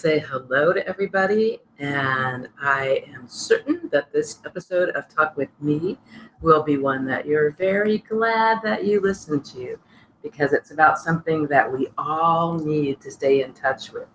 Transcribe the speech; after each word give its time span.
Say 0.00 0.18
hello 0.18 0.72
to 0.72 0.88
everybody, 0.88 1.58
and 1.78 2.48
I 2.58 3.04
am 3.14 3.28
certain 3.28 3.90
that 3.92 4.10
this 4.10 4.38
episode 4.46 4.88
of 4.96 5.14
Talk 5.14 5.36
with 5.36 5.50
Me 5.60 5.98
will 6.40 6.62
be 6.62 6.78
one 6.78 7.04
that 7.04 7.26
you're 7.26 7.50
very 7.50 7.98
glad 7.98 8.62
that 8.62 8.86
you 8.86 9.02
listened 9.02 9.44
to 9.52 9.78
because 10.22 10.54
it's 10.54 10.70
about 10.70 10.98
something 10.98 11.46
that 11.48 11.70
we 11.70 11.88
all 11.98 12.54
need 12.54 13.02
to 13.02 13.10
stay 13.10 13.42
in 13.42 13.52
touch 13.52 13.92
with. 13.92 14.08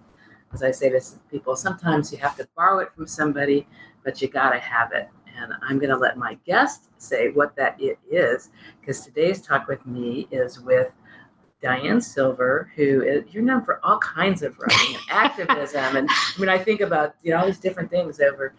As 0.52 0.64
I 0.64 0.72
say 0.72 0.90
to 0.90 1.00
people, 1.30 1.56
sometimes 1.56 2.12
you 2.12 2.18
have 2.18 2.36
to 2.38 2.48
borrow 2.58 2.80
it 2.80 2.92
from 2.96 3.06
somebody, 3.06 3.68
but 4.04 4.20
you 4.24 4.28
got 4.28 4.54
to 4.54 4.60
have 4.60 4.92
it. 4.92 5.08
And 5.38 5.54
I'm 5.62 5.78
going 5.78 5.92
to 5.92 5.98
let 5.98 6.18
my 6.18 6.36
guest 6.48 6.90
say 6.98 7.30
what 7.30 7.56
that 7.58 7.80
it 7.80 8.00
is 8.10 8.50
because 8.80 9.02
today's 9.02 9.40
Talk 9.40 9.68
with 9.68 9.86
Me 9.86 10.28
is 10.32 10.60
with 10.60 10.92
Diane 11.66 12.00
Silver, 12.00 12.72
who 12.76 13.02
is, 13.02 13.24
you're 13.32 13.42
known 13.42 13.66
for 13.66 13.80
all 13.84 13.98
kinds 13.98 14.44
of 14.44 14.56
writing 14.60 14.98
and 14.98 15.04
activism. 15.10 15.96
And 15.96 16.08
I 16.12 16.40
mean, 16.40 16.48
I 16.48 16.60
think 16.60 16.82
about 16.82 17.16
you 17.24 17.32
know 17.32 17.40
all 17.40 17.48
these 17.48 17.58
different 17.58 17.90
things 17.90 18.20
over 18.20 18.54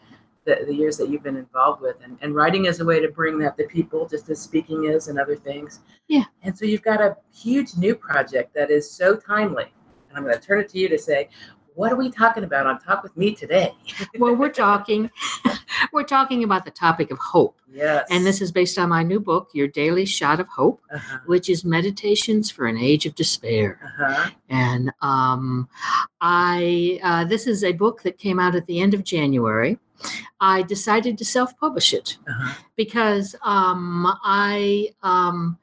the, 0.44 0.64
the 0.66 0.74
years 0.74 0.96
that 0.96 1.08
you've 1.08 1.22
been 1.22 1.36
involved 1.36 1.82
with, 1.82 1.98
and, 2.02 2.18
and 2.20 2.34
writing 2.34 2.64
is 2.64 2.80
a 2.80 2.84
way 2.84 2.98
to 2.98 3.08
bring 3.08 3.38
that 3.38 3.56
to 3.58 3.64
people, 3.68 4.08
just 4.08 4.28
as 4.28 4.40
speaking 4.40 4.86
is, 4.86 5.06
and 5.06 5.20
other 5.20 5.36
things. 5.36 5.80
Yeah. 6.08 6.24
And 6.42 6.58
so 6.58 6.64
you've 6.64 6.82
got 6.82 7.00
a 7.00 7.16
huge 7.32 7.76
new 7.76 7.94
project 7.94 8.52
that 8.54 8.72
is 8.72 8.90
so 8.90 9.14
timely. 9.14 9.72
And 10.08 10.18
I'm 10.18 10.24
going 10.24 10.34
to 10.34 10.44
turn 10.44 10.58
it 10.58 10.68
to 10.70 10.78
you 10.78 10.88
to 10.88 10.98
say, 10.98 11.28
what 11.76 11.92
are 11.92 11.96
we 11.96 12.10
talking 12.10 12.42
about 12.42 12.66
on 12.66 12.80
Talk 12.80 13.02
with 13.02 13.16
Me 13.16 13.34
today? 13.34 13.72
well, 14.18 14.34
we're 14.34 14.48
talking 14.48 15.10
we're 15.92 16.02
talking 16.02 16.42
about 16.42 16.64
the 16.64 16.70
topic 16.70 17.10
of 17.10 17.18
hope. 17.18 17.60
Yes. 17.70 18.06
And 18.10 18.24
this 18.24 18.40
is 18.40 18.50
based 18.50 18.78
on 18.78 18.88
my 18.88 19.02
new 19.02 19.20
book, 19.20 19.50
Your 19.52 19.68
Daily 19.68 20.06
Shot 20.06 20.40
of 20.40 20.48
Hope, 20.48 20.80
uh-huh. 20.92 21.18
which 21.26 21.50
is 21.50 21.64
Meditations 21.64 22.50
for 22.50 22.66
an 22.66 22.78
Age 22.78 23.04
of 23.04 23.14
Despair. 23.14 23.78
Uh-huh. 23.84 24.30
And 24.48 24.90
um, 25.02 25.68
I 26.22 26.98
uh, 27.02 27.24
this 27.26 27.46
is 27.46 27.62
a 27.62 27.72
book 27.72 28.02
that 28.02 28.18
came 28.18 28.40
out 28.40 28.54
at 28.54 28.66
the 28.66 28.80
end 28.80 28.94
of 28.94 29.04
January. 29.04 29.78
I 30.40 30.62
decided 30.62 31.16
to 31.18 31.24
self-publish 31.24 31.92
it 31.94 32.16
Uh-huh. 32.26 32.54
because 32.76 33.36
um, 33.42 34.06
I 34.24 34.88
um, 35.02 35.58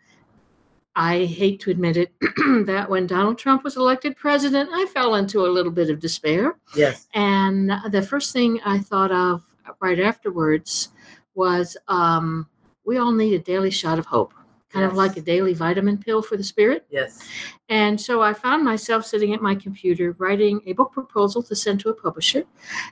I 0.96 1.26
hate 1.26 1.60
to 1.62 1.72
admit 1.72 1.98
it 1.98 2.14
that 2.66 2.88
when 2.90 3.08
Donald 3.08 3.38
Trump 3.38 3.64
was 3.64 3.78
elected 3.78 4.16
president, 4.16 4.70
I 4.72 4.86
fell 4.94 5.16
into 5.16 5.46
a 5.46 5.50
little 5.50 5.72
bit 5.72 5.90
of 5.90 6.00
despair. 6.00 6.58
Yes. 6.76 7.08
And 7.14 7.72
the 7.90 8.02
first 8.02 8.32
thing 8.32 8.60
I 8.64 8.80
thought 8.80 9.12
of 9.12 9.42
right 9.80 10.00
afterwards 10.00 10.90
was 11.36 11.76
um, 11.88 12.48
we 12.86 12.98
all 12.98 13.12
need 13.12 13.34
a 13.34 13.40
daily 13.40 13.72
shot 13.72 13.98
of 13.98 14.06
hope, 14.06 14.34
kind 14.70 14.86
of 14.86 14.94
like 14.94 15.18
a 15.18 15.22
daily 15.22 15.54
vitamin 15.54 15.98
pill 15.98 16.22
for 16.22 16.38
the 16.38 16.44
spirit. 16.44 16.86
Yes. 16.90 17.28
And 17.70 18.00
so 18.00 18.22
I 18.22 18.34
found 18.34 18.64
myself 18.64 19.06
sitting 19.06 19.34
at 19.34 19.42
my 19.42 19.56
computer 19.56 20.16
writing 20.20 20.62
a 20.68 20.74
book 20.74 20.92
proposal 20.92 21.42
to 21.44 21.56
send 21.56 21.80
to 21.82 21.90
a 21.90 21.94
publisher. 21.94 22.44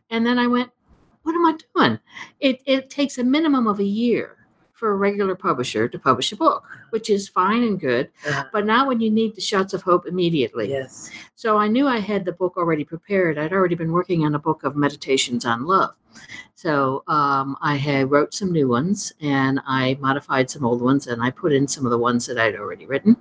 And 0.10 0.26
then 0.26 0.40
I 0.40 0.48
went, 0.48 0.72
what 1.22 1.36
am 1.36 1.46
I 1.46 1.58
doing? 1.76 2.00
It, 2.40 2.62
it 2.66 2.90
takes 2.90 3.20
a 3.20 3.24
minimum 3.24 3.68
of 3.68 3.80
a 3.80 3.86
year 3.86 4.38
for 4.82 4.94
a 4.94 4.96
regular 4.96 5.36
publisher 5.36 5.88
to 5.88 6.00
publish 6.00 6.32
a 6.32 6.36
book, 6.36 6.68
which 6.90 7.12
is 7.12 7.30
fine 7.30 7.62
and 7.62 7.80
good. 7.80 8.10
Uh-huh. 8.28 8.46
But 8.52 8.66
not 8.66 8.88
when 8.88 9.00
you 9.00 9.12
need 9.12 9.36
the 9.36 9.42
shots 9.42 9.76
of 9.76 9.84
hope 9.84 10.08
immediately. 10.08 10.72
Yes. 10.72 11.12
So 11.36 11.56
I 11.56 11.68
knew 11.68 11.88
I 11.88 12.00
had 12.00 12.26
the 12.26 12.32
book 12.32 12.58
already 12.58 12.84
prepared. 12.84 13.38
I'd 13.38 13.54
already 13.54 13.76
been 13.76 13.92
working 13.92 14.26
on 14.26 14.34
a 14.34 14.40
book 14.40 14.64
of 14.64 14.76
meditations 14.76 15.46
on 15.46 15.68
love. 15.68 15.94
So 16.56 17.04
um, 17.08 17.58
I 17.62 17.76
had 17.76 18.10
wrote 18.10 18.34
some 18.34 18.52
new 18.52 18.68
ones 18.68 19.14
and 19.22 19.62
I 19.68 20.00
modified 20.02 20.50
some 20.50 20.66
old 20.66 20.82
ones 20.82 21.06
and 21.06 21.22
I 21.22 21.30
put 21.30 21.54
in 21.54 21.68
some 21.68 21.86
of 21.86 21.92
the 21.92 22.00
ones 22.00 22.26
that 22.26 22.40
I'd 22.40 22.56
already 22.56 22.88
written. 22.88 23.18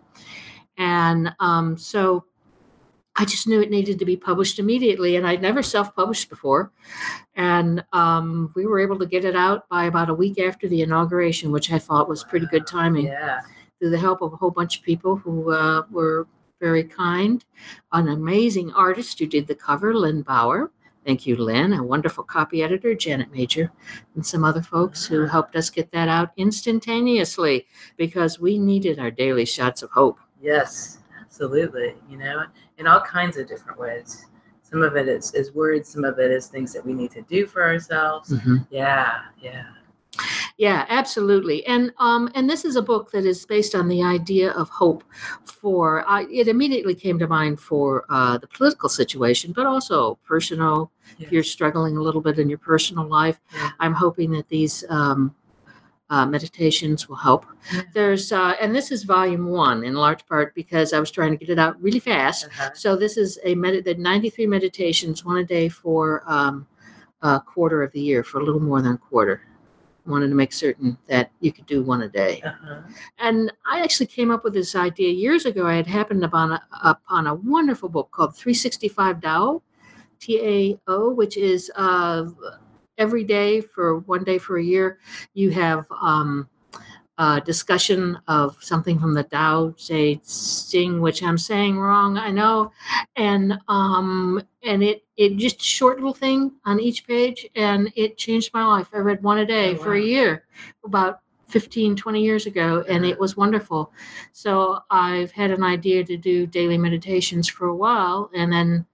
And 0.79 1.35
um, 1.41 1.77
so 1.77 2.25
I 3.21 3.27
just 3.27 3.47
knew 3.47 3.61
it 3.61 3.71
needed 3.71 3.99
to 3.99 4.07
be 4.07 4.17
published 4.17 4.59
immediately. 4.59 5.17
And 5.17 5.27
I'd 5.27 5.43
never 5.43 5.63
self 5.63 5.95
published 5.95 6.31
before. 6.31 6.73
And 7.37 7.85
um, 7.93 8.51
we 8.57 8.65
were 8.65 8.81
able 8.81 8.99
to 8.99 9.05
get 9.05 9.27
it 9.27 9.37
out 9.37 9.69
by 9.69 9.85
about 9.85 10.09
a 10.09 10.15
week 10.15 10.39
after 10.41 10.69
the 10.69 10.81
inauguration, 10.81 11.53
which 11.53 11.71
I 11.71 11.79
thought 11.79 12.09
was 12.09 12.25
pretty 12.25 12.47
good 12.47 12.67
timing 12.67 13.09
Yeah. 13.09 13.41
through 13.79 13.91
the 13.91 13.99
help 13.99 14.23
of 14.23 14.33
a 14.33 14.37
whole 14.37 14.51
bunch 14.51 14.79
of 14.79 14.85
people 14.85 15.17
who 15.17 15.53
uh, 15.53 15.83
were 15.91 16.29
very 16.63 16.83
kind. 16.83 17.45
An 17.93 18.09
amazing 18.09 18.73
artist 18.73 19.19
who 19.19 19.27
did 19.27 19.47
the 19.47 19.55
cover, 19.55 19.95
Lynn 19.95 20.23
Bauer. 20.23 20.71
Thank 21.05 21.27
you, 21.27 21.37
Lynn. 21.37 21.75
A 21.75 21.83
wonderful 21.83 22.25
copy 22.25 22.63
editor, 22.63 22.95
Janet 22.95 23.31
Major, 23.33 23.71
and 24.15 24.25
some 24.25 24.45
other 24.45 24.63
folks 24.63 25.05
who 25.05 25.27
helped 25.27 25.57
us 25.57 25.69
get 25.69 25.91
that 25.93 26.09
out 26.09 26.31
instantaneously 26.39 27.67
because 27.99 28.41
we 28.41 28.59
needed 28.59 28.99
our 28.99 29.11
daily 29.11 29.45
shots 29.45 29.83
of 29.83 29.91
hope. 29.91 30.19
Yes, 30.41 31.00
absolutely. 31.31 31.95
You 32.09 32.19
know, 32.19 32.45
in 32.79 32.87
all 32.87 33.01
kinds 33.01 33.37
of 33.37 33.49
different 33.49 33.79
ways. 33.79 34.27
Some 34.63 34.83
of 34.83 34.95
it 34.97 35.09
is, 35.09 35.35
is 35.35 35.53
words, 35.53 35.89
some 35.89 36.05
of 36.05 36.19
it 36.21 36.31
is 36.31 36.47
things 36.47 36.73
that 36.75 36.87
we 36.87 36.93
need 36.93 37.11
to 37.13 37.23
do 37.23 37.45
for 37.47 37.65
ourselves. 37.65 38.33
Yeah, 38.71 39.23
yeah. 39.41 39.65
Yeah, 40.59 40.85
absolutely. 40.89 41.65
And 41.67 41.93
um, 41.99 42.31
and 42.35 42.49
this 42.49 42.65
is 42.65 42.77
a 42.77 42.83
book 42.83 43.11
that 43.13 43.25
is 43.25 43.47
based 43.47 43.75
on 43.75 43.89
the 43.89 44.03
idea 44.03 44.51
of 44.53 44.69
hope. 44.69 45.03
For 45.45 46.07
I 46.07 46.25
it 46.25 46.49
immediately 46.49 46.95
came 46.95 47.19
to 47.19 47.27
mind 47.27 47.59
for 47.59 48.05
uh, 48.11 48.37
the 48.39 48.47
political 48.47 48.89
situation, 48.89 49.53
but 49.53 49.67
also 49.67 50.19
personal. 50.25 50.93
If 51.19 51.33
you're 51.33 51.43
struggling 51.43 51.97
a 51.97 52.03
little 52.03 52.21
bit 52.21 52.39
in 52.39 52.49
your 52.49 52.59
personal 52.59 53.07
life, 53.09 53.41
Yeah. 53.55 53.71
I'm 53.81 53.95
hoping 53.95 54.31
that 54.33 54.49
these 54.49 54.85
um, 54.91 55.35
uh, 56.11 56.27
meditations 56.27 57.09
will 57.09 57.17
help. 57.17 57.47
Yeah. 57.73 57.83
There's 57.95 58.33
uh, 58.33 58.55
and 58.61 58.75
this 58.75 58.91
is 58.91 59.05
volume 59.05 59.47
one 59.47 59.85
in 59.85 59.95
large 59.95 60.27
part 60.27 60.55
because 60.55 60.93
I 60.93 60.99
was 60.99 61.11
trying 61.11 61.31
to 61.31 61.37
get 61.37 61.51
it 61.51 61.59
out 61.59 61.81
really 61.81 62.01
fast. 62.01 62.47
Uh-huh. 62.47 62.71
So 62.75 62.97
this 62.97 63.17
is 63.17 63.39
a 63.45 63.55
med- 63.55 63.85
the 63.85 63.95
93 63.95 64.47
meditations, 64.47 65.25
one 65.25 65.39
a 65.39 65.45
day 65.45 65.69
for 65.69 66.25
um, 66.27 66.67
a 67.23 67.41
quarter 67.41 67.83
of 67.83 67.93
the 67.93 68.01
year, 68.01 68.25
for 68.25 68.41
a 68.41 68.45
little 68.45 68.61
more 68.61 68.83
than 68.83 68.95
a 68.95 68.99
quarter. 68.99 69.43
Wanted 70.07 70.29
to 70.29 70.35
make 70.35 70.53
certain 70.53 70.99
that 71.07 71.31
you 71.41 71.53
could 71.53 71.67
do 71.67 71.83
one 71.85 72.03
a 72.03 72.09
day. 72.09 72.43
Uh-huh. 72.45 72.81
And 73.19 73.53
I 73.65 73.81
actually 73.81 74.07
came 74.07 74.31
up 74.33 74.43
with 74.43 74.55
this 74.55 74.75
idea 74.75 75.13
years 75.13 75.45
ago. 75.45 75.67
I 75.67 75.75
had 75.75 75.87
happened 75.87 76.25
upon 76.25 76.53
a, 76.53 76.63
upon 76.83 77.29
a 77.29 77.35
wonderful 77.35 77.89
book 77.89 78.11
called 78.11 78.35
365 78.35 79.21
Tao, 79.21 79.63
T 80.19 80.41
A 80.43 80.81
O, 80.91 81.11
which 81.11 81.37
is 81.37 81.71
uh, 81.77 82.25
every 83.01 83.25
day 83.25 83.61
for 83.63 83.99
one 84.01 84.25
day 84.25 84.39
for 84.39 84.59
a 84.59 84.65
year. 84.65 85.01
You 85.35 85.51
have 85.51 85.87
um, 86.01 86.49
a 87.19 87.41
discussion 87.41 88.19
of 88.29 88.57
something 88.63 88.99
from 88.99 89.15
the 89.15 89.25
Tao 89.25 89.75
Te 89.77 90.21
Ching, 90.71 91.01
which 91.01 91.23
I'm 91.23 91.37
saying 91.39 91.79
wrong, 91.79 92.17
I 92.17 92.31
know, 92.31 92.73
and 93.17 93.59
um, 93.69 94.43
and 94.63 94.83
it 94.83 95.05
it 95.17 95.37
just 95.37 95.61
short 95.61 95.97
little 95.99 96.15
thing 96.15 96.53
on 96.65 96.81
each 96.81 97.07
page, 97.07 97.47
and 97.55 97.93
it 97.97 98.17
changed 98.17 98.55
my 98.55 98.65
life. 98.65 98.89
I 98.95 98.99
read 98.99 99.23
one 99.23 99.39
a 99.39 99.47
day 99.47 99.75
Oh, 99.75 99.77
for 99.77 99.95
a 99.95 100.01
year, 100.01 100.45
about 100.85 101.21
15, 101.49 101.97
20 101.97 102.23
years 102.23 102.47
ago, 102.47 102.85
and 102.89 103.05
it 103.05 103.19
was 103.19 103.37
wonderful. 103.37 103.93
So 104.33 104.79
I've 104.91 105.33
had 105.33 105.51
an 105.51 105.63
idea 105.63 106.05
to 106.05 106.17
do 106.17 106.47
daily 106.47 106.79
meditations 106.79 107.49
for 107.49 107.67
a 107.69 107.77
while, 107.77 108.31
and 108.35 108.53
then 108.53 108.87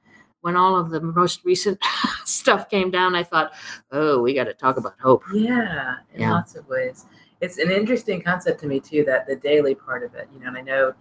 when 0.47 0.57
all 0.57 0.77
of 0.77 0.91
the 0.91 1.01
most 1.01 1.45
recent 1.45 1.77
stuff 2.25 2.71
came 2.71 2.89
down, 2.89 3.17
I 3.17 3.25
thought, 3.25 3.53
oh, 3.91 4.23
we 4.23 4.33
got 4.33 4.45
to 4.45 4.55
talk 4.55 4.77
about 4.77 4.95
hope. 5.03 5.25
Yeah, 5.35 5.97
in 6.15 6.21
Yeah. 6.21 6.31
lots 6.31 6.55
of 6.55 6.69
ways. 6.69 7.07
It's 7.41 7.59
an 7.59 7.69
interesting 7.73 8.23
concept 8.23 8.61
to 8.61 8.69
me 8.69 8.79
too, 8.79 9.03
that 9.07 9.27
the 9.27 9.35
daily 9.35 9.75
part 9.75 10.05
of 10.05 10.15
it, 10.15 10.29
you 10.33 10.39
know, 10.39 10.47
and 10.47 10.57
I 10.57 10.61
know 10.61 10.95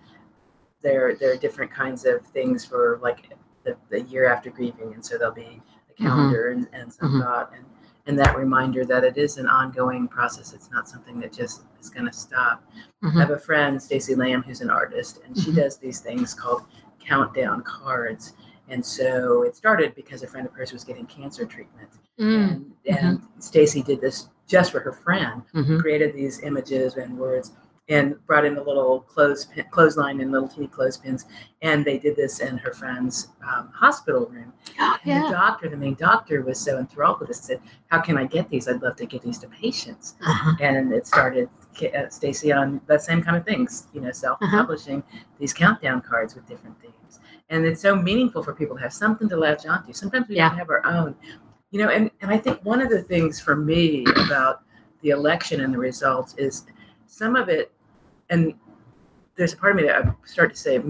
there 0.81 1.13
there 1.15 1.33
are 1.33 1.37
different 1.37 1.71
kinds 1.71 2.05
of 2.05 2.25
things 2.25 2.65
for 2.65 2.99
like 3.03 3.29
the, 3.63 3.77
the 3.89 4.01
year 4.01 4.25
after 4.25 4.49
grieving, 4.49 4.93
and 4.95 5.05
so 5.05 5.15
there'll 5.19 5.33
be 5.33 5.61
a 5.91 5.93
calendar 6.01 6.49
and, 6.49 6.67
and 6.73 6.91
some 6.91 7.11
Mhm. 7.11 7.23
thought 7.23 7.51
and 7.55 7.63
and 8.07 8.17
that 8.19 8.35
reminder 8.37 8.83
that 8.85 9.03
it 9.03 9.17
is 9.17 9.37
an 9.37 9.47
ongoing 9.47 10.07
process. 10.07 10.53
It's 10.53 10.69
not 10.71 10.87
something 10.89 11.19
that 11.21 11.31
just 11.33 11.63
is 11.79 11.89
going 11.91 12.05
to 12.07 12.13
stop. 12.13 12.63
I 13.03 13.07
Mhm. 13.07 13.19
have 13.19 13.29
a 13.31 13.37
friend, 13.39 13.81
Stacey 13.81 14.15
Lamb, 14.15 14.41
who's 14.43 14.61
an 14.61 14.69
artist, 14.71 15.21
and 15.25 15.37
she 15.37 15.51
Mhm. 15.51 15.55
does 15.57 15.77
these 15.77 15.99
things 16.01 16.33
called 16.33 16.63
countdown 16.99 17.61
cards. 17.63 18.33
And 18.69 18.83
so 18.85 19.43
it 19.43 19.55
started 19.55 19.93
because 19.95 20.23
a 20.23 20.27
friend 20.27 20.47
of 20.47 20.53
hers 20.53 20.73
was 20.73 20.83
getting 20.83 21.05
cancer 21.05 21.45
treatment, 21.45 21.89
Mm, 22.19 22.71
and 22.87 22.97
and 22.99 23.21
Stacy 23.39 23.83
did 23.83 23.99
this 24.01 24.29
just 24.47 24.71
for 24.71 24.79
her 24.79 24.93
friend. 24.93 25.41
mhm. 25.53 25.79
Created 25.81 26.13
these 26.15 26.41
images 26.41 26.95
and 26.95 27.17
words, 27.17 27.51
and 27.87 28.15
brought 28.25 28.45
in 28.45 28.57
a 28.57 28.63
little 28.63 29.01
clothes 29.01 29.47
clothesline 29.69 30.19
and 30.21 30.31
little 30.31 30.47
teeny 30.47 30.67
clothespins, 30.67 31.25
and 31.61 31.85
they 31.85 31.99
did 31.99 32.15
this 32.15 32.39
in 32.39 32.57
her 32.57 32.73
friend's 32.73 33.29
um, 33.47 33.69
hospital 33.73 34.25
room. 34.27 34.51
And 35.05 35.23
the 35.23 35.29
doctor, 35.31 35.69
the 35.69 35.77
main 35.77 35.93
doctor, 35.93 36.41
was 36.41 36.59
so 36.59 36.79
enthralled 36.79 37.19
with 37.19 37.27
this. 37.27 37.41
Said, 37.41 37.61
"How 37.87 38.01
can 38.01 38.17
I 38.17 38.25
get 38.25 38.49
these? 38.49 38.67
I'd 38.67 38.81
love 38.81 38.95
to 38.97 39.05
get 39.05 39.21
these 39.21 39.37
to 39.39 39.47
patients." 39.47 40.15
Uh-huh. 40.25 40.55
and 40.61 40.91
it 40.93 41.05
started 41.05 41.47
uh, 41.95 42.09
Stacy 42.09 42.51
on 42.51 42.81
that 42.87 43.01
same 43.03 43.21
kind 43.21 43.37
of 43.37 43.45
things, 43.45 43.87
you 43.93 44.01
know, 44.01 44.11
self-publishing 44.11 45.03
these 45.39 45.53
countdown 45.53 46.01
cards 46.01 46.33
with 46.33 46.47
different 46.47 46.79
themes, 46.81 47.19
and 47.49 47.65
it's 47.65 47.81
so 47.81 47.95
meaningful 47.95 48.41
for 48.41 48.53
people 48.55 48.75
to 48.77 48.81
have 48.81 48.93
something 48.93 49.29
to 49.29 49.37
latch 49.37 49.65
onto. 49.67 49.93
Sometimes 49.93 50.27
we 50.27 50.37
Yeah. 50.37 50.49
don't 50.49 50.57
have 50.57 50.69
our 50.71 50.83
own, 50.87 51.15
you 51.69 51.79
know, 51.79 51.89
and 51.89 52.09
and 52.21 52.31
I 52.31 52.37
think 52.39 52.63
one 52.65 52.81
of 52.81 52.89
the 52.89 53.03
things 53.03 53.39
for 53.39 53.55
me 53.55 54.05
about 54.25 54.63
the 55.01 55.09
election 55.11 55.61
and 55.61 55.71
the 55.71 55.77
results 55.77 56.33
is 56.37 56.65
some 57.05 57.35
of 57.35 57.49
it, 57.49 57.71
and 58.29 58.53
there's 59.35 59.53
a 59.53 59.57
part 59.57 59.71
of 59.71 59.77
me 59.77 59.83
that 59.87 60.05
I 60.05 60.13
start 60.25 60.51
to 60.53 60.59
say, 60.59 60.81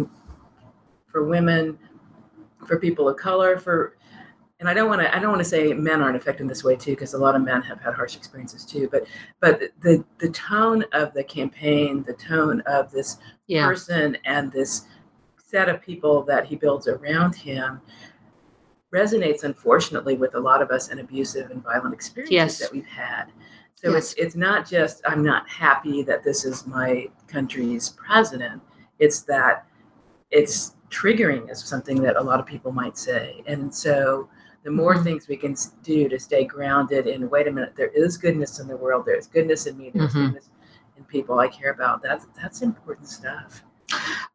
for 1.11 1.23
women, 1.25 1.77
for 2.67 2.79
people 2.79 3.09
of 3.09 3.17
color, 3.17 3.57
for 3.57 3.97
and 4.59 4.69
I 4.69 4.73
don't 4.73 4.87
want 4.87 5.01
to 5.01 5.13
I 5.13 5.19
don't 5.19 5.29
want 5.31 5.43
to 5.43 5.49
say 5.49 5.73
men 5.73 6.01
aren't 6.01 6.15
affected 6.15 6.47
this 6.47 6.63
way 6.63 6.75
too 6.75 6.91
because 6.91 7.13
a 7.13 7.17
lot 7.17 7.35
of 7.35 7.41
men 7.41 7.61
have 7.63 7.81
had 7.81 7.93
harsh 7.93 8.15
experiences 8.15 8.63
too 8.65 8.87
but 8.89 9.05
but 9.41 9.59
the 9.81 10.03
the 10.19 10.29
tone 10.29 10.85
of 10.93 11.13
the 11.13 11.23
campaign 11.25 12.03
the 12.07 12.13
tone 12.13 12.61
of 12.61 12.89
this 12.89 13.17
Yeah. 13.47 13.67
person 13.67 14.17
and 14.23 14.49
this 14.53 14.85
set 15.37 15.67
of 15.67 15.81
people 15.81 16.23
that 16.23 16.45
he 16.45 16.55
builds 16.55 16.87
around 16.87 17.35
him 17.35 17.81
resonates 18.93 19.43
unfortunately 19.43 20.15
with 20.15 20.35
a 20.35 20.39
lot 20.39 20.61
of 20.61 20.71
us 20.71 20.87
in 20.89 20.99
abusive 20.99 21.51
and 21.51 21.61
violent 21.61 21.93
experiences 21.93 22.31
Yes. 22.33 22.57
that 22.59 22.71
we've 22.71 22.85
had 22.87 23.25
so 23.75 23.93
it's 23.95 24.13
it's 24.13 24.35
not 24.35 24.67
just 24.67 25.01
i'm 25.05 25.23
not 25.23 25.47
happy 25.49 26.01
that 26.01 26.23
this 26.23 26.45
is 26.45 26.65
my 26.65 27.07
country's 27.27 27.89
president 27.89 28.61
it's 28.99 29.21
that 29.21 29.67
it's 30.31 30.75
triggering 30.89 31.49
is 31.51 31.59
something 31.63 32.01
that 32.01 32.15
a 32.15 32.21
lot 32.21 32.39
of 32.39 32.45
people 32.45 32.71
might 32.71 32.97
say 32.97 33.43
and 33.47 33.73
so 33.73 34.29
the 34.63 34.71
more 34.71 34.95
Mhm. 34.95 35.03
things 35.03 35.27
we 35.27 35.35
can 35.37 35.55
do 35.83 36.07
to 36.09 36.19
stay 36.19 36.45
grounded 36.45 37.05
in 37.07 37.29
wait 37.29 37.47
a 37.47 37.51
minute 37.51 37.73
there 37.75 37.89
is 37.89 38.17
goodness 38.17 38.59
in 38.59 38.67
the 38.67 38.77
world 38.77 39.05
there's 39.05 39.27
goodness 39.27 39.65
in 39.67 39.77
me 39.77 39.91
there's 39.93 40.13
Mhm. 40.13 40.25
goodness 40.27 40.49
in 40.97 41.03
people 41.03 41.39
i 41.39 41.47
care 41.47 41.71
about 41.71 42.01
that's 42.01 42.27
that's 42.41 42.61
important 42.61 43.07
stuff 43.09 43.64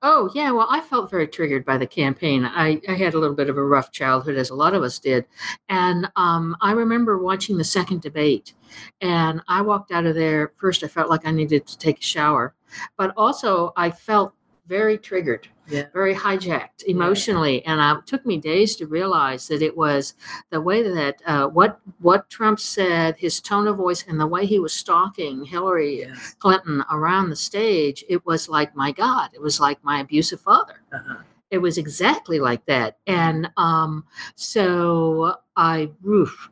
Oh, 0.03 0.31
yeah. 0.35 0.51
Well, 0.51 0.67
I 0.71 0.81
felt 0.81 1.11
very 1.11 1.27
triggered 1.29 1.65
by 1.65 1.77
the 1.77 1.87
campaign. 1.87 2.45
I, 2.45 2.81
I 2.89 2.93
had 2.93 3.15
a 3.15 3.19
little 3.19 3.37
bit 3.37 3.51
of 3.51 3.59
a 3.59 3.65
rough 3.65 3.93
childhood, 3.93 4.37
as 4.37 4.51
a 4.51 4.55
lot 4.55 4.75
of 4.75 4.83
us 4.83 4.99
did. 4.99 5.27
And 5.69 6.11
um, 6.17 6.57
I 6.61 6.73
remember 6.73 7.19
watching 7.19 7.59
the 7.59 7.65
second 7.65 8.01
debate, 8.01 8.55
and 9.01 9.43
I 9.49 9.61
walked 9.63 9.93
out 9.93 10.07
of 10.07 10.15
there. 10.15 10.53
First, 10.57 10.85
I 10.85 10.89
felt 10.89 11.11
like 11.11 11.27
I 11.27 11.31
needed 11.31 11.67
to 11.67 11.79
take 11.79 11.99
a 11.99 12.03
shower, 12.03 12.55
but 12.97 13.13
also 13.17 13.73
I 13.77 13.91
felt 13.91 14.35
very 14.67 14.97
triggered, 14.97 15.49
yeah 15.71 15.85
very 15.93 16.15
hijacked 16.15 16.83
emotionally. 16.87 17.65
And 17.65 17.81
uh, 17.81 17.99
it 17.99 18.07
took 18.07 18.27
me 18.27 18.39
days 18.39 18.77
to 18.77 18.87
realize 18.87 19.49
that 19.49 19.63
it 19.63 19.77
was 19.77 20.15
the 20.51 20.61
way 20.61 20.83
that 20.83 21.23
uh, 21.27 21.47
what, 21.49 21.81
what 22.01 22.29
Trump 22.29 22.61
said, 22.61 23.17
his 23.17 23.41
tone 23.41 23.67
of 23.69 23.77
voice, 23.77 24.05
and 24.07 24.21
the 24.21 24.27
way 24.27 24.47
he 24.47 24.59
was 24.59 24.73
stalking 24.73 25.45
Hillary 25.45 26.01
yes 26.01 26.35
Clinton 26.39 26.85
around 26.91 27.31
the 27.31 27.37
stage, 27.37 28.05
it 28.09 28.25
was 28.27 28.49
like, 28.49 28.75
my 28.75 28.93
God, 28.93 29.31
it 29.35 29.41
was 29.41 29.61
like 29.61 29.83
my 29.85 30.01
abusive 30.01 30.41
father. 30.41 30.81
uh-huh. 30.93 31.23
It 31.51 31.59
was 31.59 31.79
exactly 31.79 32.39
like 32.39 32.65
that. 32.67 32.99
And 33.09 33.51
um, 33.57 34.05
so 34.37 35.35
I, 35.57 35.91
oof, 36.07 36.49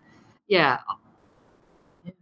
yeah, 0.49 0.79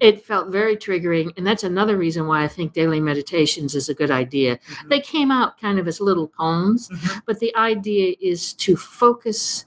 it 0.01 0.25
felt 0.25 0.49
very 0.49 0.77
triggering. 0.77 1.33
And 1.37 1.47
that's 1.47 1.65
another 1.65 1.97
reason 1.97 2.27
why 2.27 2.43
I 2.45 2.49
think 2.49 2.73
daily 2.73 3.01
meditations 3.01 3.75
is 3.75 3.89
a 3.89 3.95
good 3.95 4.11
idea. 4.11 4.59
Mhm. 4.59 4.89
They 4.91 5.01
came 5.01 5.31
out 5.31 5.59
kind 5.61 5.79
of 5.79 5.89
as 5.89 6.01
little 6.01 6.29
poems, 6.29 6.89
Mhm. 6.89 7.23
but 7.27 7.39
the 7.41 7.55
idea 7.57 8.15
is 8.21 8.53
to 8.55 8.77
focus 8.77 9.65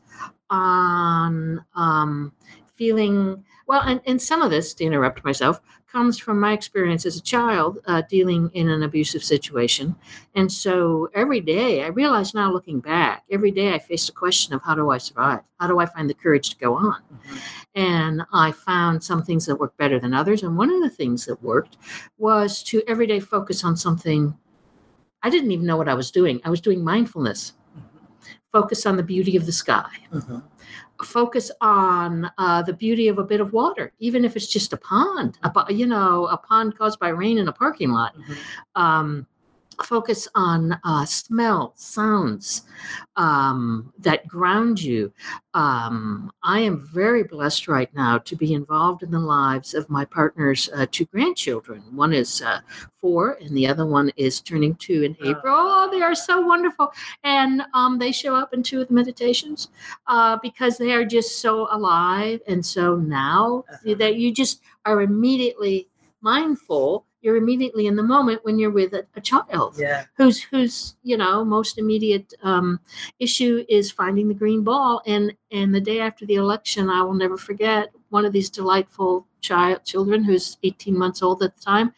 on 0.50 1.64
um, 1.76 2.34
feeling 2.76 3.44
well 3.68 3.82
and, 3.82 4.02
and 4.06 4.22
some 4.22 4.42
of 4.42 4.50
this 4.52 4.74
to 4.76 4.84
interrupt 4.84 5.24
myself 5.24 5.62
comes 5.92 6.18
from 6.20 6.40
my 6.40 6.54
experience 6.54 7.06
as 7.06 7.18
a 7.18 7.22
child 7.22 7.80
uh, 7.88 8.02
dealing 8.10 8.50
in 8.54 8.70
an 8.70 8.84
abusive 8.84 9.24
situation 9.24 9.96
and 10.36 10.52
so 10.52 11.10
every 11.16 11.42
day 11.42 11.84
i 11.84 11.88
realize 11.88 12.34
now 12.34 12.52
looking 12.52 12.80
back 12.80 13.24
every 13.32 13.52
day 13.52 13.74
i 13.74 13.80
faced 13.80 14.08
the 14.08 14.14
question 14.14 14.54
of 14.54 14.62
how 14.62 14.76
do 14.76 14.90
i 14.92 14.98
survive 14.98 15.40
how 15.60 15.68
do 15.68 15.80
i 15.80 15.86
find 15.86 16.10
the 16.10 16.14
courage 16.14 16.50
to 16.52 16.58
go 16.58 16.76
on 16.76 17.02
Mhm. 17.10 17.40
and 17.76 18.22
I 18.32 18.52
found 18.52 19.04
some 19.04 19.24
things 19.24 19.46
that 19.46 19.56
worked 19.60 19.78
better 19.78 20.00
than 20.00 20.14
others. 20.14 20.44
And 20.44 20.58
one 20.58 20.72
of 20.72 20.82
the 20.82 20.90
things 20.90 21.26
that 21.26 21.42
worked 21.44 21.78
was 22.18 22.64
to 22.64 22.82
every 22.88 23.08
day 23.08 23.20
focus 23.20 23.64
on 23.64 23.76
something. 23.78 24.36
I 25.24 25.30
didn't 25.30 25.52
even 25.52 25.66
know 25.66 25.78
what 25.78 25.90
I 25.90 25.94
was 25.96 26.12
doing. 26.12 26.42
I 26.46 26.50
was 26.50 26.62
doing 26.62 26.84
mindfulness. 26.84 27.54
Focus 28.52 28.86
on 28.86 28.98
the 28.98 29.04
beauty 29.04 29.36
of 29.36 29.46
the 29.46 29.52
sky. 29.52 29.90
Mhm. 30.14 30.44
Focus 31.04 31.50
on 31.62 32.30
uh, 32.38 32.62
the 32.62 32.74
beauty 32.74 33.08
of 33.08 33.20
a 33.20 33.24
bit 33.24 33.40
of 33.40 33.54
water, 33.54 33.94
even 34.00 34.26
if 34.26 34.36
it's 34.36 34.48
just 34.48 34.74
a 34.74 34.78
pond. 34.78 35.38
A, 35.44 35.74
you 35.74 35.86
know, 35.86 36.26
a 36.28 36.38
pond 36.38 36.78
caused 36.78 37.00
by 37.00 37.10
rain 37.10 37.38
in 37.38 37.48
a 37.48 37.54
parking 37.54 37.92
lot. 37.92 38.16
Mhm. 38.18 38.38
Um, 38.76 39.28
focus 39.84 40.28
on 40.36 40.80
uh, 40.84 41.06
smell, 41.06 41.74
sounds 41.76 42.64
um, 43.16 43.92
that 44.00 44.28
ground 44.28 44.82
you. 44.82 45.12
Um, 45.54 46.32
I 46.44 46.60
am 46.60 46.80
very 46.94 47.24
blessed 47.24 47.68
right 47.68 47.94
now 47.94 48.18
to 48.20 48.36
be 48.36 48.54
involved 48.54 49.04
in 49.04 49.12
the 49.12 49.20
lives 49.20 49.74
of 49.74 49.90
my 49.90 50.06
partner's 50.06 50.70
uh, 50.76 50.86
two 50.92 51.06
grandchildren. 51.06 51.84
One 51.96 52.14
is 52.14 52.42
uh, 52.42 52.60
four, 52.98 53.34
and 53.42 53.56
the 53.56 53.68
other 53.68 53.86
one 53.86 54.12
is 54.16 54.42
turning 54.42 54.76
two 54.76 55.04
in. 55.04 55.18
April. 55.26 55.56
Oh, 55.58 55.90
they 55.92 56.02
are 56.02 56.16
so 56.16 56.40
wonderful. 56.42 56.92
And 57.24 57.64
um, 57.74 57.98
they 58.00 58.12
show 58.12 58.36
up 58.36 58.54
in 58.54 58.64
two 58.64 58.82
of 58.82 58.88
the 58.88 58.94
meditations 58.94 59.70
uh, 60.08 60.38
because 60.42 60.78
they 60.78 60.92
are 60.94 61.06
just 61.06 61.40
so 61.42 61.68
alive 61.72 62.42
and 62.48 62.66
so 62.66 62.96
now 62.96 63.64
Uh-huh. 63.74 63.96
that 63.98 64.16
you 64.16 64.32
just 64.34 64.62
are 64.86 65.02
immediately 65.02 65.88
mindful 66.22 67.06
you're 67.22 67.38
immediately 67.38 67.88
in 67.88 67.96
the 67.96 68.04
moment 68.04 68.44
when 68.44 68.58
you're 68.60 68.70
with 68.72 68.94
a, 68.94 69.06
a 69.16 69.22
child 69.22 69.76
yeah. 69.78 70.06
whose 70.18 70.42
whose 70.42 70.96
you 71.04 71.18
know 71.18 71.44
most 71.46 71.78
immediate 71.78 72.34
um, 72.44 72.80
issue 73.20 73.64
is 73.70 73.92
finding 73.92 74.28
the 74.28 74.34
green 74.34 74.64
ball. 74.64 75.02
And 75.06 75.34
and 75.52 75.74
the 75.74 75.82
day 75.82 76.00
after 76.00 76.26
the 76.26 76.36
election 76.36 76.90
i 76.90 77.02
will 77.04 77.14
never 77.14 77.38
forget 77.38 77.90
one 78.10 78.26
of 78.26 78.34
these 78.34 78.50
delightful 78.50 79.26
child 79.42 79.84
children 79.86 80.24
who's 80.24 80.58
18 80.64 80.98
months 80.98 81.22
old 81.22 81.42
at 81.44 81.56
the 81.56 81.62
time 81.62 81.94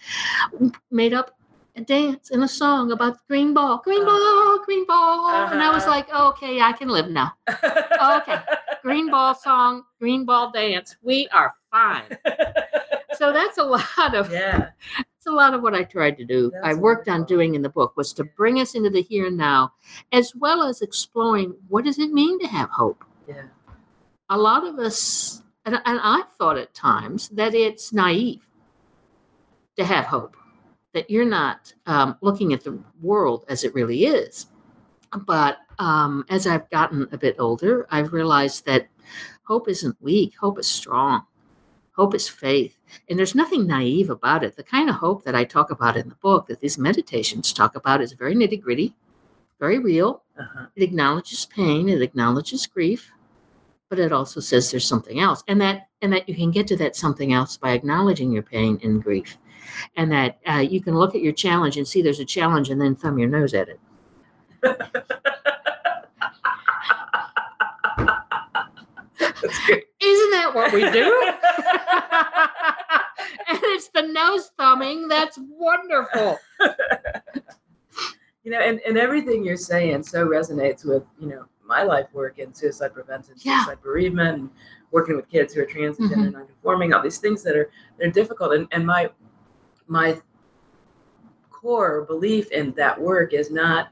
made 0.91 1.13
up 1.13 1.31
a 1.75 1.81
dance 1.81 2.31
and 2.31 2.43
a 2.43 2.47
song 2.47 2.91
about 2.91 3.13
the 3.13 3.19
green 3.27 3.53
ball 3.53 3.81
green 3.83 4.05
ball 4.05 4.59
green 4.65 4.85
ball. 4.85 5.29
And 5.51 5.61
i 5.61 5.69
was 5.73 5.83
Uh-huh. 5.83 5.91
like 5.91 6.07
oh, 6.11 6.29
okay 6.29 6.59
i 6.61 6.71
can 6.73 6.89
live 6.89 7.09
now. 7.09 7.31
Okay. 7.49 8.37
green 8.83 9.09
ball 9.09 9.33
song 9.35 9.83
green 9.99 10.25
ball 10.25 10.51
dance. 10.51 10.95
We 11.01 11.27
are 11.29 11.53
fine 11.71 12.17
so 13.21 13.31
that's 13.31 13.57
a 13.57 13.63
lot 13.63 14.15
of 14.15 14.31
yeah 14.31 14.69
it's 15.21 15.27
a 15.27 15.31
lot 15.31 15.53
of 15.53 15.61
what 15.61 15.75
I 15.75 15.83
tried 15.83 16.17
to 16.17 16.25
do. 16.25 16.51
I 16.63 16.69
That's 16.69 16.79
worked 16.79 17.07
on 17.07 17.25
doing 17.25 17.53
in 17.53 17.61
the 17.61 17.69
book 17.69 17.95
was 17.95 18.11
to 18.13 18.23
bring 18.23 18.59
us 18.59 18.73
into 18.73 18.89
the 18.89 19.03
here 19.03 19.27
and 19.27 19.37
now, 19.37 19.71
as 20.11 20.35
well 20.35 20.63
as 20.63 20.81
exploring 20.81 21.53
what 21.67 21.85
does 21.85 21.99
it 21.99 22.11
mean 22.11 22.39
to 22.39 22.47
have 22.47 22.71
hope. 22.71 23.05
yeah 23.27 23.43
A 24.31 24.37
lot 24.39 24.65
of 24.65 24.79
us, 24.79 25.43
and, 25.63 25.75
and 25.75 25.99
I 26.01 26.23
thought 26.39 26.57
at 26.57 26.73
times 26.73 27.29
that 27.29 27.53
it's 27.53 27.93
naive 27.93 28.41
to 29.77 29.85
have 29.85 30.05
hope, 30.05 30.35
that 30.95 31.07
you're 31.07 31.23
not 31.23 31.71
um, 31.85 32.17
looking 32.21 32.51
at 32.51 32.63
the 32.63 32.79
world 32.99 33.45
as 33.47 33.63
it 33.63 33.75
really 33.75 34.05
is. 34.05 34.47
But 35.27 35.59
um, 35.77 36.25
as 36.29 36.47
I've 36.47 36.67
gotten 36.71 37.07
a 37.11 37.17
bit 37.19 37.35
older, 37.37 37.85
I've 37.91 38.11
realized 38.11 38.65
that 38.65 38.87
hope 39.43 39.69
isn't 39.69 40.01
weak. 40.01 40.33
Hope 40.41 40.57
is 40.57 40.65
strong. 40.65 41.27
Hope 41.93 42.15
is 42.15 42.29
faith. 42.29 42.77
And 43.09 43.19
there's 43.19 43.35
nothing 43.35 43.67
naive 43.67 44.09
about 44.09 44.43
it. 44.43 44.55
The 44.55 44.63
kind 44.63 44.89
of 44.89 44.95
hope 44.95 45.23
that 45.25 45.35
I 45.35 45.43
talk 45.43 45.71
about 45.71 45.97
in 45.97 46.09
the 46.09 46.15
book, 46.15 46.47
that 46.47 46.61
these 46.61 46.77
meditations 46.77 47.51
talk 47.51 47.75
about, 47.75 48.01
is 48.01 48.13
very 48.13 48.33
nitty 48.33 48.61
gritty, 48.61 48.95
very 49.59 49.77
real. 49.77 50.23
uh-huh. 50.39 50.67
It 50.75 50.83
acknowledges 50.83 51.45
pain, 51.45 51.89
it 51.89 52.01
acknowledges 52.01 52.65
grief, 52.65 53.11
but 53.89 53.99
it 53.99 54.13
also 54.13 54.39
says 54.39 54.71
there's 54.71 54.87
something 54.87 55.19
else. 55.19 55.43
And 55.47 55.59
that 55.61 55.89
and 56.01 56.13
that 56.13 56.27
you 56.27 56.33
can 56.35 56.49
get 56.49 56.65
to 56.67 56.77
that 56.77 56.95
something 56.95 57.33
else 57.33 57.57
by 57.57 57.71
acknowledging 57.71 58.31
your 58.31 58.43
pain 58.43 58.79
and 58.83 59.03
grief. 59.03 59.37
And 59.95 60.11
that 60.11 60.39
uh, 60.47 60.65
you 60.67 60.81
can 60.81 60.95
look 60.95 61.13
at 61.13 61.21
your 61.21 61.33
challenge 61.33 61.77
and 61.77 61.87
see 61.87 62.01
there's 62.01 62.19
a 62.19 62.25
challenge 62.25 62.69
and 62.69 62.81
then 62.81 62.95
thumb 62.95 63.19
your 63.19 63.29
nose 63.29 63.53
at 63.53 63.69
it. 63.69 63.79
That's 64.63 64.91
good. 69.17 69.29
Isn't 69.43 70.31
that 70.31 70.51
what 70.53 70.71
we 70.73 70.81
do? 70.91 71.31
and 73.49 73.59
it's 73.75 73.89
the 73.89 74.01
nose 74.03 74.51
thumbing 74.57 75.07
that's 75.07 75.37
wonderful. 75.57 76.37
you 78.43 78.51
know 78.51 78.59
and, 78.59 78.79
and 78.87 78.97
everything 78.97 79.43
you're 79.43 79.55
saying 79.57 80.03
so 80.03 80.25
resonates 80.25 80.85
with 80.85 81.03
you 81.19 81.27
know 81.27 81.45
my 81.65 81.83
life 81.83 82.07
work 82.13 82.39
in 82.39 82.53
suicide 82.53 82.93
prevention 82.93 83.33
Yeah. 83.37 83.63
suicide 83.63 83.81
bereavement 83.81 84.39
and 84.39 84.49
working 84.91 85.15
with 85.15 85.29
kids 85.29 85.53
who 85.53 85.61
are 85.61 85.65
transgender 85.65 86.09
Mhm. 86.15 86.23
and 86.25 86.33
non-conforming 86.33 86.93
all 86.93 87.01
these 87.01 87.19
things 87.19 87.43
that 87.43 87.55
are 87.55 87.69
they're 87.97 88.11
difficult 88.11 88.53
and, 88.53 88.67
and 88.71 88.85
my 88.85 89.09
my 89.87 90.19
core 91.51 92.03
belief 92.05 92.49
in 92.51 92.71
that 92.73 92.99
work 92.99 93.33
is 93.33 93.51
not 93.51 93.89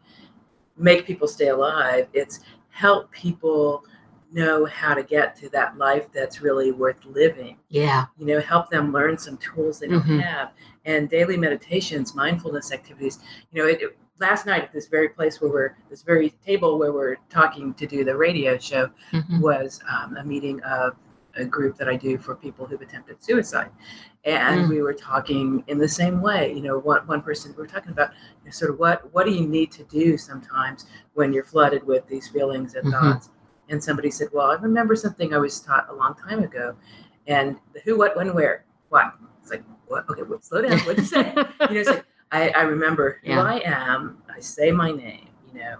make 0.77 1.05
people 1.05 1.27
stay 1.27 1.49
alive 1.49 2.07
it's 2.13 2.39
help 2.69 3.11
people 3.11 3.83
know 4.31 4.65
how 4.65 4.93
to 4.93 5.03
get 5.03 5.35
to 5.37 5.49
that 5.49 5.77
life 5.77 6.07
that's 6.13 6.41
really 6.41 6.71
worth 6.71 7.03
living 7.05 7.57
Yeah. 7.69 8.05
you 8.17 8.25
know 8.25 8.39
help 8.39 8.69
them 8.69 8.91
learn 8.91 9.17
some 9.17 9.37
tools 9.37 9.79
they 9.79 9.87
don't 9.87 10.03
Mhm. 10.03 10.21
have 10.21 10.51
and 10.85 11.09
daily 11.09 11.37
meditations 11.37 12.13
mindfulness 12.15 12.71
activities 12.71 13.19
you 13.51 13.61
know 13.61 13.67
it, 13.67 13.81
it- 13.81 13.97
last 14.19 14.45
night 14.45 14.63
at 14.63 14.73
this 14.73 14.87
very 14.87 15.09
place 15.09 15.39
where 15.39 15.49
we're 15.49 15.75
this 15.89 16.01
very 16.03 16.29
table 16.45 16.77
where 16.77 16.91
we're 16.91 17.15
talking 17.29 17.73
to 17.75 17.87
do 17.87 18.03
the 18.03 18.15
radio 18.15 18.57
show 18.57 18.89
Mhm. 19.13 19.39
was 19.41 19.79
um, 19.89 20.17
a 20.17 20.23
meeting 20.23 20.61
of 20.63 20.95
a 21.35 21.45
group 21.45 21.77
that 21.77 21.87
i 21.87 21.95
do 21.95 22.17
for 22.17 22.35
people 22.35 22.65
who've 22.65 22.81
attempted 22.81 23.23
suicide 23.23 23.69
and 24.25 24.65
Mm. 24.65 24.69
we 24.69 24.81
were 24.81 24.93
talking 24.93 25.63
in 25.67 25.77
the 25.77 25.87
same 25.87 26.21
way 26.21 26.51
you 26.53 26.61
know 26.61 26.77
one, 26.79 27.05
one 27.07 27.21
person 27.21 27.51
we 27.55 27.61
were 27.61 27.67
talking 27.67 27.91
about 27.91 28.09
you 28.43 28.45
know, 28.45 28.51
sort 28.51 28.71
of 28.71 28.79
what 28.79 29.11
what 29.13 29.25
do 29.25 29.31
you 29.31 29.47
need 29.47 29.71
to 29.71 29.83
do 29.85 30.17
sometimes 30.17 30.85
when 31.13 31.31
you're 31.31 31.43
flooded 31.43 31.83
with 31.85 32.05
these 32.07 32.27
feelings 32.27 32.75
and 32.75 32.85
Mhm. 32.87 32.91
thoughts 32.99 33.29
and 33.69 33.83
somebody 33.83 34.11
said, 34.11 34.29
"Well, 34.33 34.51
I 34.51 34.55
remember 34.55 34.95
something 34.95 35.33
I 35.33 35.37
was 35.37 35.59
taught 35.59 35.87
a 35.89 35.93
long 35.93 36.15
time 36.15 36.43
ago," 36.43 36.75
and 37.27 37.57
the 37.73 37.79
who, 37.81 37.97
what, 37.97 38.15
when, 38.15 38.33
where, 38.33 38.65
what. 38.89 39.13
It's 39.41 39.51
like, 39.51 39.63
what? 39.87 40.09
Okay, 40.09 40.23
well, 40.23 40.41
slow 40.41 40.61
down. 40.61 40.79
What'd 40.79 40.99
you 40.99 41.05
say? 41.05 41.33
you 41.35 41.43
know, 41.75 41.79
it's 41.81 41.89
like 41.89 42.05
I, 42.31 42.49
I 42.49 42.61
remember 42.61 43.19
who 43.23 43.29
Yeah. 43.31 43.41
I 43.43 43.61
am. 43.65 44.21
I 44.35 44.39
say 44.39 44.71
my 44.71 44.91
name. 44.91 45.27
You 45.53 45.59
know, 45.59 45.77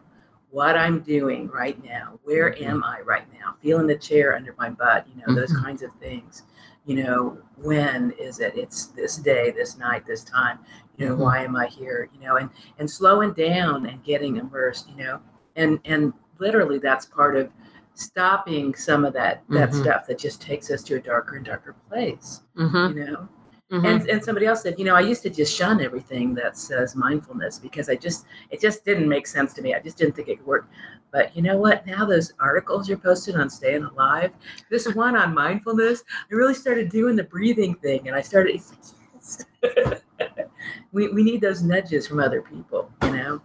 what 0.51 0.75
I'm 0.77 1.01
doing 1.01 1.47
right 1.49 1.81
now. 1.83 2.19
Where 2.23 2.51
Mhm. 2.51 2.61
am 2.65 2.83
I 2.83 3.01
right 3.01 3.25
now? 3.33 3.55
Feeling 3.61 3.85
the 3.87 3.97
chair 3.97 4.35
under 4.35 4.55
my 4.57 4.69
butt. 4.69 5.05
You 5.07 5.21
know, 5.21 5.35
those 5.39 5.51
Mhm. 5.53 5.63
kinds 5.63 5.83
of 5.83 5.91
things. 5.99 6.43
You 6.85 7.03
know, 7.03 7.37
when 7.57 8.11
is 8.17 8.39
it? 8.39 8.57
It's 8.57 8.87
this 8.87 9.17
day, 9.17 9.51
this 9.51 9.77
night, 9.77 10.05
this 10.07 10.23
time. 10.23 10.57
You 10.97 11.07
know, 11.07 11.15
Mhm. 11.15 11.19
why 11.19 11.43
am 11.43 11.55
I 11.55 11.67
here? 11.67 12.09
You 12.13 12.21
know, 12.25 12.37
and 12.37 12.49
and 12.79 12.89
slowing 12.89 13.33
down 13.33 13.85
and 13.85 14.03
getting 14.03 14.37
immersed. 14.37 14.89
You 14.89 15.03
know, 15.03 15.19
and 15.55 15.79
and 15.85 16.13
literally 16.39 16.79
that's 16.79 17.05
part 17.05 17.35
of 17.35 17.51
stopping 17.95 18.73
some 18.75 19.03
of 19.05 19.13
that 19.13 19.43
that 19.49 19.69
Mhm. 19.71 19.81
stuff 19.81 20.07
that 20.07 20.17
just 20.17 20.41
takes 20.41 20.71
us 20.71 20.83
to 20.83 20.95
a 20.95 20.99
darker 20.99 21.35
and 21.35 21.45
darker 21.45 21.75
place. 21.89 22.41
Mhm, 22.57 22.95
You 22.95 23.05
know, 23.05 23.29
mhm. 23.71 23.85
and 23.85 24.09
and 24.09 24.23
somebody 24.23 24.45
else 24.45 24.61
said, 24.61 24.79
you 24.79 24.85
know, 24.85 24.95
I 24.95 25.01
used 25.01 25.21
to 25.23 25.29
just 25.29 25.53
shun 25.55 25.81
everything 25.81 26.33
that 26.35 26.57
says 26.57 26.95
mindfulness 26.95 27.59
because 27.59 27.89
I 27.89 27.95
just 27.95 28.25
it 28.51 28.61
just 28.61 28.85
didn't 28.85 29.09
make 29.09 29.27
sense 29.27 29.53
to 29.55 29.61
me. 29.61 29.73
I 29.73 29.79
just 29.79 29.97
didn't 29.97 30.15
think 30.15 30.29
it 30.29 30.37
could 30.37 30.47
work. 30.47 30.67
But 31.11 31.35
you 31.35 31.41
know 31.41 31.57
what? 31.57 31.85
Now 31.87 32.05
those 32.05 32.33
articles 32.39 32.87
you're 32.87 32.97
posting 32.99 33.35
on 33.35 33.49
staying 33.49 33.83
alive, 33.83 34.31
this 34.69 34.87
one 34.95 35.15
on 35.17 35.33
mindfulness, 35.33 36.03
I 36.31 36.35
really 36.35 36.53
started 36.53 36.89
doing 36.89 37.15
the 37.15 37.23
breathing 37.23 37.73
thing, 37.75 38.07
and 38.07 38.15
I 38.15 38.21
started. 38.21 38.55
It's 38.55 38.71
like, 38.71 38.79
yes. 39.13 40.03
we 40.91 41.09
we 41.09 41.23
need 41.23 41.41
those 41.41 41.61
nudges 41.63 42.07
from 42.07 42.19
other 42.19 42.41
people, 42.41 42.89
you 43.03 43.11
know. 43.11 43.41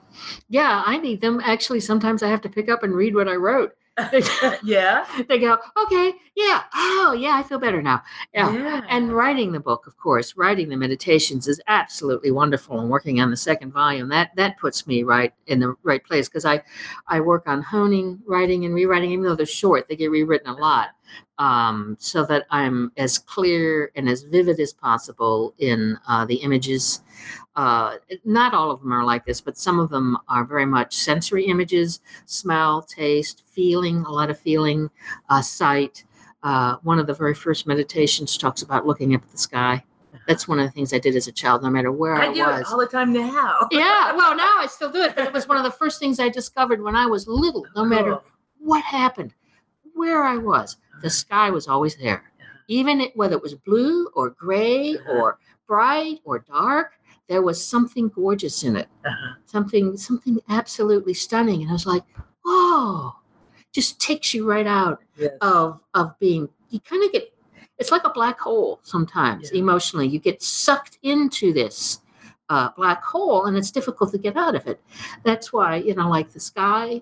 yeah, 0.48 0.82
I 0.86 0.98
need 0.98 1.20
them. 1.20 1.40
Actually, 1.42 1.80
sometimes 1.80 2.22
I 2.22 2.28
have 2.28 2.40
to 2.42 2.48
pick 2.48 2.68
up 2.68 2.82
and 2.82 2.94
read 2.94 3.14
what 3.14 3.28
I 3.28 3.34
wrote. 3.34 3.74
yeah. 4.64 5.06
they 5.28 5.38
go, 5.38 5.56
okay, 5.84 6.12
yeah, 6.34 6.62
oh, 6.74 7.16
yeah, 7.18 7.36
I 7.36 7.42
feel 7.44 7.58
better 7.58 7.80
now. 7.80 8.02
Yeah. 8.32 8.82
And 8.88 9.12
writing 9.12 9.52
the 9.52 9.60
book, 9.60 9.86
of 9.86 9.96
course, 9.96 10.36
writing 10.36 10.68
the 10.68 10.76
meditations 10.76 11.46
is 11.46 11.60
absolutely 11.68 12.32
wonderful. 12.32 12.80
And 12.80 12.90
working 12.90 13.20
on 13.20 13.30
the 13.30 13.36
second 13.36 13.72
volume, 13.72 14.08
that 14.08 14.34
that 14.36 14.58
puts 14.58 14.86
me 14.86 15.04
right 15.04 15.32
in 15.46 15.60
the 15.60 15.76
right 15.82 16.04
place 16.04 16.28
because 16.28 16.44
I, 16.44 16.62
I 17.06 17.20
work 17.20 17.44
on 17.46 17.62
honing, 17.62 18.20
writing, 18.26 18.64
and 18.64 18.74
rewriting. 18.74 19.12
Even 19.12 19.24
though 19.24 19.36
they're 19.36 19.46
short, 19.46 19.88
they 19.88 19.96
get 19.96 20.10
rewritten 20.10 20.48
a 20.48 20.54
lot, 20.54 20.90
um, 21.38 21.96
so 22.00 22.24
that 22.26 22.46
I'm 22.50 22.90
as 22.96 23.18
clear 23.18 23.92
and 23.94 24.08
as 24.08 24.22
vivid 24.22 24.58
as 24.58 24.72
possible 24.72 25.54
in 25.58 25.98
uh, 26.08 26.24
the 26.24 26.36
images. 26.36 27.00
Uh, 27.56 27.96
not 28.25 28.52
all 28.54 28.70
of 28.70 28.80
them 28.80 28.92
are 28.92 29.04
like 29.04 29.25
this, 29.25 29.40
but 29.40 29.56
some 29.56 29.78
of 29.78 29.88
them 29.90 30.18
are 30.28 30.44
very 30.44 30.66
much 30.66 30.94
sensory 30.94 31.44
images: 31.46 32.00
smell, 32.26 32.82
taste, 32.82 33.44
feeling, 33.49 33.99
a 34.06 34.11
lot 34.11 34.30
of 34.30 34.38
feeling, 34.38 34.90
uh, 35.30 35.40
sight. 35.42 36.04
Uh, 36.42 36.76
one 36.82 36.99
of 36.99 37.06
the 37.06 37.14
very 37.14 37.34
first 37.34 37.66
meditations 37.66 38.37
talks 38.37 38.62
about 38.62 38.87
looking 38.87 39.14
up 39.14 39.23
at 39.23 39.30
the 39.30 39.38
sky. 39.38 39.82
That's 40.26 40.46
one 40.49 40.58
of 40.58 40.66
the 40.66 40.70
things 40.73 40.92
I 40.92 40.99
did 40.99 41.16
as 41.16 41.26
a 41.26 41.32
child, 41.32 41.62
no 41.62 41.70
matter 41.70 41.92
where 41.92 42.14
I, 42.16 42.26
I 42.28 42.32
do 42.34 42.40
it 42.42 42.46
was. 42.46 42.73
all 42.73 42.78
the 42.78 42.87
time 42.87 43.12
now. 43.12 43.68
yeah, 43.70 44.12
well, 44.14 44.34
now 44.37 44.54
I 44.58 44.66
still 44.68 44.90
do 44.90 45.02
it, 45.02 45.14
but 45.14 45.26
it 45.26 45.32
was 45.32 45.46
one 45.49 45.56
of 45.58 45.64
the 45.64 45.70
first 45.70 45.99
things 46.00 46.18
I 46.20 46.28
discovered 46.28 46.82
when 46.82 46.96
I 46.96 47.06
was 47.06 47.26
little. 47.28 47.64
No 47.76 47.84
matter 47.84 48.18
what 48.58 48.82
happened, 48.84 49.34
where 49.94 50.25
I 50.25 50.37
was, 50.37 50.76
the 51.02 51.11
sky 51.11 51.50
was 51.50 51.68
always 51.68 51.96
there. 51.96 52.25
Even 52.68 53.00
it, 53.02 53.12
whether 53.16 53.37
it 53.37 53.42
was 53.42 53.54
blue 53.54 54.08
or 54.14 54.30
gray 54.30 54.94
Uh-huh. 54.96 55.12
or 55.18 55.38
bright 55.66 56.20
or 56.25 56.38
dark, 56.40 56.92
there 57.28 57.42
was 57.42 57.64
something 57.64 58.08
gorgeous 58.08 58.62
in 58.64 58.76
it. 58.76 58.88
Uh-huh. 59.04 59.34
Something, 59.46 59.96
something 59.96 60.38
absolutely 60.48 61.14
stunning. 61.14 61.62
And 61.62 61.70
I 61.70 61.72
was 61.72 61.86
like, 61.86 62.02
oh, 62.44 63.16
just 63.72 64.00
takes 64.00 64.34
you 64.34 64.48
right 64.48 64.66
out 64.66 65.00
Yes. 65.16 65.30
of 65.42 65.82
of 65.94 66.18
being 66.18 66.48
you 66.70 66.80
kind 66.80 67.04
of 67.04 67.12
get 67.12 67.32
it's 67.78 67.92
like 67.92 68.04
a 68.04 68.10
black 68.10 68.38
hole 68.40 68.80
sometimes 68.82 69.50
Yeah. 69.52 69.60
emotionally 69.60 70.08
you 70.08 70.18
get 70.18 70.42
sucked 70.42 70.98
into 71.04 71.52
this 71.52 72.00
uh, 72.48 72.70
black 72.76 73.02
hole 73.04 73.46
and 73.46 73.56
it's 73.56 73.70
difficult 73.70 74.10
to 74.10 74.18
get 74.18 74.36
out 74.36 74.56
of 74.56 74.66
it 74.66 74.80
that's 75.24 75.52
why 75.52 75.76
you 75.76 75.94
know 75.94 76.08
like 76.08 76.32
the 76.32 76.40
sky 76.40 77.00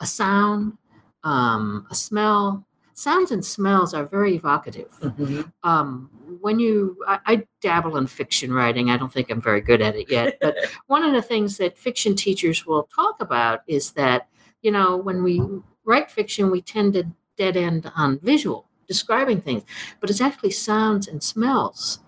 a 0.00 0.06
sound 0.06 0.76
um, 1.24 1.86
a 1.90 1.94
smell 1.94 2.64
sounds 2.94 3.30
and 3.30 3.44
smells 3.44 3.92
are 3.94 4.04
very 4.06 4.34
evocative. 4.36 4.90
Mhm. 5.00 5.52
um, 5.62 6.10
when 6.40 6.58
you 6.58 6.96
I, 7.06 7.18
I 7.26 7.46
dabble 7.60 7.96
in 7.96 8.06
fiction 8.06 8.52
writing. 8.52 8.90
I 8.90 8.96
don't 8.96 9.12
think 9.12 9.30
i'm 9.30 9.40
very 9.40 9.60
good 9.60 9.80
at 9.82 9.94
it 9.96 10.10
yet 10.10 10.38
but 10.40 10.56
one 10.86 11.04
of 11.04 11.12
the 11.12 11.22
things 11.22 11.56
that 11.58 11.78
fiction 11.78 12.14
teachers 12.16 12.66
will 12.66 12.84
talk 12.94 13.20
about 13.20 13.60
is 13.66 13.92
that 13.92 14.28
you 14.62 14.70
know 14.70 14.96
when 14.96 15.22
we 15.22 15.42
write 15.84 16.10
fiction 16.10 16.50
we 16.50 16.60
tend 16.62 16.94
to 16.94 17.04
dead 17.36 17.56
end 17.56 17.90
on 17.96 18.18
visual 18.20 18.66
describing 18.88 19.40
things 19.40 19.62
but 20.00 20.10
it's 20.10 20.20
actually 20.20 20.50
sounds 20.50 21.08
and 21.08 21.22
smells 21.22 22.00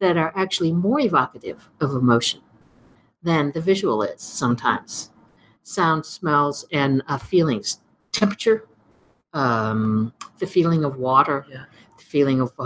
that 0.00 0.16
are 0.16 0.32
actually 0.36 0.72
more 0.72 1.00
evocative 1.00 1.70
of 1.80 1.90
emotion 1.92 2.40
than 3.22 3.52
the 3.52 3.60
visual 3.60 4.02
is 4.02 4.20
sometimes. 4.20 5.10
Sounds 5.62 6.08
smells 6.08 6.66
and 6.72 7.02
uh, 7.08 7.16
feelings. 7.16 7.80
Temperature 8.12 8.66
um, 9.34 10.12
the 10.38 10.46
feeling 10.46 10.84
of 10.84 10.96
water 10.96 11.44
Yeah. 11.50 11.64
the 11.98 12.04
feeling 12.04 12.40
of 12.40 12.52
uh, 12.58 12.62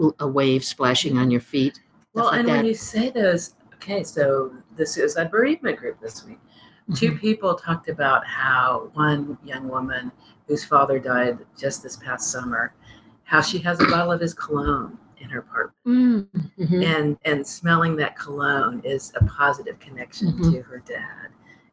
uh, 0.00 0.10
a 0.20 0.26
wave 0.26 0.62
splashing 0.64 1.16
on 1.18 1.30
your 1.30 1.40
feet 1.40 1.80
Well, 2.14 2.26
like 2.26 2.40
and 2.40 2.48
that. 2.48 2.56
when 2.56 2.64
you 2.66 2.74
say 2.74 3.10
those, 3.10 3.54
okay, 3.74 4.02
so 4.04 4.52
the 4.76 4.84
suicide 4.86 5.30
bereavement 5.30 5.78
group 5.78 5.98
this 6.00 6.24
week, 6.26 6.38
Mm-hmm. 6.82 6.94
two 6.94 7.12
people 7.16 7.54
talked 7.54 7.88
about 7.88 8.26
how 8.26 8.90
one 8.94 9.38
young 9.44 9.68
woman 9.68 10.10
whose 10.48 10.64
father 10.64 10.98
died 10.98 11.38
just 11.56 11.80
this 11.80 11.96
past 11.96 12.32
summer, 12.32 12.74
how 13.22 13.40
she 13.40 13.58
has 13.60 13.80
a 13.80 13.86
bottle 13.86 14.10
of 14.10 14.20
his 14.20 14.34
cologne 14.34 14.98
in 15.20 15.28
her 15.30 15.38
apartment, 15.38 15.76
Mm, 15.86 16.26
mhm. 16.58 16.84
and 16.84 17.18
and 17.24 17.46
smelling 17.46 17.94
that 17.96 18.16
cologne 18.18 18.80
is 18.84 19.12
a 19.14 19.24
positive 19.26 19.78
connection 19.78 20.32
Mhm. 20.32 20.50
to 20.50 20.62
her 20.62 20.80
dad. 20.80 21.28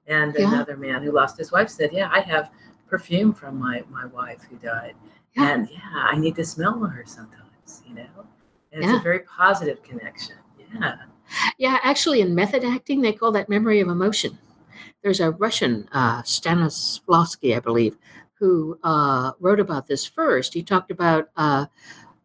And 0.06 0.36
Yeah. 0.36 0.48
another 0.48 0.78
man 0.78 1.02
who 1.02 1.12
lost 1.12 1.38
his 1.40 1.52
wife 1.52 1.70
said, 1.70 1.92
"Yeah, 1.92 2.10
I 2.14 2.20
have 2.22 2.52
perfume 2.90 3.34
from 3.34 3.58
my 3.60 3.84
my 3.90 4.06
wife 4.06 4.42
who 4.50 4.58
died, 4.58 4.96
Yeah. 5.36 5.54
and 5.54 5.70
yeah, 5.70 5.80
I 6.12 6.18
need 6.18 6.36
to 6.36 6.46
smell 6.46 6.80
her 6.86 7.04
sometimes, 7.06 7.84
you 7.88 7.96
know." 7.96 8.26
And 8.72 8.84
it's 8.84 8.92
Yeah. 8.92 9.00
a 9.00 9.04
very 9.04 9.20
positive 9.22 9.82
connection. 9.84 10.36
Yeah. 10.74 10.96
Yeah, 11.58 11.78
actually, 11.84 12.22
in 12.22 12.34
method 12.36 12.64
acting, 12.64 13.02
they 13.02 13.14
call 13.14 13.32
that 13.34 13.50
memory 13.50 13.80
of 13.82 13.88
emotion. 13.90 14.38
There's 15.04 15.20
a 15.20 15.32
Russian, 15.32 15.88
uh, 15.92 16.22
Stanislavski, 16.24 17.56
I 17.56 17.60
believe, 17.60 17.98
who 18.40 18.80
uh, 18.84 19.34
wrote 19.40 19.60
about 19.60 19.88
this 19.88 20.06
first. 20.06 20.54
He 20.54 20.64
talked 20.64 20.92
about 20.92 21.30
uh, 21.38 21.68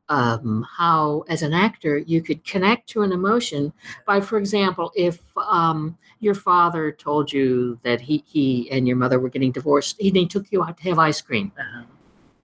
um, 0.08 0.66
how, 0.76 1.24
as 1.28 1.42
an 1.42 1.52
actor, 1.52 1.98
you 1.98 2.20
could 2.22 2.44
connect 2.44 2.88
to 2.90 3.02
an 3.02 3.12
emotion 3.12 3.72
by, 4.06 4.20
for 4.20 4.38
example, 4.38 4.92
if 4.94 5.20
um, 5.36 5.96
your 6.20 6.34
father 6.34 6.92
told 6.92 7.32
you 7.32 7.78
that 7.82 8.00
he, 8.00 8.22
he 8.26 8.70
and 8.70 8.86
your 8.86 8.96
mother 8.96 9.18
were 9.18 9.28
getting 9.30 9.52
divorced, 9.52 9.96
he, 9.98 10.10
he 10.10 10.26
took 10.26 10.50
you 10.52 10.62
out 10.62 10.76
to 10.78 10.82
have 10.84 10.98
ice 10.98 11.20
cream. 11.20 11.52
Uh-huh. 11.58 11.84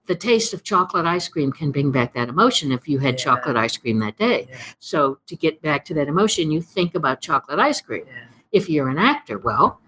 The 0.07 0.15
taste 0.15 0.53
of 0.53 0.63
chocolate 0.63 1.05
ice 1.05 1.27
cream 1.29 1.51
can 1.51 1.71
bring 1.71 1.91
back 1.91 2.13
that 2.15 2.29
emotion 2.29 2.71
if 2.71 2.87
you 2.87 2.99
had 2.99 3.13
Yeah. 3.15 3.23
chocolate 3.25 3.55
ice 3.55 3.77
cream 3.77 3.99
that 3.99 4.17
day. 4.17 4.47
Yeah. 4.49 4.57
So, 4.79 5.19
to 5.27 5.35
get 5.35 5.61
back 5.61 5.85
to 5.85 5.93
that 5.93 6.07
emotion, 6.07 6.51
you 6.51 6.61
think 6.61 6.95
about 6.95 7.21
chocolate 7.21 7.59
ice 7.59 7.79
cream 7.79 8.05
Yeah. 8.07 8.23
if 8.51 8.69
you're 8.69 8.89
an 8.89 8.97
actor 8.97 9.37
well 9.37 9.79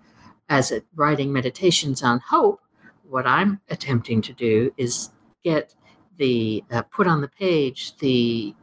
as 0.50 0.72
a 0.72 0.84
writing 0.96 1.32
meditations 1.34 2.04
on 2.04 2.20
hope 2.20 2.60
what 3.10 3.26
i'm 3.26 3.60
attempting 3.70 4.22
to 4.22 4.34
do 4.34 4.74
is 4.78 5.10
get 5.44 5.74
the 6.18 6.64
uh, 6.72 6.82
put 6.84 7.08
on 7.08 7.22
the 7.22 7.28
page 7.28 7.96
the 7.98 8.56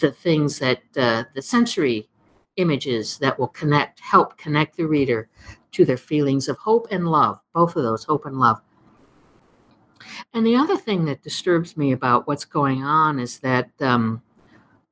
the 0.00 0.10
things 0.12 0.58
that 0.58 0.82
uh, 0.96 1.24
the 1.34 1.42
sensory 1.42 2.08
images 2.56 3.18
that 3.18 3.38
will 3.38 3.48
connect 3.48 4.00
help 4.00 4.36
connect 4.38 4.76
the 4.76 4.86
reader 4.86 5.28
to 5.72 5.84
their 5.84 5.96
feelings 5.96 6.48
of 6.48 6.56
hope 6.58 6.86
and 6.90 7.08
love 7.08 7.40
both 7.52 7.76
of 7.76 7.82
those 7.82 8.04
hope 8.04 8.26
and 8.26 8.38
love 8.38 8.60
and 10.32 10.46
the 10.46 10.56
other 10.56 10.76
thing 10.76 11.04
that 11.06 11.22
disturbs 11.22 11.76
me 11.76 11.92
about 11.92 12.26
what's 12.26 12.44
going 12.44 12.82
on 12.82 13.18
is 13.18 13.38
that 13.40 13.70
um, 13.80 14.22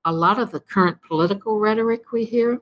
a 0.04 0.12
lot 0.12 0.38
of 0.38 0.50
the 0.50 0.61
current 0.61 0.99
political 1.02 1.59
rhetoric 1.59 2.12
we 2.12 2.25
hear 2.25 2.61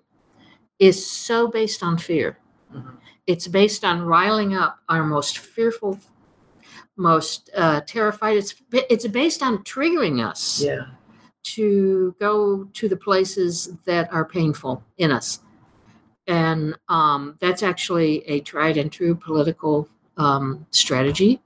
is 0.79 1.05
so 1.05 1.49
based 1.49 1.83
on 1.83 1.99
fear. 1.99 2.39
Mhm. 2.75 2.99
It's 3.27 3.49
based 3.49 3.85
on 3.85 4.03
riling 4.03 4.55
up 4.55 4.81
our 4.89 5.05
most 5.05 5.39
fearful, 5.39 5.99
most 7.01 7.51
uh, 7.57 7.81
terrified. 7.87 8.37
It's 8.37 8.55
it's 8.73 9.07
based 9.09 9.43
on 9.43 9.65
triggering 9.65 10.25
us 10.25 10.63
Yeah. 10.63 10.87
to 11.57 12.15
go 12.21 12.65
to 12.79 12.89
the 12.89 12.97
places 12.97 13.73
that 13.87 14.13
are 14.13 14.25
painful 14.25 14.85
in 14.99 15.11
us, 15.11 15.41
and 16.27 16.77
um, 16.89 17.37
that's 17.41 17.63
actually 17.63 18.23
a 18.29 18.41
tried 18.41 18.77
and 18.77 18.93
true 18.93 19.15
political 19.15 19.89
um, 20.17 20.67
strategy. 20.71 21.41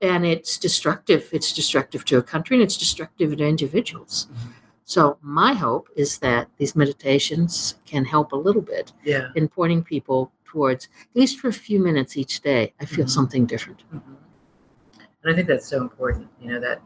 And 0.00 0.24
it's 0.24 0.56
destructive. 0.58 1.28
It's 1.32 1.52
destructive 1.52 2.04
to 2.06 2.18
a 2.18 2.22
country, 2.22 2.56
and 2.56 2.62
it's 2.64 2.76
destructive 2.76 3.36
to 3.36 3.44
individuals. 3.46 4.28
Mhm. 4.30 4.52
So 4.84 5.18
my 5.22 5.52
hope 5.54 5.88
is 5.96 6.18
that 6.18 6.48
these 6.58 6.74
meditations 6.76 7.76
can 7.86 8.04
help 8.04 8.32
a 8.32 8.36
little 8.46 8.62
bit 8.62 8.92
Yeah. 9.04 9.28
in 9.34 9.48
pointing 9.48 9.82
people 9.84 10.32
towards, 10.44 10.88
at 11.10 11.16
least 11.20 11.38
for 11.40 11.48
a 11.48 11.52
few 11.52 11.78
minutes 11.80 12.16
each 12.16 12.40
day, 12.42 12.74
I 12.80 12.84
feel 12.86 13.04
Mhm. 13.06 13.10
something 13.18 13.46
different. 13.46 13.80
Mhm. 13.94 14.16
And 15.22 15.32
I 15.32 15.36
think 15.36 15.48
that's 15.48 15.68
so 15.68 15.80
important, 15.80 16.28
you 16.40 16.50
know, 16.50 16.60
that 16.60 16.82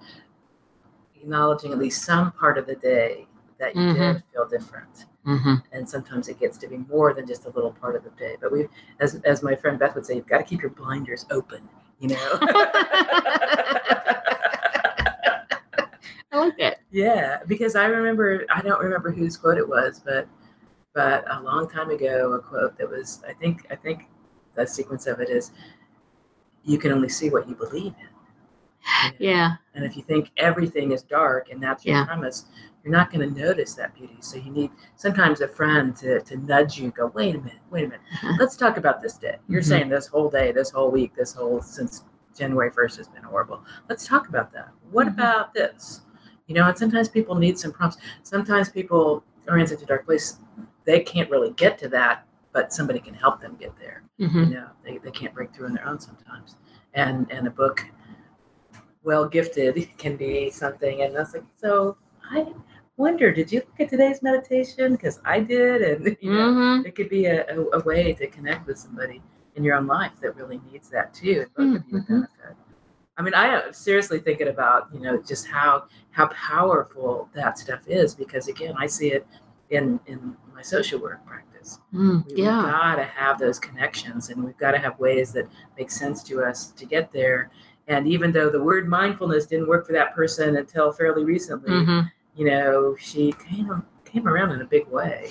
acknowledging 1.21 1.73
at 1.73 1.79
least 1.79 2.05
some 2.05 2.33
part 2.33 2.59
of 2.59 2.67
the 2.67 2.77
day 2.77 3.27
that 3.59 3.75
you 3.75 3.83
Mhm. 3.83 4.15
did 4.15 4.23
feel 4.33 4.47
different. 4.47 5.07
hmm 5.25 5.55
And 5.73 5.89
sometimes 5.89 6.29
it 6.29 6.39
gets 6.39 6.57
to 6.59 6.69
be 6.69 6.79
more 6.79 7.13
than 7.13 7.27
just 7.27 7.47
a 7.47 7.51
little 7.51 7.73
part 7.73 7.97
of 7.97 8.05
the 8.05 8.11
day. 8.11 8.37
But 8.41 8.53
we, 8.53 8.69
as 9.01 9.17
as 9.25 9.43
my 9.43 9.57
friend 9.57 9.79
Beth 9.79 9.95
would 9.95 10.07
say, 10.07 10.15
you've 10.15 10.27
got 10.27 10.39
to 10.39 10.45
keep 10.45 10.61
your 10.63 10.71
blinders 10.71 11.27
open, 11.31 11.69
you 11.99 12.09
know. 12.11 12.39
I 16.33 16.39
like 16.39 16.57
that. 16.59 16.79
yeah, 16.91 17.39
because 17.47 17.77
I 17.77 17.87
remember 17.87 18.45
I 18.55 18.61
don't 18.63 18.81
remember 18.83 19.11
whose 19.13 19.37
quote 19.37 19.59
it 19.59 19.69
was, 19.69 20.01
but 20.05 20.29
but 20.95 21.25
a 21.31 21.41
long 21.43 21.69
time 21.69 21.91
ago, 21.91 22.33
a 22.35 22.41
quote 22.41 22.77
that 22.79 22.89
was 22.91 23.23
I 23.29 23.33
think 23.35 23.67
I 23.71 23.77
think 23.77 24.07
the 24.57 24.67
sequence 24.67 25.07
of 25.07 25.21
it 25.21 25.31
is 25.31 25.53
you 26.65 26.79
can 26.79 26.93
only 26.93 27.09
see 27.09 27.31
what 27.31 27.49
you 27.49 27.55
believe 27.55 27.95
in. 28.01 28.09
You 29.05 29.11
know? 29.11 29.17
Yeah. 29.19 29.57
And 29.75 29.85
if 29.85 29.97
you 29.97 30.03
think 30.03 30.31
everything 30.37 30.93
is 30.93 31.03
dark 31.03 31.51
and 31.51 31.63
that's 31.63 31.85
your 31.85 31.97
Yeah. 31.97 32.05
premise, 32.07 32.47
you're 32.83 32.93
not 32.93 33.11
going 33.13 33.29
to 33.35 33.41
notice 33.41 33.75
that 33.75 33.95
beauty. 33.95 34.17
So 34.21 34.37
you 34.39 34.51
need 34.51 34.71
sometimes 34.97 35.41
a 35.41 35.49
friend 35.49 35.95
to, 35.97 36.21
to 36.21 36.37
nudge 36.39 36.79
you, 36.79 36.91
go, 36.93 37.09
wait 37.09 37.35
a 37.35 37.39
minute, 37.39 37.59
wait 37.71 37.85
a 37.85 37.89
minute. 37.89 38.01
Uh-huh. 38.15 38.37
Let's 38.39 38.57
talk 38.57 38.77
about 38.77 39.03
this 39.03 39.15
day. 39.19 39.37
You're 39.49 39.61
Mhm. 39.61 39.65
saying 39.69 39.89
this 39.89 40.07
whole 40.07 40.31
day, 40.31 40.53
this 40.53 40.71
whole 40.71 40.91
week, 40.91 41.15
this 41.15 41.33
whole 41.35 41.61
since 41.61 42.05
January 42.37 42.71
1st 42.71 42.97
has 42.99 43.09
been 43.09 43.23
horrible. 43.23 43.63
Let's 43.89 44.07
talk 44.07 44.29
about 44.29 44.53
that. 44.53 44.69
What 44.91 45.07
Mhm. 45.09 45.15
about 45.15 45.53
this? 45.53 46.03
You 46.47 46.55
know, 46.55 46.65
and 46.69 46.79
sometimes 46.79 47.09
people 47.09 47.35
need 47.35 47.59
some 47.59 47.73
prompts. 47.73 47.99
Sometimes 48.23 48.69
people 48.69 49.25
are 49.49 49.59
in 49.59 49.67
such 49.67 49.83
a 49.83 49.87
dark 49.87 50.07
place, 50.07 50.39
they 50.85 51.01
can't 51.01 51.29
really 51.31 51.51
get 51.53 51.77
to 51.79 51.89
that, 51.89 52.25
but 52.53 52.73
somebody 52.73 53.01
can 53.01 53.15
help 53.15 53.41
them 53.41 53.57
get 53.61 53.77
there 53.79 54.03
hmm 54.19 54.45
you 54.45 54.47
know 54.55 54.67
they, 54.83 54.97
they 54.99 55.11
can't 55.11 55.35
break 55.35 55.53
through 55.53 55.67
on 55.67 55.75
their 55.75 55.87
own 55.87 56.01
sometimes 56.01 56.57
and 56.95 57.31
and 57.31 57.47
a 57.47 57.51
book 57.51 57.85
well 59.07 59.27
gifted 59.27 59.75
can 59.99 60.17
be 60.17 60.51
something. 60.51 61.03
And 61.03 61.17
that's 61.17 61.35
like 61.35 61.45
so 61.57 61.97
i 62.33 62.47
wonder 62.99 63.33
did 63.33 63.53
you 63.53 63.61
look 63.61 63.81
at 63.81 63.91
today's 63.91 64.23
meditation? 64.23 64.93
Because 64.93 65.21
i 65.25 65.41
did 65.41 65.83
and 65.83 66.17
you 66.23 66.33
know 66.35 66.53
hmm 66.53 66.83
it 66.87 66.95
could 66.97 67.09
be 67.09 67.27
a, 67.27 67.47
a, 67.57 67.59
a 67.79 67.85
way 67.85 68.13
to 68.15 68.27
connect 68.29 68.67
with 68.67 68.79
somebody 68.79 69.23
in 69.57 69.65
your 69.65 69.77
own 69.77 69.87
life 69.87 70.13
that 70.23 70.37
really 70.37 70.61
needs 70.71 70.89
that 70.91 71.15
too 71.15 71.47
and 71.47 71.55
both 71.57 71.81
of 71.81 71.89
you 71.89 71.95
would 71.95 72.05
Mhm. 72.05 72.09
benefit. 72.09 72.57
I 73.19 73.23
mean 73.23 73.35
i 73.35 73.47
am 73.47 73.73
seriously 73.73 74.19
thinking 74.21 74.49
about 74.49 74.89
you 74.95 75.01
know 75.01 75.17
just 75.23 75.47
how 75.47 75.85
how 76.11 76.27
powerful 76.29 77.29
that 77.35 77.59
stuff 77.59 77.83
is 77.87 78.15
because 78.15 78.49
again 78.49 78.75
i 78.79 78.87
see 78.87 79.09
it 79.13 79.27
in 79.71 80.01
in 80.07 80.37
my 80.55 80.63
social 80.63 81.01
work 81.01 81.25
practice. 81.27 81.79
Mm, 81.95 82.25
we, 82.27 82.43
yeah. 82.43 82.53
have 82.63 82.63
got 82.73 82.95
to 82.97 83.05
have 83.05 83.39
those 83.39 83.59
connections 83.59 84.31
and 84.31 84.43
we've 84.45 84.59
got 84.59 84.73
to 84.73 84.79
have 84.79 84.99
ways 84.99 85.33
that 85.33 85.47
make 85.79 85.91
sense 85.91 86.23
to 86.25 86.43
us 86.45 86.59
to 86.73 86.85
get 86.87 87.13
there 87.13 87.51
and 87.89 88.07
even 88.09 88.33
though 88.33 88.51
the 88.51 88.63
word 88.63 88.89
mindfulness 88.89 89.47
didn't 89.47 89.69
work 89.69 89.87
for 89.87 89.93
that 89.93 90.15
person 90.15 90.57
until 90.57 90.93
fairly 90.93 91.25
recently 91.25 91.85
hmm 91.85 92.01
you 92.35 92.45
know 92.45 92.95
she 93.01 93.33
came 93.49 93.83
came 94.05 94.29
around 94.29 94.53
in 94.53 94.61
a 94.61 94.65
big 94.67 94.87
way 94.89 95.31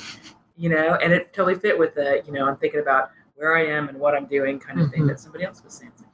you 0.58 0.70
know 0.70 0.96
and 1.04 1.14
it 1.14 1.32
totally 1.34 1.54
fit 1.54 1.78
with 1.78 1.94
the 1.94 2.24
you 2.26 2.32
know 2.34 2.48
i'm 2.48 2.58
thinking 2.58 2.80
about 2.80 3.12
where 3.36 3.56
i 3.56 3.64
am 3.64 3.90
and 3.90 4.00
what 4.00 4.16
i'm 4.16 4.26
doing 4.26 4.58
kind 4.60 4.82
of 4.82 4.90
thing 4.90 5.04
Mhm. 5.04 5.10
that 5.10 5.20
somebody 5.20 5.44
else 5.44 5.64
was 5.64 5.74
saying. 5.76 5.92
Like, 6.00 6.10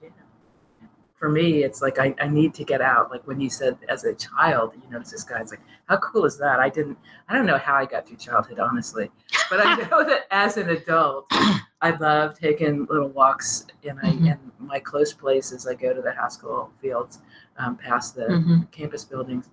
yeah. 0.82 0.88
for 1.18 1.30
me 1.30 1.64
it's 1.64 1.82
like 1.82 1.98
I, 2.00 2.14
I 2.20 2.28
need 2.28 2.54
to 2.56 2.64
get 2.66 2.82
out. 2.82 3.10
Like 3.10 3.26
when 3.28 3.40
you 3.40 3.50
said 3.50 3.78
as 3.88 4.04
a 4.04 4.14
child 4.16 4.74
you 4.76 4.90
notice 4.92 5.12
this 5.12 5.24
guy 5.24 5.40
it's 5.40 5.52
like 5.52 5.62
how 5.86 5.96
cool 5.98 6.26
is 6.26 6.38
that? 6.40 6.60
I 6.60 6.68
didn't 6.68 6.98
i 7.30 7.34
don't 7.36 7.46
know 7.46 7.58
how 7.58 7.76
i 7.76 7.86
got 7.86 8.06
through 8.08 8.18
childhood 8.18 8.60
honestly. 8.60 9.10
But 9.50 9.66
I 9.66 9.76
know 9.90 10.04
that 10.04 10.24
as 10.32 10.58
an 10.58 10.70
adult, 10.72 11.32
I 11.82 11.92
love 11.98 12.38
taking 12.38 12.86
little 12.86 13.10
walks, 13.10 13.66
and 13.88 14.00
I 14.00 14.12
Mhm. 14.14 14.32
and 14.32 14.52
my 14.60 14.80
close 14.80 15.14
places. 15.14 15.68
I 15.68 15.74
go 15.74 15.94
to 15.94 16.02
the 16.02 16.12
Haskell 16.14 16.72
Fields, 16.82 17.20
um, 17.58 17.76
past 17.78 18.16
the 18.16 18.38
hmm 18.38 18.62
campus 18.72 19.04
buildings, 19.04 19.50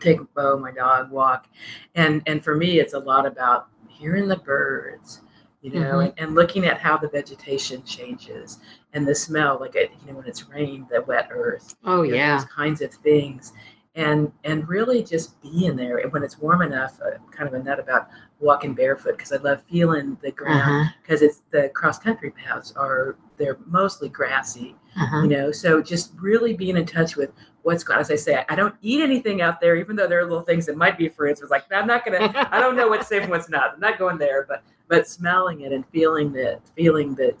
take 0.00 0.20
Bo, 0.34 0.58
my 0.58 0.70
dog, 0.72 1.10
walk, 1.10 1.48
and 1.94 2.22
and 2.26 2.44
for 2.44 2.54
me, 2.56 2.78
it's 2.80 2.94
a 2.94 2.98
lot 2.98 3.26
about 3.26 3.68
hearing 3.88 4.28
the 4.28 4.36
birds, 4.36 5.22
you 5.62 5.72
know, 5.72 5.98
Mhm. 5.98 6.04
and, 6.04 6.14
and 6.18 6.34
looking 6.34 6.66
at 6.66 6.78
how 6.78 6.96
the 6.98 7.08
vegetation 7.08 7.82
changes 7.84 8.58
and 8.92 9.06
the 9.08 9.14
smell, 9.14 9.58
like 9.58 9.74
it, 9.74 9.90
you 10.04 10.12
know, 10.12 10.18
when 10.18 10.26
it's 10.26 10.48
rained, 10.50 10.88
the 10.90 11.00
wet 11.02 11.28
earth, 11.32 11.74
Oh 11.84 12.02
yeah. 12.02 12.36
those 12.36 12.44
kinds 12.46 12.82
of 12.82 12.92
things 12.92 13.52
and 13.96 14.30
and 14.44 14.68
really 14.68 15.02
just 15.02 15.40
being 15.42 15.74
there 15.74 15.98
and 15.98 16.12
when 16.12 16.22
it's 16.22 16.38
warm 16.38 16.60
enough 16.62 17.00
uh, 17.04 17.16
kind 17.30 17.48
of 17.48 17.54
a 17.58 17.62
nut 17.64 17.80
about 17.80 18.08
walking 18.40 18.74
barefoot 18.74 19.16
because 19.16 19.32
i 19.32 19.36
love 19.36 19.62
feeling 19.70 20.16
the 20.22 20.30
ground 20.30 20.60
Uh-huh. 20.60 20.84
because 21.02 21.22
it's 21.22 21.42
the 21.50 21.70
cross 21.70 21.98
country 21.98 22.30
paths 22.30 22.72
are 22.76 23.16
they're 23.38 23.58
mostly 23.66 24.08
grassy 24.10 24.76
Uh-huh. 25.00 25.22
you 25.22 25.28
know 25.28 25.50
so 25.50 25.80
just 25.82 26.12
really 26.20 26.52
being 26.54 26.76
in 26.76 26.84
touch 26.86 27.16
with 27.16 27.30
what's 27.62 27.82
going 27.82 27.98
as 27.98 28.10
i 28.10 28.16
say 28.16 28.44
I, 28.48 28.54
don't 28.54 28.74
eat 28.82 29.00
anything 29.02 29.40
out 29.40 29.60
there 29.60 29.76
even 29.76 29.96
though 29.96 30.06
there 30.06 30.20
are 30.20 30.24
little 30.24 30.42
things 30.44 30.66
that 30.66 30.76
might 30.76 30.98
be 30.98 31.08
fruits 31.08 31.40
it's 31.40 31.50
like 31.50 31.64
i'm 31.72 31.86
not 31.86 32.04
gonna 32.04 32.32
i 32.52 32.60
don't 32.60 32.76
know 32.76 32.88
what's 32.88 33.08
safe 33.08 33.22
and 33.22 33.30
what's 33.30 33.48
not 33.48 33.72
i'm 33.74 33.80
not 33.80 33.98
going 33.98 34.18
there 34.18 34.44
but 34.48 34.62
but 34.88 35.08
smelling 35.08 35.62
it 35.62 35.72
and 35.72 35.84
feeling 35.88 36.32
the 36.32 36.60
feeling 36.76 37.14
the 37.14 37.32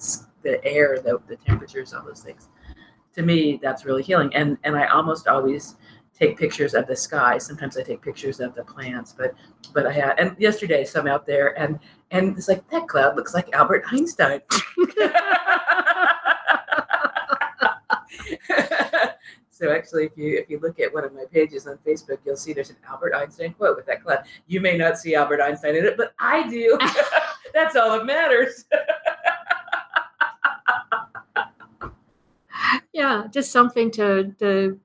the 0.42 0.64
air 0.64 0.98
the, 1.04 1.20
the 1.28 1.36
temperatures 1.36 1.92
all 1.92 2.02
those 2.04 2.22
things 2.22 2.48
to 3.14 3.22
me 3.22 3.58
that's 3.62 3.84
really 3.84 4.02
healing 4.02 4.34
and 4.34 4.56
and 4.64 4.74
i 4.76 4.86
almost 4.86 5.28
always 5.28 5.76
take 6.18 6.38
pictures 6.38 6.74
of 6.74 6.86
the 6.86 6.96
sky. 6.96 7.38
Sometimes 7.38 7.76
i 7.76 7.82
take 7.82 8.02
pictures 8.02 8.40
of 8.40 8.54
the 8.54 8.64
plants 8.64 9.14
but 9.16 9.34
but 9.74 9.86
i 9.86 9.92
had 9.92 10.18
and 10.18 10.36
yesterday 10.38 10.84
so 10.84 11.00
i'm 11.00 11.06
out 11.06 11.26
there 11.26 11.58
and 11.58 11.78
and 12.10 12.36
it's 12.36 12.48
like 12.48 12.68
that 12.70 12.88
cloud 12.88 13.16
looks 13.16 13.34
like 13.34 13.52
albert 13.54 13.84
einstein. 13.92 14.40
So 19.58 19.72
actually 19.72 20.04
if 20.04 20.12
you 20.16 20.36
if 20.36 20.50
you 20.50 20.58
look 20.60 20.78
at 20.80 20.92
one 20.92 21.02
of 21.02 21.14
my 21.14 21.24
pages 21.32 21.66
on 21.66 21.78
facebook 21.78 22.18
you'll 22.26 22.36
see 22.36 22.52
there's 22.52 22.68
an 22.68 22.76
albert 22.86 23.14
einstein 23.14 23.54
quote 23.54 23.74
with 23.74 23.86
that 23.86 24.04
cloud. 24.04 24.24
You 24.46 24.60
may 24.60 24.76
not 24.76 24.98
see 24.98 25.14
albert 25.14 25.40
einstein 25.40 25.76
in 25.76 25.86
it 25.86 25.96
but 25.96 26.12
i 26.20 26.46
do. 26.46 26.78
That's 27.54 27.74
all 27.74 27.96
that 27.96 28.04
matters. 28.04 28.66
Yeah, 32.92 33.26
just 33.30 33.52
something 33.52 33.90
to 33.92 34.32
to 34.38 34.80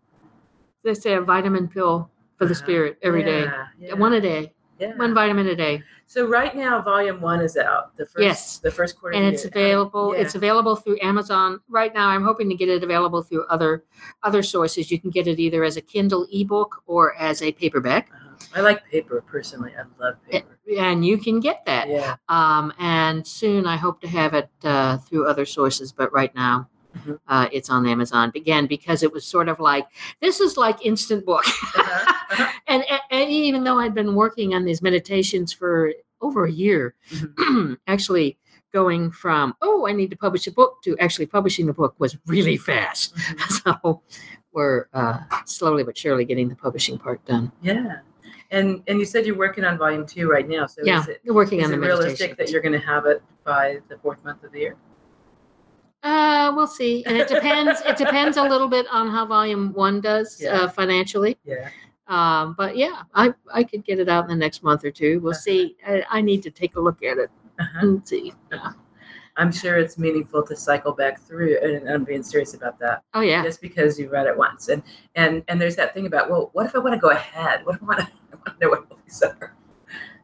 let's 0.84 1.02
say 1.02 1.14
a 1.14 1.22
vitamin 1.22 1.68
pill 1.68 2.10
for 2.38 2.46
the 2.46 2.54
Uh-huh. 2.54 2.64
spirit 2.64 2.98
every 3.02 3.24
day. 3.24 3.42
Yeah, 3.42 3.66
yeah, 3.80 3.94
One 3.94 4.14
a 4.14 4.22
day. 4.22 4.54
yeah. 4.80 4.96
One 4.98 5.14
vitamin 5.14 5.48
a 5.48 5.56
day. 5.56 5.84
so 6.08 6.28
right 6.28 6.56
now 6.56 6.82
volume 6.82 7.22
one 7.22 7.40
is 7.40 7.56
out 7.56 7.96
the 7.98 8.06
first 8.06 8.20
Yes. 8.24 8.58
the 8.60 8.72
first 8.72 9.00
quarter 9.00 9.16
And 9.16 9.28
of 9.28 9.34
it's 9.34 9.44
year. 9.44 9.52
available. 9.54 10.14
Yeah. 10.16 10.22
It's 10.22 10.36
available 10.36 10.76
through 10.76 10.98
Amazon. 11.02 11.60
Right 11.70 11.94
now 11.94 12.08
I'm 12.10 12.24
hoping 12.24 12.50
to 12.50 12.56
get 12.56 12.68
it 12.68 12.84
available 12.84 13.22
through 13.22 13.46
other 13.46 13.84
other 14.24 14.42
sources. 14.44 14.92
You 14.92 15.00
can 15.00 15.10
get 15.12 15.28
it 15.28 15.40
either 15.40 15.64
as 15.64 15.78
a 15.78 15.82
Kindle 15.82 16.26
ebook 16.34 16.82
or 16.88 17.16
as 17.16 17.42
a 17.42 17.52
paperback. 17.52 18.10
Uh-huh. 18.14 18.28
I 18.56 18.62
like 18.62 18.84
paper 18.90 19.24
personally. 19.26 19.72
I 19.78 19.84
love 20.04 20.16
paper. 20.30 20.48
And 20.80 21.06
you 21.06 21.18
can 21.20 21.40
get 21.40 21.64
that. 21.66 21.88
Yeah. 21.88 22.16
Um, 22.28 22.74
and 22.80 23.26
soon 23.28 23.68
I 23.68 23.78
hope 23.78 24.02
to 24.02 24.08
have 24.08 24.34
it 24.34 24.50
uh, 24.64 24.98
through 24.98 25.28
other 25.28 25.46
sources, 25.46 25.92
but 25.92 26.12
right 26.12 26.34
now. 26.34 26.68
Uh, 27.28 27.48
it's 27.52 27.70
on 27.70 27.88
Amazon 27.88 28.32
again 28.36 28.68
because 28.68 29.04
it 29.04 29.12
was 29.12 29.26
sort 29.26 29.50
of 29.50 29.60
like 29.60 29.88
this 30.22 30.40
is 30.40 30.58
like 30.58 30.86
instant 30.86 31.26
book. 31.26 31.44
Uh-huh. 31.48 32.14
Uh-huh. 32.32 32.52
and, 32.68 32.84
and, 33.10 33.30
even 33.30 33.64
though 33.64 33.80
I'd 33.80 33.94
been 33.94 34.16
working 34.16 34.54
on 34.54 34.66
these 34.66 34.82
meditations 34.82 35.52
for 35.54 35.94
over 36.22 36.46
a 36.46 36.52
year, 36.52 36.96
Mhm. 37.12 37.78
actually 37.88 38.38
going 38.74 39.12
from 39.12 39.54
oh 39.62 39.86
I 39.88 39.92
need 39.92 40.12
to 40.12 40.18
publish 40.18 40.48
a 40.48 40.52
book 40.52 40.82
to 40.84 40.98
actually 41.00 41.26
publishing 41.26 41.66
the 41.66 41.74
book 41.74 41.96
was 42.00 42.18
really 42.26 42.58
fast. 42.58 43.16
Mhm. 43.16 43.62
So 43.84 44.02
we're 44.54 44.88
uh, 44.94 45.20
slowly 45.46 45.84
but 45.84 45.98
surely 45.98 46.26
getting 46.26 46.50
the 46.50 46.56
publishing 46.56 46.98
part 46.98 47.24
done. 47.26 47.52
Yeah. 47.62 48.00
And 48.52 48.84
and 48.88 49.00
you 49.00 49.06
said 49.06 49.26
you're 49.26 49.38
working 49.38 49.64
on 49.64 49.78
volume 49.78 50.06
two 50.06 50.30
right 50.30 50.48
now. 50.48 50.68
So 50.68 50.82
yeah, 50.84 51.02
is 51.02 51.08
it 51.08 51.22
working 51.26 51.60
is 51.60 51.66
on 51.66 51.74
it 51.74 51.76
the 51.78 51.82
realistic 51.82 52.38
that 52.38 52.50
you're 52.50 52.62
going 52.62 52.80
to 52.80 52.86
have 52.86 53.06
it 53.06 53.24
by 53.46 53.80
the 53.88 53.98
fourth 53.98 54.24
month 54.26 54.44
of 54.44 54.52
the 54.52 54.60
year? 54.60 54.76
Uh, 56.04 56.52
we'll 56.56 56.68
see, 56.68 57.04
and 57.06 57.16
it 57.16 57.28
depends. 57.28 57.82
it 57.82 57.96
depends 57.98 58.38
a 58.38 58.44
little 58.44 58.68
bit 58.68 58.88
on 58.92 59.10
how 59.10 59.26
Volume 59.26 59.72
One 59.74 60.02
does 60.02 60.42
Yeah. 60.42 60.62
uh, 60.62 60.68
financially. 60.70 61.38
Yeah. 61.44 61.70
Um, 62.08 62.56
but 62.58 62.76
yeah, 62.76 63.04
I 63.14 63.34
I 63.54 63.64
could 63.64 63.86
get 63.86 64.00
it 64.00 64.10
out 64.10 64.24
in 64.26 64.30
the 64.32 64.36
next 64.36 64.64
month 64.64 64.84
or 64.84 64.92
two. 64.92 65.20
We'll 65.20 65.34
see. 65.34 65.78
I, 65.88 66.04
I 66.10 66.22
need 66.22 66.42
to 66.44 66.50
take 66.52 66.76
a 66.76 66.80
look 66.80 67.04
at 67.04 67.18
it 67.18 67.30
Uh-huh. 67.60 67.80
and 67.88 68.08
see. 68.08 68.34
Yeah. 68.52 68.72
I'm 69.38 69.52
sure 69.52 69.78
it's 69.78 69.98
meaningful 69.98 70.44
to 70.44 70.56
cycle 70.58 70.92
back 70.92 71.22
through, 71.22 71.58
and 71.64 71.88
I'm 71.90 72.04
being 72.04 72.22
serious 72.24 72.54
about 72.54 72.78
that. 72.80 73.04
Oh 73.14 73.22
yeah, 73.22 73.42
Just 73.44 73.62
because 73.62 73.98
you 74.00 74.10
read 74.10 74.26
it 74.28 74.36
once, 74.36 74.68
and 74.70 74.82
and 75.16 75.44
and 75.48 75.62
there's 75.62 75.76
that 75.78 75.94
thing 75.94 76.06
about, 76.08 76.30
well, 76.30 76.50
what 76.54 76.66
if 76.66 76.76
I 76.76 76.80
want 76.80 76.94
to 76.96 77.00
go 77.00 77.12
ahead? 77.12 77.66
What 77.66 77.76
if 77.76 77.82
I 77.84 77.86
want 77.86 78.00
to, 78.00 78.06
I 78.34 78.36
want 78.36 78.60
to 78.60 78.66
know 78.66 78.70
what 78.72 78.88
these 79.06 79.22
are? 79.24 79.56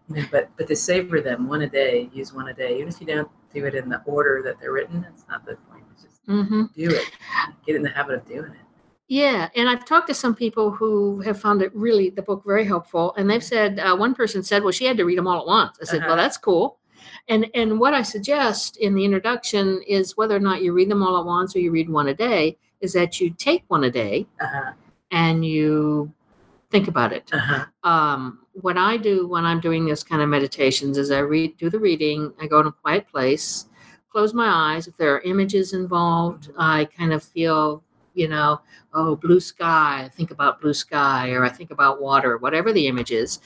You 0.09 0.15
know, 0.15 0.27
but 0.31 0.49
but 0.57 0.67
to 0.67 0.75
savor 0.75 1.21
them 1.21 1.47
one 1.47 1.61
a 1.61 1.69
day, 1.69 2.09
use 2.13 2.33
one 2.33 2.49
a 2.49 2.53
day, 2.53 2.75
even 2.77 2.89
if 2.89 2.99
you 2.99 3.07
don't 3.07 3.29
do 3.53 3.65
it 3.65 3.75
in 3.75 3.89
the 3.89 4.01
order 4.05 4.41
that 4.43 4.59
they're 4.59 4.71
written, 4.73 5.01
that's 5.01 5.25
not 5.29 5.45
the 5.45 5.55
point. 5.69 5.83
It's 5.93 6.03
just 6.03 6.21
hmm 6.25 6.63
do 6.75 6.89
it. 6.89 7.07
Get 7.65 7.75
in 7.75 7.81
the 7.83 7.89
habit 7.89 8.15
of 8.15 8.27
doing 8.27 8.51
it. 8.51 8.57
yeah. 9.07 9.49
And 9.55 9.69
I've 9.69 9.85
talked 9.85 10.07
to 10.09 10.13
some 10.13 10.35
people 10.35 10.69
who 10.71 11.21
have 11.21 11.39
found 11.39 11.61
it 11.61 11.73
really 11.75 12.09
the 12.09 12.21
book 12.21 12.43
very 12.45 12.65
helpful, 12.65 13.13
and 13.15 13.29
they've 13.29 13.43
said 13.43 13.79
uh, 13.79 13.95
one 13.95 14.13
person 14.13 14.43
said, 14.43 14.63
well, 14.63 14.71
she 14.71 14.85
had 14.85 14.97
to 14.97 15.05
read 15.05 15.17
them 15.17 15.27
all 15.27 15.39
at 15.41 15.47
once. 15.47 15.77
I 15.81 15.85
said, 15.85 15.97
Uh-huh. 15.99 16.07
well, 16.09 16.17
that's 16.17 16.37
cool. 16.37 16.77
And 17.29 17.47
and 17.55 17.79
what 17.79 17.93
I 17.93 18.01
suggest 18.03 18.77
in 18.77 18.95
the 18.95 19.03
introduction 19.05 19.81
is 19.87 20.17
whether 20.17 20.35
or 20.35 20.39
not 20.39 20.61
you 20.61 20.73
read 20.73 20.89
them 20.89 21.03
all 21.03 21.17
at 21.19 21.25
once 21.25 21.55
or 21.55 21.59
you 21.59 21.71
read 21.71 21.89
one 21.89 22.07
a 22.09 22.13
day, 22.13 22.57
is 22.81 22.93
that 22.93 23.19
you 23.19 23.29
take 23.31 23.63
one 23.69 23.83
a 23.85 23.91
day 23.91 24.27
Uh-huh. 24.41 24.71
and 25.11 25.45
you 25.45 26.11
think 26.69 26.87
about 26.87 27.13
it. 27.13 27.29
Uh-huh. 27.33 27.65
Um, 27.83 28.39
what 28.53 28.77
I 28.77 28.97
do 28.97 29.27
when 29.27 29.45
I'm 29.45 29.59
doing 29.59 29.85
this 29.85 30.03
kind 30.03 30.21
of 30.21 30.29
meditations 30.29 30.97
is 30.97 31.11
I 31.11 31.19
read, 31.19 31.57
do 31.57 31.69
the 31.69 31.79
reading, 31.79 32.33
I 32.41 32.47
go 32.47 32.59
in 32.59 32.67
a 32.67 32.71
quiet 32.71 33.07
place, 33.07 33.65
close 34.09 34.33
my 34.33 34.47
eyes. 34.47 34.87
If 34.87 34.97
there 34.97 35.13
are 35.15 35.21
images 35.21 35.73
involved, 35.73 36.51
I 36.57 36.85
kind 36.85 37.13
of 37.13 37.23
feel, 37.23 37.83
you 38.13 38.27
know, 38.27 38.59
oh, 38.93 39.15
blue 39.15 39.39
sky. 39.39 40.03
I 40.05 40.09
think 40.09 40.31
about 40.31 40.59
blue 40.59 40.73
sky, 40.73 41.31
or 41.31 41.45
I 41.45 41.49
think 41.49 41.71
about 41.71 42.01
water, 42.01 42.37
whatever 42.37 42.73
the 42.73 42.87
image 42.87 43.11
is, 43.11 43.39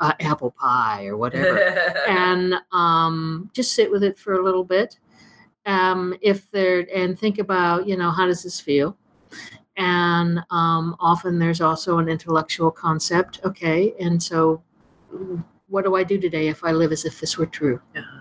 uh, 0.00 0.12
apple 0.20 0.52
pie, 0.52 1.06
or 1.06 1.16
whatever 1.16 1.58
and 2.08 2.54
um, 2.72 3.50
just 3.54 3.72
sit 3.72 3.90
with 3.90 4.04
it 4.04 4.18
for 4.18 4.34
a 4.34 4.44
little 4.44 4.64
bit. 4.64 4.98
Um, 5.66 6.14
if 6.22 6.50
there 6.50 6.86
and 6.94 7.18
think 7.18 7.38
about, 7.38 7.86
you 7.86 7.96
know, 7.96 8.10
how 8.10 8.26
does 8.26 8.42
this 8.42 8.60
feel? 8.60 8.96
And 9.78 10.40
um, 10.50 10.96
often 10.98 11.38
there's 11.38 11.60
also 11.60 11.98
an 11.98 12.08
intellectual 12.08 12.70
concept. 12.70 13.40
Okay, 13.44 13.94
and 14.00 14.20
so 14.20 14.60
what 15.68 15.84
do 15.84 15.94
I 15.94 16.02
do 16.02 16.18
today 16.18 16.48
if 16.48 16.64
I 16.64 16.72
live 16.72 16.92
as 16.92 17.04
if 17.04 17.20
this 17.20 17.38
were 17.38 17.46
true? 17.46 17.80
Uh-huh. 17.96 18.20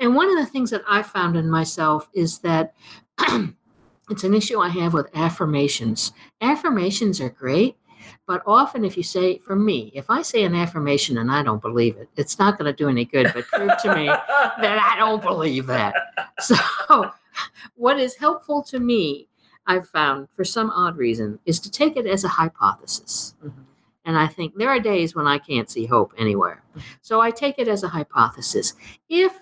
And 0.00 0.14
one 0.16 0.28
of 0.28 0.36
the 0.36 0.50
things 0.50 0.70
that 0.70 0.82
I 0.88 1.02
found 1.02 1.36
in 1.36 1.48
myself 1.48 2.08
is 2.12 2.40
that 2.40 2.74
it's 4.10 4.24
an 4.24 4.34
issue 4.34 4.58
I 4.58 4.68
have 4.68 4.92
with 4.92 5.08
affirmations. 5.14 6.12
Affirmations 6.40 7.20
are 7.20 7.30
great, 7.30 7.76
but 8.26 8.42
often 8.46 8.84
if 8.84 8.96
you 8.96 9.04
say, 9.04 9.38
for 9.38 9.54
me, 9.54 9.92
if 9.94 10.10
I 10.10 10.22
say 10.22 10.42
an 10.42 10.56
affirmation 10.56 11.18
and 11.18 11.30
I 11.30 11.44
don't 11.44 11.62
believe 11.62 11.96
it, 11.98 12.08
it's 12.16 12.38
not 12.38 12.58
going 12.58 12.72
to 12.72 12.76
do 12.76 12.88
any 12.88 13.04
good, 13.04 13.30
but 13.32 13.46
prove 13.46 13.70
to 13.82 13.94
me 13.94 14.06
that 14.06 14.90
I 14.92 14.98
don't 14.98 15.22
believe 15.22 15.66
that. 15.66 15.94
So, 16.40 16.56
what 17.74 18.00
is 18.00 18.16
helpful 18.16 18.62
to 18.62 18.80
me, 18.80 19.28
I've 19.70 19.88
found 19.88 20.28
for 20.34 20.44
some 20.44 20.70
odd 20.70 20.96
reason, 20.96 21.38
is 21.46 21.60
to 21.60 21.70
take 21.70 21.96
it 21.96 22.06
as 22.06 22.24
a 22.24 22.28
hypothesis. 22.28 23.34
Mhm. 23.44 23.52
And 24.04 24.18
I 24.18 24.26
think 24.26 24.54
there 24.56 24.68
are 24.70 24.80
days 24.80 25.14
when 25.14 25.26
I 25.28 25.38
can't 25.38 25.70
see 25.70 25.86
hope 25.86 26.12
anywhere. 26.18 26.64
So 27.02 27.20
I 27.20 27.30
take 27.30 27.56
it 27.58 27.68
as 27.68 27.84
a 27.84 27.88
hypothesis. 27.88 28.74
If 29.08 29.32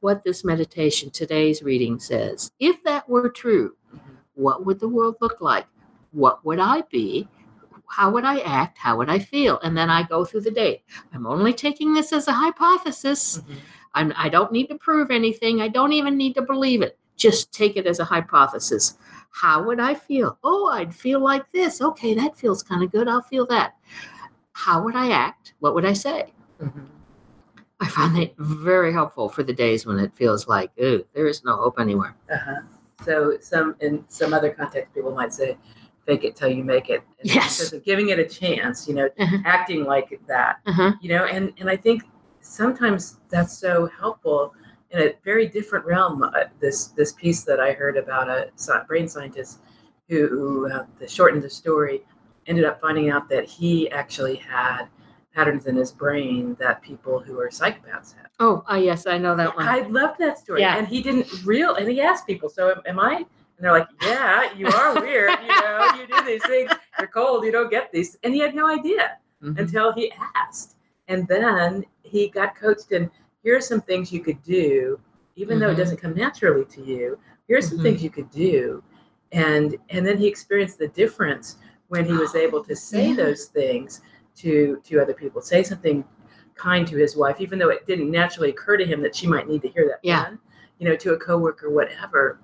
what 0.00 0.22
this 0.24 0.44
meditation, 0.44 1.10
today's 1.10 1.62
reading 1.62 1.98
says, 1.98 2.52
if 2.60 2.82
that 2.84 3.08
were 3.08 3.30
true, 3.30 3.76
Mhm. 3.94 4.00
what 4.34 4.66
would 4.66 4.78
the 4.78 4.88
world 4.88 5.16
look 5.22 5.40
like? 5.40 5.66
What 6.12 6.44
would 6.44 6.58
I 6.58 6.82
be? 6.82 7.28
How 7.86 8.10
would 8.10 8.24
I 8.24 8.40
act? 8.40 8.76
How 8.76 8.98
would 8.98 9.08
I 9.08 9.18
feel? 9.18 9.58
And 9.62 9.74
then 9.74 9.88
I 9.88 10.02
go 10.02 10.24
through 10.24 10.42
the 10.42 10.50
day. 10.50 10.82
I'm 11.14 11.26
only 11.26 11.54
taking 11.54 11.94
this 11.94 12.12
as 12.12 12.28
a 12.28 12.32
hypothesis. 12.32 13.38
Mhm. 13.38 13.54
I'm, 13.94 14.12
I 14.16 14.28
don't 14.28 14.52
need 14.52 14.66
to 14.68 14.74
prove 14.76 15.10
anything. 15.10 15.62
I 15.62 15.68
don't 15.68 15.94
even 15.94 16.16
need 16.18 16.34
to 16.34 16.42
believe 16.42 16.82
it. 16.82 16.98
Just 17.18 17.52
take 17.52 17.76
it 17.76 17.86
as 17.86 17.98
a 17.98 18.04
hypothesis. 18.04 18.96
How 19.30 19.62
would 19.64 19.80
I 19.80 19.92
feel? 19.94 20.38
Oh, 20.42 20.68
I'd 20.72 20.94
feel 20.94 21.20
like 21.20 21.50
this. 21.52 21.82
Okay, 21.82 22.14
that 22.14 22.36
feels 22.36 22.62
kind 22.62 22.82
of 22.82 22.90
good. 22.92 23.08
I'll 23.08 23.20
feel 23.20 23.44
that. 23.46 23.74
How 24.52 24.82
would 24.82 24.94
I 24.96 25.10
act? 25.10 25.52
What 25.58 25.74
would 25.74 25.84
I 25.84 25.92
say? 25.92 26.32
Mhm. 26.62 26.86
I 27.80 27.88
find 27.88 28.16
that 28.16 28.34
very 28.38 28.92
helpful 28.92 29.28
for 29.28 29.42
the 29.42 29.52
days 29.52 29.84
when 29.86 29.98
it 29.98 30.14
feels 30.14 30.48
like, 30.48 30.70
ooh, 30.80 31.04
there 31.12 31.26
is 31.26 31.44
no 31.44 31.56
hope 31.56 31.78
anywhere. 31.78 32.16
Uh-huh. 32.32 32.62
So 33.04 33.36
some 33.40 33.76
in 33.80 34.04
some 34.08 34.32
other 34.32 34.50
context, 34.50 34.92
people 34.94 35.12
might 35.12 35.32
say, 35.32 35.56
"Fake 36.06 36.24
it 36.24 36.34
till 36.34 36.48
you 36.48 36.64
make 36.64 36.88
it." 36.88 37.02
And 37.20 37.34
Yes. 37.34 37.60
Instead 37.60 37.76
of 37.78 37.84
giving 37.84 38.08
it 38.08 38.18
a 38.18 38.24
chance, 38.26 38.88
you 38.88 38.94
know, 38.94 39.08
Uh-huh. 39.18 39.38
acting 39.44 39.84
like 39.84 40.20
that, 40.26 40.58
Uh-huh. 40.66 40.92
you 41.00 41.08
know, 41.10 41.24
and 41.24 41.52
and 41.58 41.68
I 41.70 41.76
think 41.76 42.02
sometimes 42.40 43.18
that's 43.28 43.56
so 43.56 43.86
helpful 43.86 44.54
in 44.90 45.00
a 45.00 45.14
very 45.24 45.46
different 45.46 45.84
realm. 45.84 46.22
Uh, 46.22 46.44
this 46.60 46.88
this 46.88 47.12
piece 47.12 47.42
that 47.44 47.60
I 47.60 47.72
heard 47.72 47.96
about 47.96 48.28
a 48.28 48.50
brain 48.86 49.08
scientist 49.08 49.58
who, 50.08 50.70
uh, 50.72 50.84
the 50.98 51.06
shortened 51.06 51.42
the 51.42 51.50
story, 51.50 52.02
ended 52.46 52.64
up 52.64 52.80
finding 52.80 53.10
out 53.10 53.28
that 53.28 53.44
he 53.44 53.90
actually 53.90 54.36
had 54.36 54.84
patterns 55.34 55.66
in 55.66 55.76
his 55.76 55.92
brain 55.92 56.56
that 56.58 56.80
people 56.82 57.20
who 57.20 57.38
are 57.38 57.48
psychopaths 57.50 58.14
have. 58.16 58.28
Oh, 58.40 58.64
uh, 58.70 58.76
yes, 58.76 59.06
I 59.06 59.18
know 59.18 59.36
that 59.36 59.54
one. 59.54 59.68
I 59.68 59.80
loved 59.82 60.18
that 60.20 60.38
story. 60.38 60.62
Yeah. 60.62 60.78
And 60.78 60.88
he 60.88 61.02
didn't 61.02 61.26
real 61.44 61.74
and 61.74 61.88
he 61.88 62.00
asked 62.00 62.26
people, 62.26 62.48
so 62.48 62.70
am, 62.70 62.82
am 62.86 62.98
I? 62.98 63.16
And 63.16 63.26
they're 63.60 63.72
like, 63.72 63.88
Yeah, 64.02 64.52
you 64.56 64.66
are 64.68 64.94
weird. 65.00 65.30
You 65.42 65.48
know, 65.48 65.92
you 66.00 66.06
do 66.06 66.24
these 66.24 66.42
things. 66.46 66.70
You're 66.98 67.08
cold. 67.08 67.44
You 67.44 67.52
don't 67.52 67.70
get 67.70 67.92
these. 67.92 68.16
And 68.24 68.32
he 68.32 68.40
had 68.40 68.54
no 68.54 68.66
idea 68.66 69.18
Mhm. 69.44 69.58
until 69.58 69.92
he 69.92 70.12
asked. 70.34 70.76
And 71.08 71.28
then 71.28 71.84
he 72.02 72.28
got 72.28 72.56
coached 72.56 72.90
in 72.92 73.10
here 73.42 73.56
are 73.56 73.60
some 73.60 73.80
things 73.80 74.12
you 74.12 74.20
could 74.20 74.42
do, 74.42 74.98
even 75.36 75.58
though 75.58 75.70
it 75.70 75.74
Mhm. 75.74 75.78
doesn't 75.78 75.96
come 75.98 76.14
naturally 76.14 76.64
to 76.66 76.82
you. 76.82 77.18
Here 77.46 77.58
are 77.58 77.62
some 77.62 77.78
Mhm. 77.78 77.82
things 77.82 78.02
you 78.02 78.10
could 78.10 78.30
do. 78.30 78.82
And 79.32 79.76
and 79.90 80.06
then 80.06 80.16
he 80.18 80.26
experienced 80.26 80.78
the 80.78 80.88
difference 80.88 81.56
when 81.88 82.04
he 82.04 82.12
was 82.12 82.34
able 82.34 82.64
to 82.64 82.74
say 82.74 83.10
Yeah. 83.10 83.16
those 83.16 83.46
things 83.46 84.00
to 84.36 84.80
to 84.84 85.00
other 85.00 85.14
people. 85.14 85.40
Say 85.40 85.62
something 85.62 86.04
kind 86.54 86.86
to 86.88 86.96
his 86.96 87.16
wife, 87.16 87.40
even 87.40 87.58
though 87.58 87.68
it 87.68 87.86
didn't 87.86 88.10
naturally 88.10 88.50
occur 88.50 88.76
to 88.76 88.84
him 88.84 89.00
that 89.02 89.14
she 89.14 89.26
might 89.26 89.46
need 89.48 89.62
to 89.62 89.68
hear 89.68 89.86
that. 89.88 90.00
Yeah. 90.02 90.24
then, 90.24 90.38
you 90.78 90.88
know, 90.88 90.96
to 90.96 91.12
a 91.12 91.16
coworker, 91.18 91.70
whatever. 91.70 92.40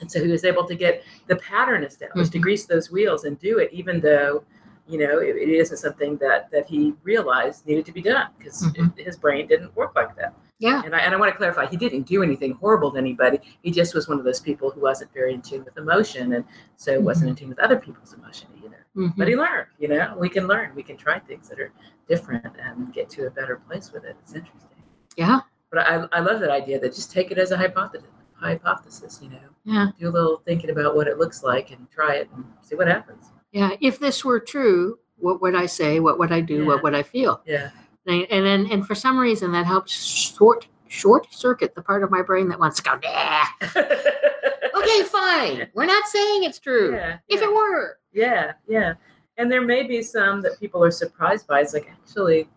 And 0.00 0.10
so 0.10 0.22
he 0.24 0.30
was 0.30 0.44
able 0.44 0.64
to 0.66 0.74
get 0.74 1.02
the 1.26 1.36
pattern 1.36 1.82
established, 1.84 2.32
to 2.32 2.38
Mhm. 2.38 2.42
grease 2.42 2.66
those 2.66 2.90
wheels 2.90 3.24
and 3.24 3.38
do 3.38 3.58
it, 3.58 3.70
even 3.72 4.00
though, 4.00 4.44
you 4.90 4.98
know, 4.98 5.18
it, 5.18 5.36
it 5.36 5.48
isn't 5.48 5.76
something 5.76 6.16
that 6.18 6.50
that 6.50 6.66
he 6.68 6.94
realized 7.02 7.66
needed 7.66 7.86
to 7.86 7.92
be 7.92 8.02
done 8.02 8.28
because 8.38 8.64
Mhm. 8.64 8.98
his 8.98 9.16
brain 9.16 9.46
didn't 9.46 9.74
work 9.76 9.92
like 9.94 10.16
that. 10.16 10.34
Yeah. 10.58 10.82
And 10.84 10.94
I, 10.94 10.98
and 10.98 11.14
I 11.14 11.16
want 11.16 11.32
to 11.32 11.36
clarify, 11.38 11.66
he 11.66 11.76
didn't 11.78 12.02
do 12.02 12.22
anything 12.22 12.52
horrible 12.52 12.90
to 12.92 12.98
anybody. 12.98 13.38
He 13.62 13.70
just 13.70 13.94
was 13.94 14.08
one 14.08 14.18
of 14.18 14.24
those 14.24 14.40
people 14.40 14.70
who 14.70 14.80
wasn't 14.82 15.10
very 15.14 15.32
in 15.32 15.40
tune 15.40 15.64
with 15.64 15.76
emotion 15.78 16.34
and 16.34 16.44
so 16.76 17.00
wasn't 17.00 17.30
in 17.30 17.36
tune 17.36 17.48
with 17.48 17.58
other 17.60 17.78
people's 17.78 18.12
emotion 18.12 18.48
either. 18.62 18.84
Mhm. 18.96 19.14
But 19.16 19.28
he 19.28 19.36
learned, 19.36 19.68
you 19.78 19.88
know, 19.88 20.14
we 20.18 20.28
can 20.28 20.46
learn. 20.46 20.74
We 20.74 20.82
can 20.82 20.98
try 20.98 21.18
things 21.20 21.48
that 21.48 21.58
are 21.60 21.72
different 22.08 22.54
and 22.62 22.92
get 22.92 23.08
to 23.10 23.26
a 23.26 23.30
better 23.30 23.56
place 23.56 23.90
with 23.92 24.04
it. 24.04 24.16
It's 24.22 24.34
interesting. 24.34 24.82
Yeah. 25.16 25.40
But 25.70 25.86
I, 25.86 26.06
I 26.12 26.20
love 26.20 26.40
that 26.40 26.50
idea 26.50 26.78
that 26.80 26.94
just 26.94 27.10
take 27.10 27.30
it 27.30 27.38
as 27.38 27.52
a 27.52 27.56
hypothesis, 27.56 28.10
hypothesis, 28.34 29.20
you 29.22 29.30
know, 29.30 29.48
Yeah. 29.64 29.86
do 29.98 30.08
a 30.08 30.10
little 30.10 30.42
thinking 30.44 30.70
about 30.70 30.94
what 30.96 31.06
it 31.06 31.18
looks 31.18 31.42
like 31.42 31.70
and 31.70 31.88
try 31.90 32.16
it 32.16 32.28
and 32.34 32.44
see 32.60 32.74
what 32.74 32.88
happens. 32.88 33.30
Yeah. 33.52 33.76
If 33.80 33.98
this 33.98 34.24
were 34.24 34.40
true, 34.40 34.98
what 35.16 35.40
would 35.42 35.54
I 35.54 35.66
say? 35.66 36.00
What 36.00 36.18
would 36.18 36.32
I 36.32 36.40
do? 36.40 36.60
Yeah. 36.62 36.66
What 36.66 36.82
would 36.82 36.94
I 36.94 37.02
feel? 37.02 37.40
Yeah. 37.46 37.70
And 38.06 38.26
and 38.30 38.44
then 38.46 38.66
and 38.70 38.86
for 38.86 38.94
some 38.94 39.18
reason 39.18 39.52
that 39.52 39.66
helps 39.66 39.92
short 39.92 40.66
short 40.88 41.32
circuit 41.32 41.74
the 41.74 41.82
part 41.82 42.02
of 42.02 42.10
my 42.10 42.22
brain 42.22 42.48
that 42.48 42.58
wants 42.58 42.80
to 42.80 42.82
go, 42.82 42.98
nah. 43.02 43.44
Okay, 44.82 45.02
fine. 45.02 45.68
We're 45.74 45.84
not 45.86 46.06
saying 46.06 46.44
it's 46.44 46.58
true. 46.58 46.94
Yeah, 46.94 47.18
If 47.28 47.40
yeah. 47.40 47.46
it 47.48 47.52
were. 47.54 47.98
Yeah, 48.12 48.52
yeah. 48.66 48.94
And 49.36 49.50
there 49.52 49.60
may 49.62 49.82
be 49.82 50.02
some 50.02 50.40
that 50.42 50.58
people 50.58 50.82
are 50.82 50.90
surprised 50.90 51.46
by. 51.46 51.60
It's 51.60 51.74
like 51.74 51.90
actually, 51.90 52.48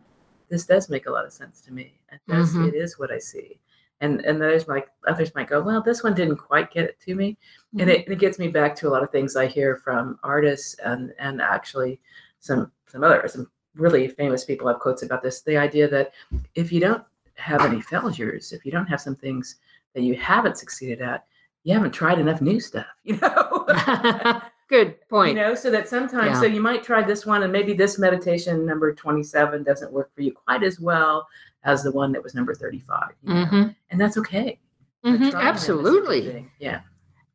this 0.50 0.66
does 0.66 0.90
make 0.90 1.06
a 1.06 1.12
lot 1.12 1.26
of 1.26 1.34
sense 1.34 1.60
to 1.62 1.74
me. 1.74 2.00
It 2.12 2.22
does. 2.28 2.54
Mhm. 2.54 2.70
It 2.70 2.76
is 2.76 2.98
what 2.98 3.12
I 3.12 3.18
see. 3.20 3.60
And 4.04 4.20
and 4.26 4.40
there's 4.40 4.68
like 4.68 4.90
others 5.08 5.34
might 5.34 5.48
go, 5.48 5.62
well, 5.62 5.82
this 5.82 6.04
one 6.04 6.14
didn't 6.14 6.36
quite 6.36 6.72
get 6.72 6.84
it 6.84 7.00
to 7.06 7.16
me. 7.16 7.38
And 7.80 7.90
it, 7.90 8.02
mm-hmm. 8.02 8.12
it 8.12 8.20
gets 8.20 8.38
me 8.38 8.50
back 8.50 8.76
to 8.76 8.90
a 8.90 8.92
lot 8.92 9.02
of 9.02 9.12
things 9.12 9.36
I 9.36 9.48
hear 9.48 9.78
from 9.78 10.20
artists 10.24 10.76
and 10.84 11.14
and 11.20 11.42
actually 11.42 12.02
some 12.40 12.70
some 12.86 13.04
other 13.04 13.24
some 13.28 13.50
really 13.76 14.08
famous 14.10 14.44
people 14.44 14.68
have 14.68 14.80
quotes 14.80 15.04
about 15.04 15.24
this. 15.24 15.42
The 15.42 15.58
idea 15.58 15.88
that 15.88 16.12
if 16.54 16.72
you 16.72 16.82
don't 16.82 17.04
have 17.36 17.62
any 17.62 17.82
failures, 17.82 18.52
if 18.52 18.66
you 18.66 18.72
don't 18.72 18.88
have 18.88 19.00
some 19.00 19.16
things 19.16 19.56
that 19.94 20.04
you 20.04 20.16
haven't 20.16 20.58
succeeded 20.58 21.02
at, 21.02 21.26
you 21.64 21.74
haven't 21.74 21.92
tried 21.92 22.20
enough 22.20 22.42
new 22.42 22.60
stuff. 22.60 22.86
You 23.04 23.18
know. 23.18 24.42
Good 24.70 25.08
point. 25.08 25.36
You 25.36 25.44
know, 25.44 25.56
so 25.56 25.70
that 25.72 25.88
sometimes, 25.88 26.36
Yeah. 26.36 26.40
so 26.40 26.46
you 26.46 26.62
might 26.62 26.84
try 26.84 27.04
this 27.04 27.26
one, 27.26 27.44
and 27.44 27.52
maybe 27.52 27.74
this 27.74 28.00
meditation 28.00 28.66
number 28.66 28.94
27 28.94 29.62
doesn't 29.64 29.92
work 29.92 30.10
for 30.16 30.22
you 30.22 30.32
quite 30.32 30.64
as 30.64 30.80
well 30.80 31.28
as 31.64 31.84
the 31.84 31.92
one 31.92 32.12
that 32.12 32.24
was 32.24 32.34
number 32.36 32.54
35. 32.54 33.12
You 33.24 33.34
know? 33.34 33.46
Mhm. 33.46 33.76
And 33.90 34.02
that's 34.02 34.18
okay. 34.18 34.60
But 35.02 35.10
Mhm, 35.14 35.18
trying 35.18 35.20
them 35.20 35.26
is 35.28 35.34
a 35.34 35.38
good 35.38 35.46
Absolutely. 35.48 36.52
Yeah. 36.60 36.82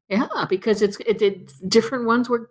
Yeah, 0.09 0.47
because 0.49 0.81
it's 0.83 0.97
it 1.07 1.19
did 1.19 1.53
different 1.69 2.07
ones 2.07 2.29
were 2.31 2.51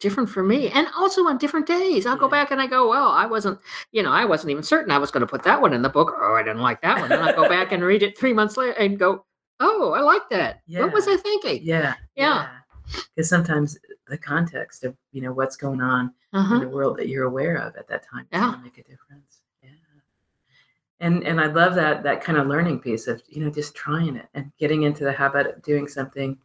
different 0.00 0.28
for 0.28 0.42
me, 0.42 0.68
and 0.70 0.86
also 0.96 1.26
on 1.28 1.38
different 1.38 1.66
days. 1.66 2.04
I'll 2.06 2.16
go 2.16 2.28
back 2.28 2.50
and 2.50 2.60
I 2.60 2.66
go, 2.66 2.88
well, 2.88 3.08
I 3.08 3.26
wasn't, 3.26 3.58
you 3.90 4.02
know, 4.02 4.10
I 4.10 4.24
wasn't 4.24 4.50
even 4.50 4.62
certain 4.62 4.90
I 4.90 4.98
was 4.98 5.10
going 5.10 5.20
to 5.22 5.26
put 5.26 5.42
that 5.44 5.60
one 5.62 5.72
in 5.72 5.82
the 5.82 5.88
book. 5.88 6.12
Oh, 6.20 6.34
I 6.34 6.42
didn't 6.42 6.60
like 6.62 6.80
that 6.82 6.98
one. 6.98 7.12
And 7.12 7.22
I 7.22 7.32
go 7.32 7.48
back 7.48 7.72
and 7.72 7.82
read 7.82 8.02
it 8.02 8.18
three 8.18 8.32
months 8.32 8.56
later 8.56 8.72
and 8.78 8.98
go, 8.98 9.24
oh, 9.60 9.92
I 9.92 10.00
like 10.00 10.28
that. 10.30 10.62
What 10.66 10.92
was 10.92 11.06
I 11.08 11.16
thinking? 11.16 11.60
Yeah. 11.62 11.94
Yeah. 12.16 12.48
Because 13.14 13.28
sometimes 13.28 13.78
the 14.08 14.18
context 14.18 14.82
of, 14.84 14.96
you 15.12 15.22
know, 15.22 15.32
what's 15.32 15.56
going 15.56 15.80
on 15.80 16.12
in 16.32 16.38
Uh-huh. 16.40 16.58
the 16.58 16.68
world 16.68 16.96
that 16.98 17.08
you're 17.08 17.24
aware 17.26 17.56
of 17.56 17.76
at 17.76 17.86
that 17.88 18.02
time 18.08 18.26
Yeah. 18.32 18.56
make 18.62 18.78
a 18.78 18.82
difference. 18.82 19.41
And 21.02 21.24
and 21.24 21.40
I 21.40 21.46
love 21.46 21.74
that 21.74 22.02
that 22.04 22.22
kind 22.22 22.38
of 22.38 22.46
learning 22.46 22.78
piece 22.78 23.08
of, 23.08 23.20
you 23.28 23.44
know, 23.44 23.50
just 23.50 23.74
trying 23.74 24.16
it 24.16 24.28
and 24.34 24.50
getting 24.58 24.84
into 24.84 25.04
the 25.04 25.12
habit 25.12 25.46
of 25.48 25.62
doing 25.62 25.86
something. 25.88 26.38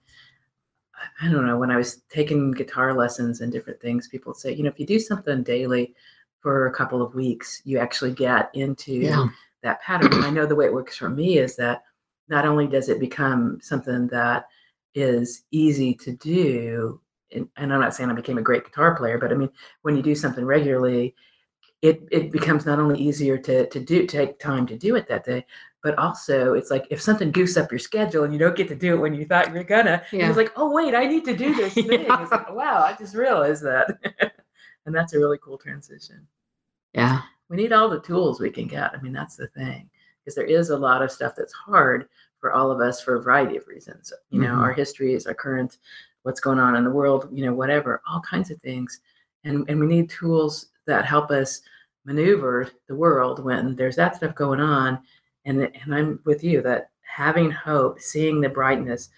I- 0.95 1.27
I 1.27 1.31
don't 1.31 1.45
know, 1.45 1.57
when 1.59 1.69
I 1.71 1.77
was 1.77 1.97
taking 2.09 2.51
guitar 2.51 2.93
lessons 2.93 3.41
and 3.41 3.51
different 3.51 3.79
things, 3.79 4.07
people 4.07 4.33
say, 4.33 4.51
you 4.53 4.63
know, 4.63 4.69
if 4.69 4.79
you 4.79 4.85
do 4.85 4.99
something 4.99 5.43
daily 5.43 5.95
for 6.39 6.67
a 6.67 6.73
couple 6.73 7.01
of 7.03 7.13
weeks, 7.13 7.61
you 7.65 7.77
actually 7.77 8.13
get 8.13 8.49
into 8.55 8.93
Yeah. 8.93 9.27
that 9.61 9.81
pattern. 9.81 10.11
And 10.13 10.25
I 10.25 10.31
know 10.31 10.45
the 10.47 10.55
way 10.55 10.65
it 10.65 10.73
works 10.73 10.97
for 10.97 11.09
me 11.09 11.37
is 11.37 11.55
that 11.57 11.83
not 12.29 12.45
only 12.45 12.67
does 12.67 12.89
it 12.89 12.99
become 12.99 13.59
something 13.61 14.07
that 14.07 14.47
is 14.95 15.43
easy 15.51 15.93
to 15.93 16.11
do, 16.13 16.99
and, 17.31 17.47
and 17.57 17.71
I'm 17.71 17.79
not 17.81 17.93
saying 17.93 18.09
I 18.09 18.13
became 18.13 18.39
a 18.39 18.49
great 18.49 18.65
guitar 18.65 18.95
player, 18.95 19.19
but 19.19 19.31
I 19.31 19.35
mean, 19.35 19.51
when 19.83 19.95
you 19.95 20.01
do 20.01 20.15
something 20.15 20.45
regularly, 20.45 21.15
it 21.81 22.01
it 22.11 22.31
becomes 22.31 22.65
not 22.65 22.79
only 22.79 22.99
easier 22.99 23.37
to 23.37 23.67
to 23.67 23.79
do 23.79 24.05
take 24.07 24.39
time 24.39 24.65
to 24.67 24.77
do 24.77 24.95
it 24.95 25.07
that 25.07 25.23
day, 25.23 25.45
but 25.83 25.97
also 25.99 26.53
it's 26.53 26.71
like 26.71 26.87
if 26.89 26.99
something 27.01 27.31
goofs 27.31 27.61
up 27.61 27.71
your 27.71 27.79
schedule 27.79 28.23
and 28.23 28.33
you 28.33 28.39
don't 28.39 28.55
get 28.55 28.67
to 28.69 28.75
do 28.75 28.95
it 28.95 28.97
when 28.99 29.13
you 29.13 29.25
thought 29.25 29.53
you're 29.53 29.63
gonna, 29.63 30.01
Yeah. 30.11 30.27
it's 30.27 30.37
like, 30.37 30.51
oh 30.55 30.71
wait, 30.71 30.95
I 30.95 31.05
need 31.05 31.23
to 31.25 31.35
do 31.35 31.53
this 31.55 31.73
thing. 31.75 31.87
It's 32.09 32.31
like, 32.31 32.53
wow, 32.53 32.81
I 32.83 32.93
just 32.97 33.15
realized 33.15 33.63
that, 33.63 33.87
and 34.85 34.95
that's 34.95 35.13
a 35.13 35.19
really 35.19 35.37
cool 35.37 35.57
transition. 35.57 36.27
Yeah. 36.93 37.21
We 37.49 37.57
need 37.57 37.71
all 37.73 37.89
the 37.89 38.01
tools 38.01 38.39
we 38.39 38.49
can 38.49 38.67
get. 38.67 38.93
I 38.93 39.01
mean, 39.01 39.13
that's 39.13 39.35
the 39.37 39.47
thing, 39.47 39.89
because 40.19 40.35
there 40.35 40.45
is 40.45 40.71
a 40.71 40.77
lot 40.77 41.01
of 41.03 41.11
stuff 41.11 41.33
that's 41.37 41.53
hard 41.53 42.09
for 42.39 42.51
all 42.53 42.71
of 42.71 42.81
us 42.81 42.99
for 43.01 43.15
a 43.15 43.21
variety 43.21 43.55
of 43.55 43.67
reasons. 43.67 44.11
You 44.31 44.41
know, 44.41 44.53
Mhm. 44.55 44.57
our 44.61 44.73
histories, 44.73 45.25
our 45.27 45.33
current, 45.33 45.77
what's 46.23 46.39
going 46.41 46.59
on 46.59 46.75
in 46.75 46.83
the 46.83 46.89
world, 46.89 47.29
you 47.31 47.45
know, 47.45 47.53
whatever, 47.53 48.01
all 48.09 48.19
kinds 48.21 48.49
of 48.51 48.59
things, 48.61 48.99
and 49.43 49.63
and 49.69 49.79
we 49.79 49.85
need 49.85 50.09
tools 50.09 50.67
that 50.87 51.05
help 51.05 51.29
us 51.31 51.61
maneuver 52.05 52.69
the 52.87 52.95
world 52.95 53.43
when 53.43 53.75
there's 53.75 53.95
that 53.97 54.15
stuff 54.15 54.33
going 54.35 54.59
on. 54.59 54.99
And 55.45 55.61
and 55.83 55.93
I'm 55.95 56.19
with 56.25 56.43
you 56.43 56.61
that 56.63 56.89
having 57.01 57.51
hope, 57.51 57.99
seeing 58.01 58.41
the 58.41 58.49
brightness, 58.49 59.09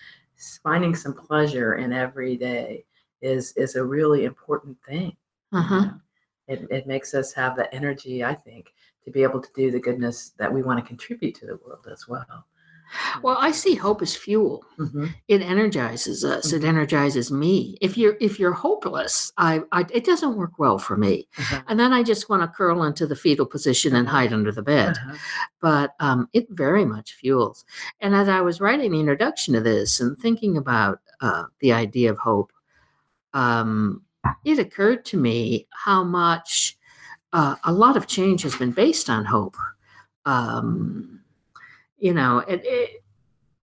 finding 0.63 0.95
some 0.95 1.13
pleasure 1.13 1.75
in 1.75 1.93
every 1.93 2.35
day 2.37 2.85
is 3.21 3.53
is 3.53 3.75
a 3.75 3.83
really 3.83 4.25
important 4.25 4.77
thing. 4.87 5.15
you 5.51 5.59
Uh-huh. 5.59 5.81
know? 5.85 5.93
It, 6.47 6.67
it 6.71 6.87
makes 6.87 7.13
us 7.13 7.31
have 7.33 7.55
the 7.55 7.71
energy, 7.73 8.23
I 8.23 8.33
think, 8.33 8.73
to 9.05 9.11
be 9.11 9.21
able 9.23 9.39
to 9.41 9.49
do 9.55 9.69
the 9.71 9.79
goodness 9.79 10.31
that 10.39 10.51
we 10.51 10.63
want 10.63 10.79
to 10.79 10.85
contribute 10.87 11.35
to 11.35 11.45
the 11.45 11.57
world 11.57 11.87
as 11.91 12.07
well. 12.07 12.45
Well, 13.21 13.37
I 13.39 13.51
see 13.51 13.75
hope 13.75 14.01
as 14.01 14.15
fuel. 14.15 14.63
Mhm. 14.77 15.13
It 15.27 15.41
energizes 15.41 16.23
us. 16.23 16.53
It 16.53 16.63
energizes 16.63 17.31
me. 17.31 17.77
If 17.81 17.97
you're 17.97 18.17
if 18.19 18.39
you're 18.39 18.53
hopeless, 18.53 19.31
I, 19.37 19.61
I 19.71 19.85
it 19.91 20.05
doesn't 20.05 20.35
work 20.35 20.57
well 20.57 20.79
for 20.79 20.97
me. 20.97 21.27
Uh-huh. 21.37 21.61
And 21.67 21.79
then 21.79 21.93
I 21.93 22.03
just 22.03 22.29
want 22.29 22.41
to 22.41 22.47
curl 22.47 22.83
into 22.83 23.05
the 23.05 23.15
fetal 23.15 23.45
position 23.45 23.95
and 23.95 24.07
hide 24.07 24.33
under 24.33 24.51
the 24.51 24.61
bed. 24.61 24.97
Uh-huh. 24.97 25.17
But 25.61 25.95
um, 25.99 26.29
it 26.33 26.47
very 26.49 26.85
much 26.85 27.13
fuels. 27.13 27.65
And 28.01 28.15
as 28.15 28.27
I 28.29 28.41
was 28.41 28.61
writing 28.61 28.91
the 28.91 28.99
introduction 28.99 29.53
to 29.53 29.61
this 29.61 29.99
and 29.99 30.17
thinking 30.17 30.57
about 30.57 30.99
uh, 31.21 31.43
the 31.59 31.73
idea 31.73 32.11
of 32.11 32.17
hope, 32.17 32.51
um, 33.33 34.01
it 34.45 34.59
occurred 34.59 35.05
to 35.05 35.17
me 35.17 35.67
how 35.71 36.03
much 36.03 36.77
uh, 37.33 37.55
a 37.63 37.71
lot 37.71 37.97
of 37.97 38.07
change 38.07 38.41
has 38.43 38.55
been 38.55 38.71
based 38.71 39.09
on 39.09 39.25
hope. 39.25 39.55
Um, 40.25 41.21
you 41.99 42.13
know, 42.13 42.39
it, 42.39 42.61
it, 42.63 43.03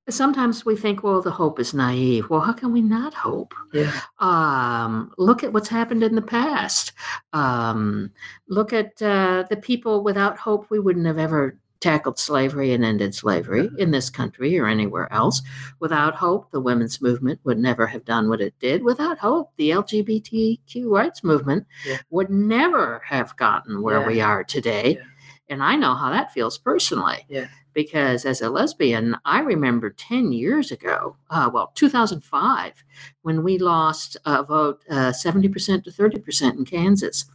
sometimes 0.09 0.65
we 0.65 0.77
think, 0.77 1.03
well, 1.03 1.21
the 1.23 1.31
hope 1.31 1.59
is 1.59 1.75
naive. 1.75 2.31
Well, 2.31 2.41
how 2.41 2.53
can 2.53 2.73
we 2.73 2.81
not 2.83 3.15
hope? 3.15 3.55
Yeah. 3.73 3.93
Um, 4.19 5.13
look 5.19 5.43
at 5.43 5.53
what's 5.53 5.69
happened 5.69 6.03
in 6.03 6.15
the 6.15 6.23
past. 6.23 6.93
Um, 7.33 8.11
look 8.49 8.73
at 8.73 9.01
uh, 9.03 9.45
the 9.51 9.57
people 9.57 10.05
without 10.05 10.39
hope. 10.39 10.67
We 10.71 10.79
wouldn't 10.79 11.07
have 11.07 11.19
ever 11.19 11.59
tackled 11.81 12.19
slavery 12.19 12.73
and 12.73 12.85
ended 12.85 13.15
slavery 13.15 13.69
in 13.79 13.91
this 13.91 14.09
country 14.09 14.59
or 14.59 14.67
anywhere 14.67 15.13
else. 15.13 15.43
Without 15.79 16.15
hope, 16.15 16.51
the 16.51 16.61
women's 16.61 17.03
movement 17.03 17.39
would 17.45 17.59
never 17.59 17.87
have 17.87 18.05
done 18.05 18.29
what 18.29 18.41
it 18.41 18.55
did. 18.59 18.83
Without 18.83 19.19
hope, 19.19 19.53
the 19.57 19.71
LGBTQ 19.71 20.89
rights 20.89 21.23
movement 21.23 21.67
Yeah. 21.85 21.99
would 22.11 22.31
never 22.31 23.03
have 23.05 23.37
gotten 23.37 23.83
where 23.83 24.01
Yeah. 24.01 24.07
we 24.07 24.21
are 24.21 24.43
today. 24.43 24.95
Yeah. 24.99 25.05
And 25.49 25.63
I 25.63 25.77
know 25.77 25.95
how 25.95 26.11
that 26.11 26.33
feels 26.33 26.59
personally 26.59 27.25
Yeah. 27.29 27.47
because 27.73 28.25
as 28.25 28.41
a 28.43 28.51
lesbian, 28.51 29.17
I 29.25 29.41
remember 29.41 29.91
10 29.91 30.33
years 30.33 30.73
ago, 30.73 31.17
uh, 31.31 31.51
well, 31.53 31.73
2005, 31.75 32.83
when 33.23 33.43
we 33.45 33.59
lost 33.59 34.17
a 34.25 34.43
vote 34.43 34.83
uh, 34.91 35.13
70% 35.13 35.85
to 35.85 35.91
30% 35.91 36.59
in 36.59 36.65
Kansas. 36.65 37.27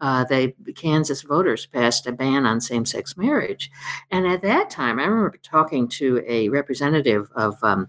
Uh, 0.00 0.24
they 0.24 0.52
Kansas 0.74 1.22
voters 1.22 1.64
passed 1.66 2.08
a 2.08 2.12
ban 2.12 2.44
on 2.44 2.60
same-sex 2.60 3.16
marriage, 3.16 3.70
and 4.10 4.26
at 4.26 4.42
that 4.42 4.68
time, 4.68 4.98
I 4.98 5.04
remember 5.04 5.38
talking 5.40 5.86
to 5.90 6.20
a 6.26 6.48
representative 6.48 7.30
of 7.36 7.54
um, 7.62 7.86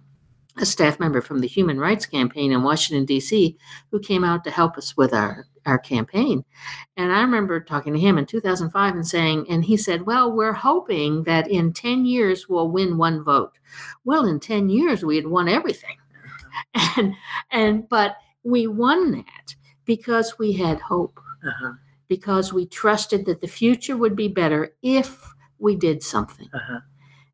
a 0.57 0.65
staff 0.67 0.99
member 0.99 1.21
from 1.21 1.39
the 1.39 1.47
Human 1.47 1.79
Rights 1.79 2.05
Campaign 2.05 2.51
in 2.51 2.61
Washington 2.61 3.05
D.C. 3.05 3.57
who 3.89 3.99
came 3.99 4.23
out 4.23 4.43
to 4.43 4.51
help 4.51 4.77
us 4.77 4.95
with 4.95 5.11
our 5.11 5.47
our 5.65 5.77
campaign, 5.79 6.43
and 6.97 7.11
I 7.11 7.21
remember 7.21 7.59
talking 7.59 7.93
to 7.93 7.99
him 7.99 8.17
in 8.17 8.25
2005 8.25 8.95
and 8.95 9.07
saying, 9.07 9.45
and 9.49 9.63
he 9.63 9.77
said, 9.77 10.05
Well, 10.05 10.31
we're 10.31 10.53
hoping 10.53 11.23
that 11.23 11.49
in 11.49 11.73
10 11.73 12.05
years 12.05 12.47
we'll 12.49 12.69
win 12.69 12.97
one 12.97 13.23
vote. 13.23 13.53
Well, 14.05 14.25
in 14.25 14.39
10 14.39 14.69
years 14.69 15.03
we 15.03 15.15
had 15.15 15.27
won 15.27 15.47
everything. 15.49 15.97
And, 16.97 17.15
and, 17.51 17.89
but 17.89 18.15
we 18.43 18.67
won 18.67 19.11
that 19.11 19.55
because 19.85 20.37
we 20.37 20.53
had 20.53 20.79
hope, 20.79 21.19
Uh-huh. 21.47 21.73
because 22.07 22.53
we 22.53 22.67
trusted 22.67 23.25
that 23.25 23.41
the 23.41 23.47
future 23.47 23.97
would 23.97 24.15
be 24.15 24.27
better 24.27 24.75
if 24.83 25.23
we 25.59 25.75
did 25.75 26.03
something. 26.03 26.47
Uh-huh. 26.53 26.79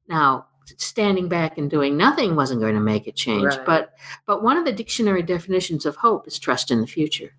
Now, 0.07 0.47
standing 0.77 1.27
back 1.27 1.57
and 1.57 1.69
doing 1.69 1.97
nothing 1.97 2.35
wasn't 2.35 2.61
going 2.61 2.75
to 2.75 2.79
make 2.81 3.07
it 3.07 3.15
change, 3.15 3.43
Right. 3.55 3.65
but 3.65 3.93
but 4.25 4.41
one 4.43 4.55
of 4.57 4.65
the 4.65 4.71
dictionary 4.71 5.23
definitions 5.23 5.85
of 5.85 5.95
hope 5.97 6.27
is 6.27 6.39
trust 6.39 6.71
in 6.71 6.79
the 6.79 6.87
future. 6.87 7.33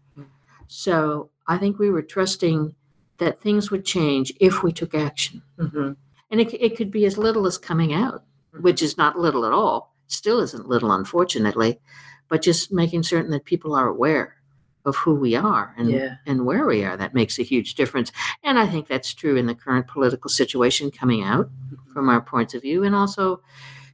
So 0.72 1.30
I 1.48 1.58
think 1.58 1.80
we 1.80 1.90
were 1.90 2.00
trusting 2.00 2.76
that 3.18 3.40
things 3.40 3.72
would 3.72 3.84
change 3.84 4.32
if 4.40 4.62
we 4.62 4.70
took 4.72 4.94
action, 4.94 5.42
Mhm. 5.58 5.96
and 6.30 6.40
it, 6.40 6.54
it 6.54 6.76
could 6.76 6.92
be 6.92 7.04
as 7.06 7.18
little 7.18 7.44
as 7.48 7.58
coming 7.58 7.92
out, 7.92 8.22
which 8.60 8.80
is 8.80 8.96
not 8.96 9.18
little 9.18 9.44
at 9.44 9.52
all. 9.52 9.96
Still 10.06 10.38
isn't 10.38 10.68
little, 10.68 10.92
unfortunately, 10.92 11.80
but 12.28 12.40
just 12.40 12.70
making 12.70 13.02
certain 13.02 13.32
that 13.32 13.44
people 13.46 13.74
are 13.74 13.88
aware 13.88 14.36
of 14.84 14.94
who 14.94 15.16
we 15.16 15.34
are 15.34 15.74
and 15.76 15.90
Yeah. 15.90 16.16
and 16.24 16.46
where 16.46 16.64
we 16.64 16.84
are. 16.84 16.96
That 16.96 17.14
makes 17.14 17.40
a 17.40 17.42
huge 17.42 17.74
difference, 17.74 18.12
and 18.44 18.56
I 18.56 18.66
think 18.68 18.86
that's 18.86 19.12
true 19.12 19.34
in 19.36 19.46
the 19.46 19.56
current 19.56 19.88
political 19.88 20.30
situation 20.30 20.92
coming 20.92 21.24
out 21.24 21.50
from 21.92 22.08
our 22.08 22.20
points 22.20 22.54
of 22.54 22.62
view, 22.62 22.84
and 22.84 22.94
also 22.94 23.42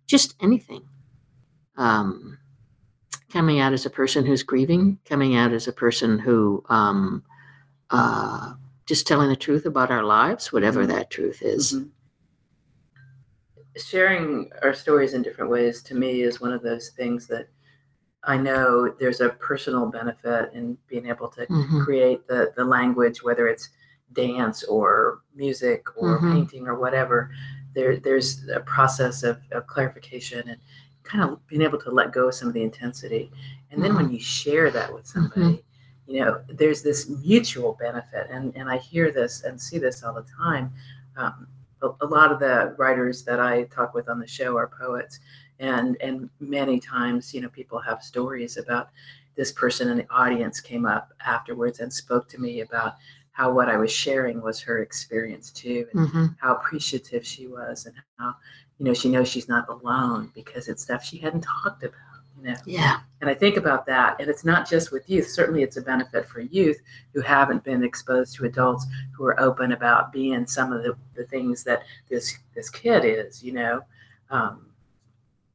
just 0.06 0.34
anything. 0.40 0.82
Um, 1.78 2.36
coming 3.30 3.60
out 3.60 3.72
as 3.72 3.86
a 3.86 3.90
person 3.90 4.24
who's 4.24 4.42
grieving, 4.42 4.98
coming 5.04 5.36
out 5.36 5.52
as 5.52 5.68
a 5.68 5.72
person 5.72 6.18
who 6.18 6.64
um, 6.68 7.22
uh, 7.90 8.54
just 8.86 9.06
telling 9.06 9.28
the 9.28 9.36
truth 9.36 9.66
about 9.66 9.90
our 9.90 10.04
lives, 10.04 10.52
whatever 10.52 10.86
that 10.86 11.10
truth 11.10 11.42
is. 11.42 11.74
Mhm. 11.74 11.90
Sharing 13.76 14.50
our 14.62 14.72
stories 14.72 15.12
in 15.12 15.22
different 15.22 15.50
ways 15.50 15.82
to 15.82 15.94
me 15.94 16.22
is 16.22 16.40
one 16.40 16.52
of 16.52 16.62
those 16.62 16.90
things 16.90 17.26
that 17.26 17.48
I 18.24 18.36
know 18.36 18.88
there's 18.98 19.20
a 19.20 19.28
personal 19.30 19.86
benefit 19.86 20.52
in 20.54 20.78
being 20.88 21.06
able 21.06 21.28
to 21.28 21.46
Mhm. 21.46 21.84
create 21.84 22.26
the 22.26 22.52
the 22.56 22.64
language, 22.64 23.22
whether 23.22 23.46
it's 23.48 23.68
dance 24.12 24.64
or 24.64 25.20
music 25.34 25.84
or 25.96 26.20
Mhm. 26.20 26.32
painting 26.32 26.66
or 26.66 26.74
whatever. 26.76 27.30
There 27.74 27.98
there's 27.98 28.48
a 28.48 28.60
process 28.60 29.22
of, 29.22 29.38
of 29.52 29.66
clarification 29.66 30.48
and 30.48 30.60
kind 31.06 31.24
of 31.24 31.46
being 31.46 31.62
able 31.62 31.78
to 31.78 31.90
let 31.90 32.12
go 32.12 32.28
of 32.28 32.34
some 32.34 32.48
of 32.48 32.54
the 32.54 32.62
intensity. 32.62 33.30
And 33.70 33.82
then 33.82 33.94
when 33.94 34.10
you 34.10 34.20
share 34.20 34.70
that 34.70 34.92
with 34.92 35.06
somebody, 35.06 35.62
you 36.06 36.20
know, 36.20 36.40
there's 36.48 36.82
this 36.82 37.08
mutual 37.08 37.76
benefit. 37.80 38.28
And 38.30 38.54
and 38.56 38.68
I 38.68 38.76
hear 38.78 39.10
this 39.10 39.42
and 39.44 39.60
see 39.60 39.78
this 39.78 40.02
all 40.02 40.14
the 40.14 40.26
time. 40.36 40.72
Um, 41.16 41.46
a, 41.82 41.88
a 42.00 42.06
lot 42.06 42.32
of 42.32 42.38
the 42.38 42.74
writers 42.78 43.22
that 43.24 43.40
I 43.40 43.64
talk 43.64 43.94
with 43.94 44.08
on 44.08 44.18
the 44.18 44.26
show 44.26 44.56
are 44.56 44.68
poets, 44.68 45.20
and 45.58 45.96
and 46.00 46.30
many 46.40 46.80
times, 46.80 47.34
you 47.34 47.40
know, 47.40 47.48
people 47.48 47.78
have 47.80 48.02
stories 48.02 48.56
about 48.56 48.90
this 49.36 49.52
person 49.52 49.88
in 49.88 49.98
the 49.98 50.06
audience 50.10 50.60
came 50.60 50.86
up 50.86 51.12
afterwards 51.24 51.80
and 51.80 51.92
spoke 51.92 52.26
to 52.30 52.38
me 52.38 52.60
about 52.62 52.94
how 53.32 53.52
what 53.52 53.68
I 53.68 53.76
was 53.76 53.92
sharing 53.92 54.40
was 54.40 54.60
her 54.62 54.78
experience 54.78 55.50
too, 55.50 55.86
and 55.92 56.08
Mhm. 56.08 56.36
how 56.38 56.54
appreciative 56.54 57.26
she 57.26 57.46
was, 57.46 57.84
and 57.86 57.94
how 58.18 58.34
you 58.78 58.84
know 58.84 58.94
she 58.94 59.08
knows 59.08 59.28
she's 59.28 59.48
not 59.48 59.68
alone 59.68 60.30
because 60.34 60.68
it's 60.68 60.82
stuff 60.82 61.04
she 61.04 61.18
hadn't 61.18 61.42
talked 61.42 61.82
about. 61.82 61.94
You 62.38 62.50
know, 62.50 62.56
Yeah. 62.66 62.98
and 63.22 63.30
I 63.30 63.34
think 63.34 63.56
about 63.56 63.86
that, 63.86 64.20
and 64.20 64.28
it's 64.28 64.44
not 64.44 64.68
just 64.68 64.92
with 64.92 65.08
youth. 65.08 65.26
Certainly, 65.28 65.62
it's 65.62 65.78
a 65.78 65.82
benefit 65.82 66.26
for 66.28 66.40
youth 66.40 66.78
who 67.14 67.22
haven't 67.22 67.64
been 67.64 67.82
exposed 67.82 68.34
to 68.36 68.44
adults 68.44 68.86
who 69.16 69.24
are 69.24 69.40
open 69.40 69.72
about 69.72 70.12
being 70.12 70.46
some 70.46 70.70
of 70.72 70.82
the, 70.82 70.94
the 71.14 71.24
things 71.24 71.64
that 71.64 71.82
this 72.10 72.36
this 72.54 72.68
kid 72.68 73.04
is. 73.06 73.42
You 73.42 73.52
know, 73.52 73.80
um, 74.30 74.66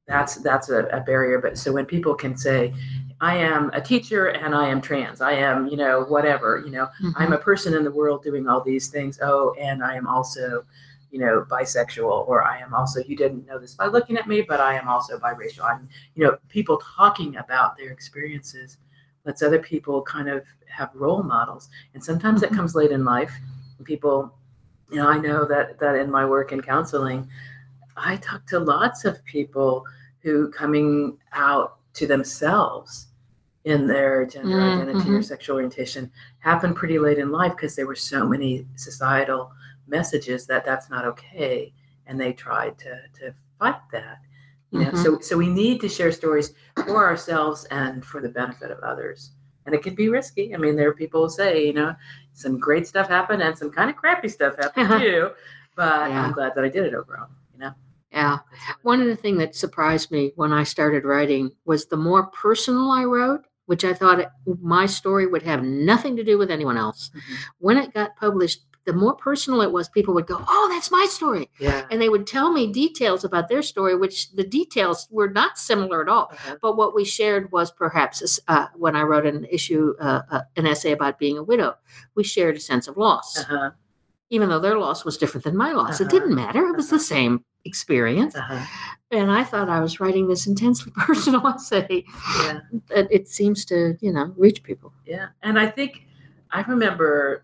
that's 0.07 0.35
that's 0.37 0.69
a, 0.69 0.85
a 0.87 1.01
barrier. 1.01 1.37
But 1.39 1.55
so 1.57 1.71
when 1.71 1.85
people 1.85 2.15
can 2.15 2.35
say, 2.35 2.73
"I 3.21 3.37
am 3.37 3.69
a 3.73 3.79
teacher 3.81 4.29
and 4.29 4.55
I 4.55 4.67
am 4.67 4.81
trans. 4.81 5.21
I 5.21 5.33
am, 5.33 5.67
you 5.67 5.77
know, 5.77 6.05
whatever. 6.05 6.63
You 6.65 6.71
know, 6.71 6.87
I'm 7.15 7.29
Mhm. 7.29 7.35
a 7.35 7.37
person 7.37 7.75
in 7.75 7.83
the 7.83 7.91
world 7.91 8.23
doing 8.23 8.47
all 8.47 8.61
these 8.61 8.87
things. 8.87 9.19
Oh, 9.21 9.53
and 9.59 9.83
I 9.83 9.93
am 9.95 10.07
also." 10.07 10.65
You 11.11 11.19
know 11.19 11.45
bisexual 11.49 12.27
or 12.27 12.43
i 12.43 12.57
am 12.59 12.73
also 12.73 13.01
you 13.05 13.15
didn't 13.15 13.45
know 13.47 13.59
this 13.59 13.75
by 13.75 13.85
looking 13.85 14.17
at 14.17 14.27
me 14.27 14.41
but 14.41 14.59
i 14.59 14.73
am 14.75 14.87
also 14.87 15.19
biracial. 15.19 15.63
I'm 15.69 15.87
you 16.15 16.25
know 16.25 16.37
people 16.49 16.81
talking 16.97 17.35
about 17.37 17.77
their 17.77 17.91
experiences 17.91 18.77
lets 19.25 19.43
other 19.43 19.59
people 19.59 20.01
kind 20.01 20.27
of 20.29 20.43
have 20.67 20.89
role 20.95 21.21
models. 21.21 21.69
And 21.93 22.03
sometimes 22.03 22.41
that 22.41 22.51
Mhm. 22.51 22.55
comes 22.55 22.75
late 22.75 22.91
in 22.91 23.05
life 23.05 23.33
people 23.83 24.33
you 24.91 24.97
know 24.97 25.07
i 25.09 25.17
know 25.17 25.45
that 25.45 25.79
that 25.79 25.95
in 25.95 26.11
my 26.11 26.25
work 26.25 26.51
in 26.51 26.61
counseling 26.61 27.27
i 27.97 28.15
talk 28.17 28.45
to 28.47 28.59
lots 28.59 29.05
of 29.05 29.23
people 29.25 29.83
who 30.21 30.49
coming 30.51 31.17
out 31.33 31.77
to 31.93 32.07
themselves 32.07 33.07
in 33.65 33.87
their 33.87 34.25
gender 34.25 34.61
Mm, 34.61 34.73
identity 34.73 35.11
or 35.11 35.21
sexual 35.21 35.55
orientation 35.55 36.11
happened 36.39 36.75
pretty 36.75 36.99
late 36.99 37.19
in 37.19 37.31
life 37.31 37.51
because 37.55 37.75
there 37.75 37.87
were 37.87 37.95
so 37.95 38.27
many 38.27 38.65
societal 38.75 39.51
messages 39.91 40.47
that 40.47 40.65
that's 40.65 40.89
not 40.89 41.05
okay 41.05 41.73
and 42.07 42.19
they 42.19 42.33
tried 42.33 42.77
to 42.79 42.99
to 43.19 43.33
fight 43.59 43.81
that 43.91 44.17
you 44.71 44.79
know 44.79 44.91
Mhm. 44.91 45.03
so 45.03 45.19
so 45.19 45.37
we 45.37 45.49
need 45.49 45.79
to 45.81 45.89
share 45.89 46.11
stories 46.11 46.53
for 46.87 47.05
ourselves 47.05 47.65
and 47.71 48.03
for 48.03 48.21
the 48.21 48.29
benefit 48.29 48.71
of 48.71 48.79
others 48.79 49.31
and 49.65 49.75
it 49.75 49.83
can 49.83 49.93
be 49.95 50.07
risky 50.09 50.55
i 50.55 50.57
mean 50.57 50.75
there 50.75 50.89
are 50.89 50.93
people 51.03 51.21
who 51.23 51.29
say 51.29 51.67
you 51.67 51.73
know 51.73 51.93
some 52.33 52.57
great 52.59 52.87
stuff 52.87 53.07
happened 53.07 53.41
and 53.43 53.55
some 53.57 53.69
kind 53.69 53.89
of 53.89 53.95
crappy 53.97 54.29
stuff 54.29 54.55
happened 54.57 54.89
too 55.01 55.29
but 55.75 56.09
Yeah. 56.09 56.23
i'm 56.25 56.31
glad 56.31 56.55
that 56.55 56.63
i 56.63 56.69
did 56.69 56.85
it 56.85 56.93
overall 57.01 57.29
you 57.53 57.59
know 57.59 57.73
Yeah. 58.13 58.39
One 58.81 58.99
of 59.03 59.07
the 59.07 59.15
things 59.23 59.37
that 59.39 59.55
surprised 59.55 60.11
me 60.11 60.33
when 60.35 60.51
I 60.51 60.63
started 60.65 61.05
writing 61.05 61.45
was 61.63 61.85
the 61.85 61.95
more 62.09 62.23
personal 62.43 62.91
I 62.91 63.05
wrote, 63.05 63.43
which 63.67 63.85
I 63.85 63.93
thought 63.93 64.19
my 64.61 64.85
story 64.85 65.25
would 65.31 65.43
have 65.51 65.63
nothing 65.63 66.17
to 66.17 66.23
do 66.31 66.37
with 66.37 66.51
anyone 66.51 66.77
else. 66.85 67.09
Mhm. 67.15 67.37
When 67.59 67.77
it 67.77 67.93
got 67.93 68.17
published, 68.17 68.59
the 68.85 68.93
more 68.93 69.13
personal 69.15 69.61
it 69.61 69.71
was, 69.71 69.87
people 69.89 70.13
would 70.15 70.25
go, 70.27 70.43
Oh, 70.47 70.67
that's 70.71 70.89
my 70.91 71.05
story. 71.09 71.49
yeah 71.59 71.85
And 71.91 72.01
they 72.01 72.09
would 72.09 72.25
tell 72.25 72.51
me 72.51 72.71
details 72.71 73.23
about 73.23 73.47
their 73.47 73.61
story, 73.61 73.95
which 73.95 74.31
the 74.31 74.43
details 74.43 75.07
were 75.11 75.29
not 75.29 75.57
similar 75.57 76.01
at 76.01 76.09
all. 76.09 76.29
Uh-huh. 76.31 76.55
But 76.61 76.77
what 76.77 76.95
we 76.95 77.05
shared 77.05 77.51
was 77.51 77.71
perhaps 77.71 78.39
uh, 78.47 78.67
when 78.75 78.95
I 78.95 79.03
wrote 79.03 79.25
an 79.25 79.45
issue, 79.45 79.93
uh, 79.99 80.21
uh, 80.31 80.41
an 80.55 80.65
essay 80.65 80.91
about 80.93 81.19
being 81.19 81.37
a 81.37 81.43
widow, 81.43 81.75
we 82.15 82.23
shared 82.23 82.55
a 82.55 82.59
sense 82.59 82.87
of 82.87 82.97
loss, 82.97 83.37
Uh-huh. 83.37 83.71
even 84.29 84.49
though 84.49 84.59
their 84.59 84.77
loss 84.79 85.05
was 85.05 85.17
different 85.17 85.43
than 85.43 85.55
my 85.57 85.71
loss. 85.73 86.01
It 86.01 86.07
Uh-huh. 86.07 86.19
didn't 86.19 86.35
matter. 86.35 86.65
It 86.67 86.75
was 86.75 86.89
the 86.89 86.99
same 86.99 87.43
experience. 87.65 88.35
Uh-huh. 88.35 88.65
And 89.11 89.29
I 89.31 89.43
thought 89.43 89.69
I 89.69 89.79
was 89.81 89.99
writing 89.99 90.27
this 90.27 90.47
intensely 90.47 90.91
personal 90.97 91.45
essay. 91.47 92.03
yeah 92.45 92.59
That 92.89 93.07
it 93.11 93.27
seems 93.27 93.63
to, 93.65 93.95
you 94.01 94.11
know, 94.11 94.33
reach 94.37 94.63
people. 94.63 94.91
Yeah, 95.05 95.27
and 95.43 95.59
I 95.59 95.67
think 95.69 96.07
I 96.51 96.61
remember 96.63 97.43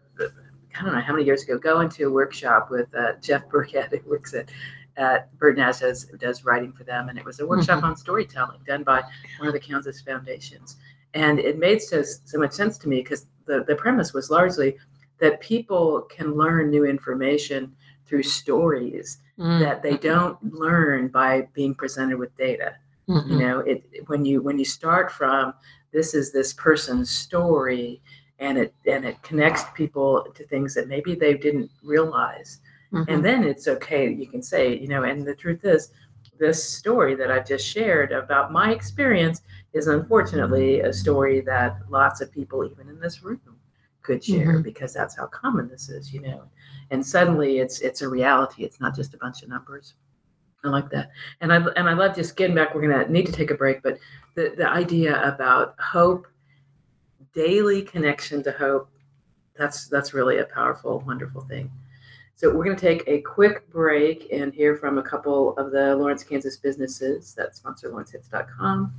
I 0.77 0.83
don't 0.83 0.93
know 0.93 1.01
how 1.01 1.13
many 1.13 1.25
years 1.25 1.43
ago 1.43 1.57
going 1.57 1.89
to 1.89 2.03
a 2.03 2.11
workshop 2.11 2.69
with 2.69 2.93
uh, 2.95 3.13
Jeff 3.21 3.47
Burkett 3.49 3.91
who 3.91 4.09
works 4.09 4.33
at 4.33 4.49
at 4.97 5.35
Bird 5.37 5.57
does 5.57 6.05
does 6.19 6.43
writing 6.43 6.71
for 6.71 6.83
them, 6.83 7.09
and 7.09 7.19
it 7.19 7.25
was 7.25 7.39
a 7.39 7.45
workshop 7.45 7.83
on 7.83 7.95
storytelling 7.95 8.59
done 8.65 8.83
by 8.83 9.03
one 9.37 9.47
of 9.47 9.53
the 9.53 9.59
Kansas 9.59 10.01
foundations, 10.01 10.77
and 11.13 11.39
it 11.39 11.59
made 11.59 11.81
so 11.81 12.01
so 12.01 12.39
much 12.39 12.53
sense 12.53 12.77
to 12.79 12.89
me 12.89 12.97
because 12.97 13.27
the 13.45 13.63
the 13.63 13.75
premise 13.75 14.13
was 14.13 14.31
largely 14.31 14.77
that 15.19 15.39
people 15.39 16.01
can 16.01 16.33
learn 16.35 16.69
new 16.69 16.85
information 16.85 17.75
through 18.05 18.23
stories 18.23 19.19
Mm, 19.37 19.59
that 19.59 19.83
they 19.83 19.97
don't 19.97 20.35
learn 20.51 21.09
by 21.09 21.47
being 21.53 21.75
presented 21.75 22.17
with 22.17 22.35
data. 22.37 22.75
Mhm, 23.07 23.29
you 23.29 23.37
know 23.37 23.59
it 23.59 23.83
when 24.07 24.25
you 24.25 24.41
when 24.41 24.57
you 24.57 24.65
start 24.65 25.11
from 25.11 25.53
this 25.91 26.15
is 26.15 26.31
this 26.31 26.53
person's 26.53 27.11
story 27.11 28.01
and 28.39 28.57
it 28.57 28.73
and 28.85 29.05
it 29.05 29.21
connects 29.23 29.63
people 29.75 30.25
to 30.35 30.45
things 30.47 30.73
that 30.75 30.87
maybe 30.87 31.15
they 31.15 31.33
didn't 31.35 31.69
realize. 31.83 32.61
Mhm. 32.93 33.05
and 33.09 33.25
then 33.25 33.43
it's 33.43 33.67
okay 33.67 34.09
you 34.13 34.27
can 34.27 34.41
say 34.41 34.77
you 34.77 34.87
know 34.87 35.03
and 35.03 35.25
the 35.27 35.35
truth 35.35 35.65
is 35.65 35.91
this 36.39 36.63
story 36.63 37.15
that 37.15 37.29
i've 37.29 37.45
just 37.45 37.67
shared 37.67 38.13
about 38.13 38.53
my 38.53 38.71
experience 38.71 39.41
is 39.73 39.87
unfortunately 39.87 40.79
a 40.79 40.93
story 40.93 41.41
that 41.41 41.79
lots 41.89 42.21
of 42.21 42.31
people 42.31 42.63
even 42.63 42.87
in 42.87 42.97
this 43.01 43.23
room 43.23 43.41
could 44.03 44.23
share 44.23 44.53
Mhm. 44.59 44.63
because 44.63 44.93
that's 44.93 45.17
how 45.17 45.25
common 45.27 45.67
this 45.67 45.89
is 45.89 46.13
you 46.13 46.21
know. 46.21 46.43
And 46.91 47.05
suddenly 47.05 47.59
it's 47.59 47.81
it's 47.81 48.01
a 48.01 48.07
reality. 48.07 48.63
It's 48.63 48.79
not 48.79 48.95
just 48.95 49.13
a 49.13 49.17
bunch 49.17 49.43
of 49.43 49.49
numbers. 49.49 49.95
I 50.63 50.69
like 50.69 50.89
that. 50.91 51.11
And 51.41 51.51
i 51.51 51.57
and 51.75 51.89
i 51.89 51.93
love 51.93 52.15
just 52.15 52.37
getting 52.37 52.55
back 52.55 52.73
we're 52.73 52.81
gonna 52.87 53.09
need 53.09 53.25
to 53.25 53.33
take 53.33 53.51
a 53.51 53.55
break 53.63 53.83
but 53.83 53.97
the 54.35 54.53
the 54.55 54.67
idea 54.69 55.11
about 55.33 55.75
hope 55.95 56.25
daily 57.33 57.81
connection 57.81 58.43
to 58.43 58.51
hope 58.51 58.89
that's 59.57 59.87
that's 59.87 60.13
really 60.13 60.37
a 60.37 60.45
powerful 60.45 60.99
wonderful 61.05 61.41
thing. 61.41 61.71
So 62.35 62.53
we're 62.53 62.65
going 62.65 62.77
to 62.77 62.81
take 62.81 63.03
a 63.07 63.21
quick 63.21 63.67
break 63.71 64.27
and 64.31 64.53
hear 64.53 64.75
from 64.75 64.99
a 64.99 65.03
couple 65.03 65.57
of 65.57 65.71
the 65.71 65.95
lawrence 65.95 66.23
kansas 66.23 66.57
businesses 66.57 67.33
that 67.33 67.55
sponsor 67.55 67.89
lawrencehits.com 67.89 68.93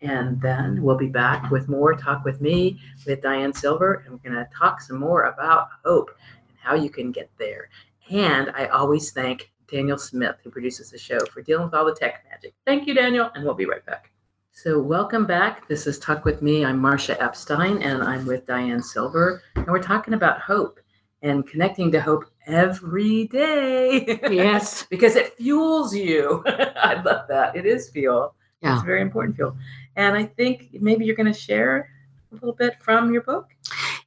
and 0.00 0.40
then 0.42 0.82
we'll 0.82 0.96
be 0.96 1.06
back 1.06 1.48
with 1.52 1.68
more 1.68 1.94
talk 1.94 2.24
with 2.24 2.40
me 2.40 2.80
with 3.06 3.22
diane 3.22 3.52
silver 3.52 4.02
and 4.04 4.12
we're 4.12 4.30
going 4.30 4.44
to 4.44 4.50
talk 4.52 4.80
some 4.80 4.98
more 4.98 5.24
about 5.26 5.68
hope 5.84 6.10
and 6.48 6.58
how 6.60 6.74
you 6.74 6.90
can 6.90 7.12
get 7.12 7.30
there. 7.38 7.68
And 8.10 8.50
i 8.56 8.66
always 8.66 9.12
thank 9.12 9.52
daniel 9.70 9.96
smith 9.96 10.36
who 10.42 10.50
produces 10.50 10.90
the 10.90 10.98
show 10.98 11.20
for 11.26 11.40
dealing 11.40 11.66
with 11.66 11.74
all 11.74 11.84
the 11.84 11.94
tech 11.94 12.24
magic. 12.28 12.52
Thank 12.66 12.88
you 12.88 12.94
daniel 12.94 13.30
and 13.36 13.44
we'll 13.44 13.54
be 13.54 13.66
right 13.66 13.86
back 13.86 14.11
so 14.54 14.78
welcome 14.78 15.24
back. 15.24 15.66
This 15.66 15.86
is 15.86 15.98
talk 15.98 16.26
with 16.26 16.42
me. 16.42 16.62
I'm 16.62 16.78
marcia 16.78 17.20
epstein 17.22 17.78
and 17.78 18.02
i'm 18.02 18.26
with 18.26 18.46
diane 18.46 18.82
silver 18.82 19.42
and 19.56 19.66
we're 19.66 19.82
talking 19.82 20.12
about 20.12 20.42
hope 20.42 20.78
and 21.22 21.46
connecting 21.46 21.90
to 21.90 22.00
hope 22.00 22.26
every 22.46 23.28
day. 23.28 24.20
Yes. 24.30 24.84
because 24.90 25.16
it 25.16 25.34
fuels 25.38 25.94
you. 25.94 26.44
I 26.46 27.00
love 27.02 27.28
that. 27.28 27.56
It 27.56 27.64
is 27.64 27.88
fuel. 27.88 28.34
Yeah. 28.60 28.74
it's 28.74 28.84
very 28.84 29.00
important 29.00 29.36
fuel. 29.36 29.56
And 29.96 30.14
i 30.14 30.24
think 30.24 30.68
maybe 30.80 31.06
you're 31.06 31.16
going 31.16 31.32
to 31.32 31.38
share 31.38 31.88
a 32.30 32.34
little 32.34 32.52
bit 32.52 32.74
from 32.82 33.10
your 33.10 33.22
book. 33.22 33.48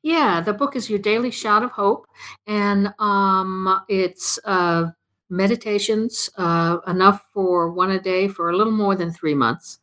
Yeah, 0.03 0.41
the 0.41 0.53
book 0.53 0.75
is 0.75 0.91
Your 0.91 0.99
Daily 0.99 1.31
Shot 1.31 1.63
of 1.63 1.71
Hope, 1.71 2.05
and 2.45 2.93
um, 2.99 3.81
it's 3.89 4.37
uh, 4.45 4.91
meditations, 5.29 6.29
uh, 6.37 6.77
enough 6.87 7.27
for 7.33 7.71
one 7.71 7.91
a 7.91 7.99
day 7.99 8.27
for 8.27 8.49
a 8.49 8.57
little 8.57 8.73
more 8.73 8.95
than 8.95 9.11
three 9.11 9.33
months. 9.33 9.79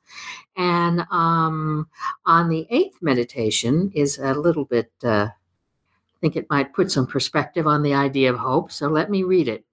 And 0.57 1.01
um, 1.11 1.89
on 2.27 2.49
the 2.49 2.67
eighth 2.71 2.99
meditation 3.01 3.91
is 3.95 4.19
a 4.19 4.35
little 4.35 4.65
bit, 4.65 4.91
uh, 5.03 5.29
I 5.29 6.19
think 6.21 6.37
it 6.37 6.51
might 6.51 6.75
put 6.75 6.91
some 6.91 7.07
perspective 7.07 7.67
on 7.67 7.83
the 7.83 7.95
idea 7.95 8.33
of 8.33 8.39
hope. 8.39 8.71
So 8.71 8.89
let 8.89 9.11
me 9.11 9.23
read 9.23 9.49
it. 9.49 9.65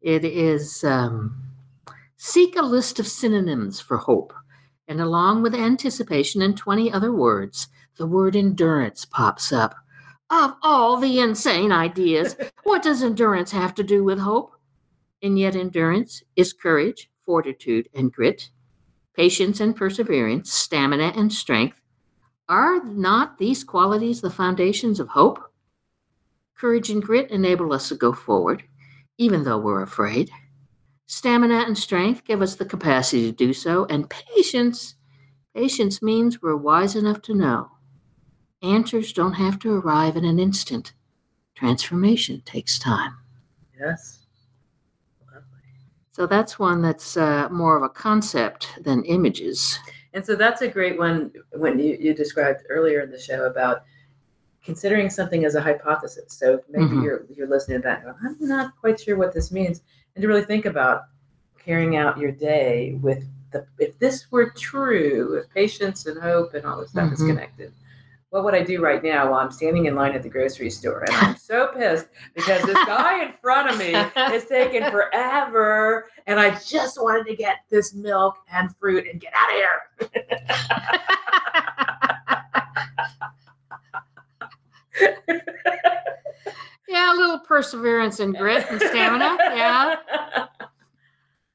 It 0.00 0.24
is 0.24 0.84
um, 0.84 1.46
seek 2.16 2.56
a 2.56 2.62
list 2.62 2.98
of 2.98 3.06
synonyms 3.06 3.80
for 3.80 3.96
hope. 3.96 4.32
And 4.88 5.00
along 5.00 5.42
with 5.42 5.54
anticipation 5.54 6.42
and 6.42 6.56
20 6.56 6.92
other 6.92 7.12
words, 7.12 7.68
the 7.96 8.06
word 8.06 8.36
endurance 8.36 9.04
pops 9.04 9.52
up. 9.52 9.74
Of 10.30 10.54
all 10.62 10.96
the 10.96 11.20
insane 11.20 11.72
ideas, 11.72 12.36
what 12.64 12.82
does 12.82 13.02
endurance 13.02 13.50
have 13.52 13.74
to 13.76 13.82
do 13.82 14.04
with 14.04 14.18
hope? 14.18 14.55
And 15.22 15.38
yet, 15.38 15.56
endurance 15.56 16.22
is 16.36 16.52
courage, 16.52 17.10
fortitude, 17.24 17.88
and 17.94 18.12
grit, 18.12 18.50
patience 19.14 19.60
and 19.60 19.74
perseverance, 19.74 20.52
stamina 20.52 21.12
and 21.16 21.32
strength. 21.32 21.80
Are 22.48 22.84
not 22.84 23.38
these 23.38 23.64
qualities 23.64 24.20
the 24.20 24.30
foundations 24.30 25.00
of 25.00 25.08
hope? 25.08 25.40
Courage 26.56 26.90
and 26.90 27.02
grit 27.02 27.30
enable 27.30 27.72
us 27.72 27.88
to 27.88 27.96
go 27.96 28.12
forward, 28.12 28.62
even 29.18 29.44
though 29.44 29.58
we're 29.58 29.82
afraid. 29.82 30.30
Stamina 31.06 31.64
and 31.66 31.76
strength 31.76 32.24
give 32.24 32.42
us 32.42 32.56
the 32.56 32.64
capacity 32.64 33.30
to 33.30 33.32
do 33.32 33.52
so, 33.52 33.86
and 33.86 34.10
patience, 34.10 34.96
patience 35.54 36.02
means 36.02 36.42
we're 36.42 36.56
wise 36.56 36.94
enough 36.94 37.22
to 37.22 37.34
know 37.34 37.70
answers 38.62 39.12
don't 39.12 39.34
have 39.34 39.58
to 39.60 39.72
arrive 39.72 40.16
in 40.16 40.24
an 40.24 40.38
instant. 40.38 40.92
Transformation 41.54 42.42
takes 42.44 42.78
time. 42.78 43.16
yes. 43.78 44.25
So 46.16 46.26
that's 46.26 46.58
one 46.58 46.80
that's 46.80 47.18
uh, 47.18 47.46
more 47.50 47.76
of 47.76 47.82
a 47.82 47.90
concept 47.90 48.82
than 48.82 49.04
images. 49.04 49.78
And 50.14 50.24
so 50.24 50.34
that's 50.34 50.62
a 50.62 50.66
great 50.68 50.98
one 50.98 51.30
when 51.52 51.78
you, 51.78 51.98
you 52.00 52.14
described 52.14 52.62
earlier 52.70 53.02
in 53.02 53.10
the 53.10 53.20
show 53.20 53.44
about 53.44 53.82
considering 54.64 55.10
something 55.10 55.44
as 55.44 55.56
a 55.56 55.60
hypothesis. 55.60 56.32
So 56.32 56.62
maybe 56.70 56.96
Mhm. 56.96 57.02
you're 57.02 57.26
you're 57.28 57.46
listening 57.46 57.82
to 57.82 57.82
that 57.82 57.98
and 58.02 58.14
going, 58.14 58.16
I'm 58.40 58.48
not 58.48 58.72
quite 58.80 58.98
sure 58.98 59.18
what 59.18 59.34
this 59.34 59.52
means. 59.52 59.82
And 60.14 60.22
to 60.22 60.26
really 60.28 60.46
think 60.46 60.64
about 60.64 61.02
carrying 61.58 61.96
out 61.96 62.16
your 62.16 62.32
day 62.32 62.98
with 63.02 63.22
the 63.50 63.66
if 63.78 63.98
this 63.98 64.32
were 64.32 64.48
true, 64.48 65.34
if 65.34 65.52
patience 65.52 66.06
and 66.06 66.18
hope 66.18 66.54
and 66.54 66.64
all 66.64 66.80
this 66.80 66.92
stuff 66.92 67.12
is 67.12 67.20
Mhm. 67.20 67.28
connected. 67.28 67.74
What 68.36 68.44
would 68.44 68.54
I 68.54 68.62
do 68.62 68.82
right 68.82 69.02
now 69.02 69.30
while 69.30 69.40
I'm 69.40 69.50
standing 69.50 69.86
in 69.86 69.94
line 69.94 70.12
at 70.12 70.22
the 70.22 70.28
grocery 70.28 70.68
store? 70.68 71.04
And 71.04 71.16
I'm 71.16 71.38
so 71.38 71.68
pissed 71.68 72.08
because 72.34 72.62
this 72.66 72.76
guy 72.84 73.24
in 73.24 73.32
front 73.40 73.70
of 73.70 73.78
me 73.78 73.94
is 74.34 74.44
taking 74.44 74.82
forever. 74.90 76.10
And 76.26 76.38
I 76.38 76.50
just 76.58 77.00
wanted 77.00 77.26
to 77.28 77.34
get 77.34 77.60
this 77.70 77.94
milk 77.94 78.36
and 78.52 78.76
fruit 78.76 79.06
and 79.10 79.18
get 79.18 79.32
out 79.34 79.48
of 79.48 79.56
here. 79.56 79.80
yeah, 86.88 87.14
a 87.14 87.16
little 87.16 87.38
perseverance 87.38 88.20
and 88.20 88.36
grit 88.36 88.66
and 88.68 88.78
stamina. 88.82 89.38
Yeah. 89.40 89.96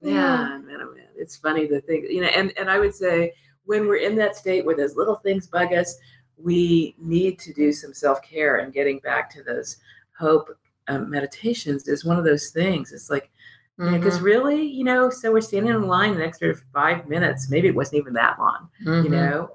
Yeah, 0.04 0.58
man, 0.66 0.80
oh 0.82 0.96
man, 0.96 1.06
it's 1.16 1.38
funny 1.38 1.68
to 1.68 1.80
think, 1.80 2.10
you 2.10 2.22
know, 2.22 2.28
and 2.30 2.52
and 2.58 2.72
I 2.72 2.80
would 2.80 2.96
say 2.96 3.34
when 3.66 3.88
we're 3.88 3.98
in 3.98 4.16
that 4.16 4.36
state 4.36 4.66
where 4.66 4.76
those 4.76 4.96
little 4.96 5.14
things 5.18 5.46
bug 5.46 5.74
us, 5.74 5.96
we 6.44 6.96
need 7.00 7.40
to 7.40 7.54
do 7.54 7.72
some 7.72 7.94
self 7.94 8.22
care 8.22 8.58
and 8.58 8.74
getting 8.74 9.00
back 9.00 9.30
to 9.32 9.44
those 9.44 9.78
hope 10.18 10.58
um, 10.88 11.10
meditations 11.10 11.88
is 11.88 12.06
one 12.06 12.18
of 12.18 12.26
those 12.26 12.50
things. 12.50 12.92
It's 12.92 13.10
like 13.10 13.30
because 13.78 14.20
Mhm, 14.20 14.24
really, 14.24 14.62
you 14.64 14.84
know, 14.84 15.10
so 15.10 15.32
we're 15.32 15.42
standing 15.42 15.74
in 15.74 15.88
line 15.88 16.14
an 16.14 16.22
extra 16.22 16.54
five 16.74 17.08
minutes. 17.08 17.50
Maybe 17.50 17.68
it 17.68 17.76
wasn't 17.76 18.00
even 18.00 18.14
that 18.14 18.38
long. 18.40 18.70
You 19.04 19.10
mhm. 19.10 19.12
know, 19.12 19.52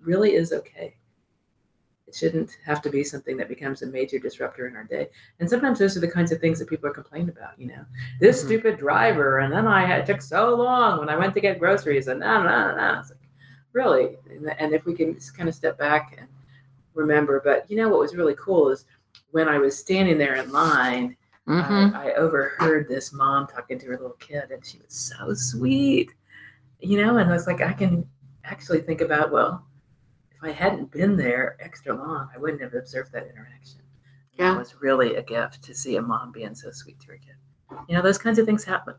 really 0.00 0.34
is 0.34 0.52
okay. 0.52 0.96
It 2.06 2.14
shouldn't 2.14 2.58
have 2.64 2.82
to 2.82 2.90
be 2.90 3.04
something 3.04 3.36
that 3.38 3.48
becomes 3.48 3.80
a 3.82 3.86
major 3.86 4.18
disruptor 4.18 4.66
in 4.66 4.76
our 4.76 4.84
day. 4.84 5.08
And 5.40 5.48
sometimes 5.48 5.78
those 5.78 5.96
are 5.96 6.00
the 6.00 6.10
kinds 6.10 6.30
of 6.32 6.40
things 6.40 6.58
that 6.58 6.68
people 6.68 6.88
are 6.90 6.92
complaining 6.92 7.30
about. 7.30 7.58
You 7.58 7.68
know, 7.68 7.84
this 8.20 8.42
Mhm. 8.42 8.44
stupid 8.44 8.78
driver, 8.78 9.38
and 9.38 9.52
then 9.52 9.66
I 9.66 9.86
had, 9.86 10.00
it 10.00 10.06
took 10.06 10.20
so 10.20 10.54
long 10.54 10.98
when 10.98 11.08
I 11.08 11.16
went 11.16 11.32
to 11.34 11.40
get 11.40 11.58
groceries, 11.58 12.08
and 12.08 12.20
no, 12.20 12.42
no, 12.42 12.76
no. 12.76 12.98
It's 13.00 13.10
like, 13.10 13.21
really? 13.72 14.16
And, 14.58 14.74
if 14.74 14.84
we 14.84 14.94
can 14.94 15.14
just 15.14 15.36
kind 15.36 15.48
of 15.48 15.54
step 15.54 15.78
back 15.78 16.16
and 16.18 16.28
remember, 16.94 17.40
but 17.44 17.70
you 17.70 17.76
know 17.76 17.88
what 17.88 18.00
was 18.00 18.14
really 18.14 18.34
cool 18.38 18.70
is 18.70 18.84
when 19.30 19.48
I 19.48 19.58
was 19.58 19.78
standing 19.78 20.18
there 20.18 20.36
in 20.36 20.50
line, 20.52 21.16
Mhm. 21.48 21.92
I, 21.94 22.10
I 22.10 22.14
overheard 22.14 22.88
this 22.88 23.12
mom 23.12 23.48
talking 23.48 23.76
to 23.80 23.86
her 23.86 23.92
little 23.96 24.16
kid, 24.20 24.52
and 24.52 24.64
she 24.64 24.78
was 24.78 24.94
so 24.94 25.34
sweet, 25.34 26.12
you 26.78 27.04
know. 27.04 27.16
And 27.16 27.28
I 27.28 27.32
was 27.32 27.48
like, 27.48 27.60
I 27.60 27.72
can 27.72 28.08
actually 28.44 28.80
think 28.80 29.00
about, 29.00 29.32
well, 29.32 29.66
if 30.30 30.42
I 30.44 30.52
hadn't 30.52 30.92
been 30.92 31.16
there 31.16 31.56
extra 31.58 31.96
long, 31.96 32.28
I 32.32 32.38
wouldn't 32.38 32.62
have 32.62 32.74
observed 32.74 33.10
that 33.12 33.28
interaction. 33.28 33.80
Yeah. 34.34 34.54
It 34.54 34.58
was 34.58 34.80
really 34.80 35.16
a 35.16 35.22
gift 35.22 35.62
to 35.64 35.74
see 35.74 35.96
a 35.96 36.02
mom 36.02 36.30
being 36.30 36.54
so 36.54 36.70
sweet 36.70 37.00
to 37.00 37.08
her 37.08 37.18
kid. 37.18 37.34
You 37.88 37.96
know, 37.96 38.02
those 38.02 38.18
kinds 38.18 38.38
of 38.38 38.46
things 38.46 38.62
happen. 38.64 38.94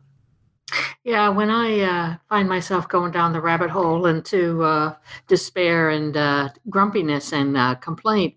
Yeah, 1.04 1.28
when 1.28 1.50
I 1.50 1.80
uh, 1.80 2.16
find 2.30 2.48
myself 2.48 2.88
going 2.88 3.12
down 3.12 3.34
the 3.34 3.40
rabbit 3.40 3.68
hole 3.68 4.06
into 4.06 4.62
uh, 4.64 4.94
despair 5.28 5.90
and 5.90 6.16
uh, 6.16 6.48
grumpiness 6.70 7.34
and 7.34 7.58
uh, 7.58 7.74
complaint, 7.74 8.34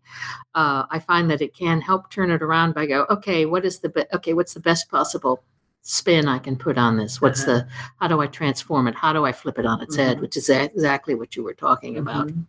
uh, 0.53 0.84
I 0.91 0.99
find 0.99 1.32
that 1.32 1.41
it 1.41 1.55
can 1.55 1.80
help 1.80 2.09
turn 2.11 2.30
it 2.30 2.41
around 2.41 2.76
by 2.76 2.86
go, 2.86 3.05
okay, 3.09 3.45
what 3.45 3.63
is 3.63 3.80
the 3.80 3.88
be- 3.89 4.03
okay? 4.13 4.34
What's 4.34 4.53
the 4.53 4.59
best 4.59 4.89
possible 4.91 5.43
spin 5.82 6.28
I 6.28 6.39
can 6.39 6.57
put 6.57 6.78
on 6.78 6.97
this? 6.97 7.22
What's 7.22 7.43
Uh-huh. 7.43 7.59
the 7.59 7.68
how 8.01 8.09
do 8.09 8.20
I 8.20 8.28
transform 8.28 8.88
it? 8.88 8.95
How 8.95 9.13
do 9.13 9.24
I 9.26 9.32
flip 9.32 9.57
it 9.59 9.65
on 9.65 9.80
its 9.82 9.95
head? 9.95 10.18
Mhm. 10.18 10.22
Which 10.22 10.36
is 10.36 10.49
ex- 10.49 10.74
exactly 10.74 11.15
what 11.15 11.38
you 11.38 11.43
were 11.43 11.53
talking 11.53 11.97
about. 11.97 12.28
Mhm. 12.28 12.45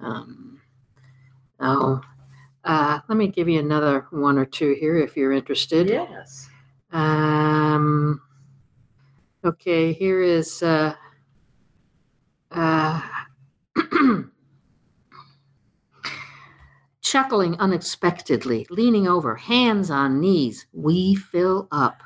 Um, 0.00 0.60
oh, 1.60 2.00
uh, 2.64 2.98
let 3.08 3.16
me 3.16 3.28
give 3.28 3.48
you 3.48 3.60
another 3.60 4.08
one 4.10 4.36
or 4.36 4.44
two 4.46 4.74
here 4.80 4.96
if 4.96 5.16
you're 5.16 5.30
interested. 5.32 5.88
Yes. 5.88 6.48
Um, 6.90 8.20
okay, 9.44 9.92
here 9.92 10.22
is 10.22 10.62
uh, 10.62 10.94
uh, 12.50 13.00
chuckling 17.00 17.56
unexpectedly, 17.58 18.66
leaning 18.70 19.06
over, 19.08 19.36
hands 19.36 19.90
on 19.90 20.20
knees. 20.20 20.66
We 20.72 21.14
fill 21.14 21.68
up. 21.70 22.02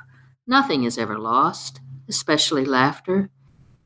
Nothing 0.47 0.85
is 0.85 0.99
ever 0.99 1.18
lost, 1.18 1.80
especially 2.09 2.64
laughter. 2.64 3.30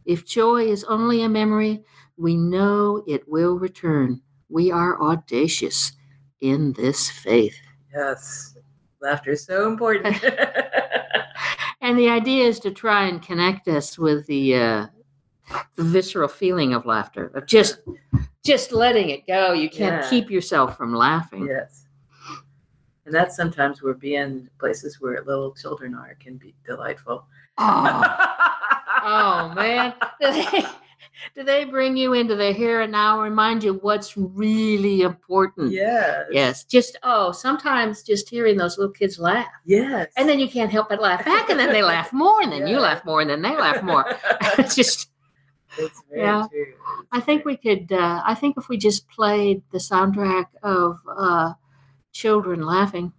If 0.05 0.25
joy 0.25 0.67
is 0.67 0.85
only 0.85 1.23
a 1.23 1.29
memory, 1.29 1.85
we 2.17 2.37
know 2.37 3.03
it 3.07 3.29
will 3.29 3.59
return. 3.59 4.23
We 4.49 4.71
are 4.71 5.01
audacious 5.01 5.93
in 6.41 6.73
this 6.75 7.11
faith. 7.11 7.59
Yes. 7.93 8.57
Laughter 9.01 9.33
is 9.33 9.45
so 9.45 9.69
important. 9.69 10.17
And 11.81 11.99
the 11.99 12.09
idea 12.09 12.45
is 12.45 12.59
to 12.61 12.71
try 12.71 13.07
and 13.07 13.23
connect 13.23 13.69
us 13.69 13.99
with 13.99 14.27
the, 14.27 14.57
uh, 14.57 14.87
the 15.77 15.85
visceral 15.85 16.29
feeling 16.29 16.75
of 16.75 16.87
laughter, 16.87 17.31
of 17.35 17.47
just 17.47 17.79
just 18.45 18.71
letting 18.73 19.11
it 19.11 19.27
go. 19.27 19.53
You 19.53 19.69
can't 19.69 20.03
Yeah. 20.03 20.09
keep 20.11 20.31
yourself 20.31 20.77
from 20.77 20.95
laughing. 20.95 21.47
yes. 21.47 21.87
And 23.05 23.15
that's 23.15 23.37
sometimes 23.37 23.83
where 23.83 23.95
being 23.95 24.49
places 24.59 25.01
where 25.01 25.23
little 25.23 25.53
children 25.53 25.95
are 25.95 26.17
can 26.19 26.37
be 26.37 26.55
delightful. 26.67 27.27
Oh, 27.59 28.17
oh 29.03 29.53
man, 29.55 29.95
do 31.35 31.43
they, 31.43 31.65
bring 31.65 31.97
you 31.97 32.13
into 32.13 32.35
the 32.37 32.53
here 32.53 32.81
and 32.83 32.93
now? 32.93 33.21
Remind 33.21 33.65
you 33.65 33.75
what's 33.75 34.17
really 34.17 35.03
important. 35.03 35.73
Yes. 35.73 36.27
Yes, 36.31 36.65
just 36.65 36.97
oh, 37.03 37.33
sometimes 37.33 38.03
just 38.03 38.29
hearing 38.29 38.57
those 38.57 38.79
little 38.79 38.93
kids 38.93 39.19
laugh, 39.19 39.47
Yes. 39.65 40.13
and 40.17 40.29
then 40.29 40.39
you 40.39 40.49
can't 40.49 40.71
help 40.71 40.89
but 40.89 41.01
laugh 41.01 41.25
back, 41.25 41.51
and 41.51 41.59
then 41.59 41.73
they 41.73 41.83
laugh 41.83 42.13
more, 42.25 42.43
and 42.43 42.53
then 42.53 42.67
you 42.67 42.79
laugh 42.79 43.05
more, 43.05 43.21
and 43.21 43.31
then 43.31 43.43
they 43.43 43.57
laugh 43.57 43.83
more. 43.83 44.05
it's 44.59 44.75
just 44.75 45.11
it's 45.79 46.03
Yeah. 46.15 46.47
true. 46.51 46.75
I 47.13 47.21
think 47.21 47.45
we 47.45 47.57
could. 47.57 47.91
Uh, 47.93 48.23
I 48.25 48.35
think 48.35 48.57
if 48.57 48.69
we 48.69 48.77
just 48.77 49.09
played 49.09 49.63
the 49.73 49.79
soundtrack 49.79 50.47
of 50.63 50.99
uh, 51.09 51.53
children 52.13 52.63
laughing, 52.65 53.13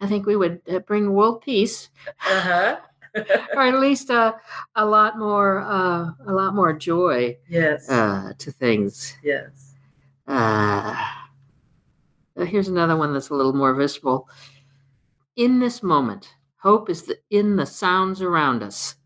I 0.00 0.06
think 0.06 0.26
we 0.26 0.36
would 0.36 0.60
uh, 0.70 0.78
bring 0.80 1.12
world 1.12 1.42
peace, 1.42 1.90
Uh-huh. 2.30 2.76
or 3.54 3.62
at 3.62 3.78
least 3.78 4.10
a 4.10 4.34
a 4.74 4.84
lot 4.84 5.18
more 5.18 5.60
uh, 5.60 6.10
a 6.26 6.32
lot 6.32 6.54
more 6.54 6.72
joy 6.72 7.36
yes. 7.48 7.88
uh, 7.88 8.32
to 8.38 8.50
things. 8.50 9.16
yes. 9.22 9.74
Uh, 10.26 10.94
here's 12.44 12.68
another 12.68 12.96
one 12.96 13.12
that's 13.12 13.28
a 13.30 13.34
little 13.34 13.52
more 13.52 13.74
visceral. 13.74 14.28
In 15.36 15.60
this 15.60 15.82
moment, 15.82 16.34
hope 16.56 16.90
is 16.90 17.02
the, 17.02 17.18
in 17.30 17.56
the 17.56 17.66
sounds 17.66 18.20
around 18.20 18.62
us. 18.62 18.96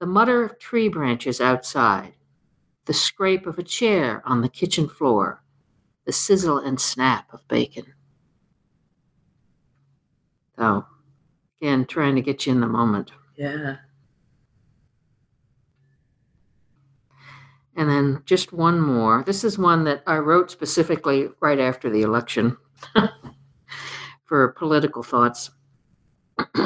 The 0.00 0.06
mutter 0.06 0.42
of 0.42 0.58
tree 0.58 0.88
branches 0.88 1.40
outside, 1.40 2.14
the 2.86 2.94
scrape 2.94 3.46
of 3.46 3.58
a 3.58 3.62
chair 3.62 4.22
on 4.24 4.40
the 4.40 4.48
kitchen 4.48 4.88
floor, 4.88 5.42
the 6.06 6.12
sizzle 6.12 6.58
and 6.58 6.80
snap 6.80 7.32
of 7.32 7.46
bacon. 7.48 7.84
So, 10.58 10.84
again, 11.60 11.84
trying 11.84 12.16
to 12.16 12.22
get 12.22 12.46
you 12.46 12.52
in 12.52 12.60
the 12.60 12.66
moment. 12.66 13.12
Yeah. 13.38 13.76
And 17.76 17.88
then 17.88 18.22
just 18.26 18.52
one 18.52 18.80
more. 18.80 19.22
This 19.24 19.44
is 19.44 19.56
one 19.56 19.84
that 19.84 20.02
I 20.06 20.16
wrote 20.16 20.50
specifically 20.50 21.28
right 21.40 21.60
after 21.60 21.88
the 21.88 22.02
election 22.02 22.56
for 24.24 24.48
political 24.48 25.04
thoughts. 25.04 25.52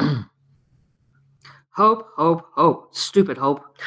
hope, 1.69 2.07
hope, 2.17 2.47
hope. 2.55 2.95
Stupid 2.95 3.37
hope. 3.37 3.77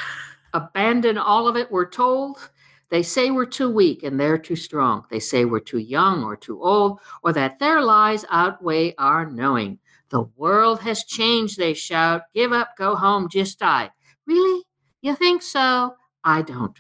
Abandon 0.55 1.19
all 1.19 1.49
of 1.49 1.57
it, 1.57 1.71
we're 1.73 1.91
told. 1.91 2.51
They 2.91 3.03
say 3.03 3.33
we're 3.33 3.47
too 3.47 3.69
weak 3.71 4.05
and 4.05 4.21
they're 4.21 4.39
too 4.39 4.55
strong. 4.55 5.05
They 5.11 5.19
say 5.19 5.45
we're 5.45 5.59
too 5.59 5.79
young 5.79 6.23
or 6.23 6.37
too 6.37 6.63
old, 6.63 7.01
or 7.25 7.33
that 7.33 7.59
their 7.59 7.83
lies 7.83 8.25
outweigh 8.31 8.95
our 8.97 9.29
knowing. 9.29 9.81
The 10.11 10.23
world 10.37 10.81
has 10.81 11.05
changed, 11.05 11.59
they 11.59 11.75
shout. 11.75 12.23
Give 12.35 12.53
up, 12.53 12.77
go 12.77 12.95
home, 12.95 13.29
just 13.29 13.59
die. 13.59 13.91
Really? 14.27 14.65
You 15.03 15.15
think 15.15 15.43
so? 15.43 15.97
I 16.25 16.43
don't. 16.43 16.79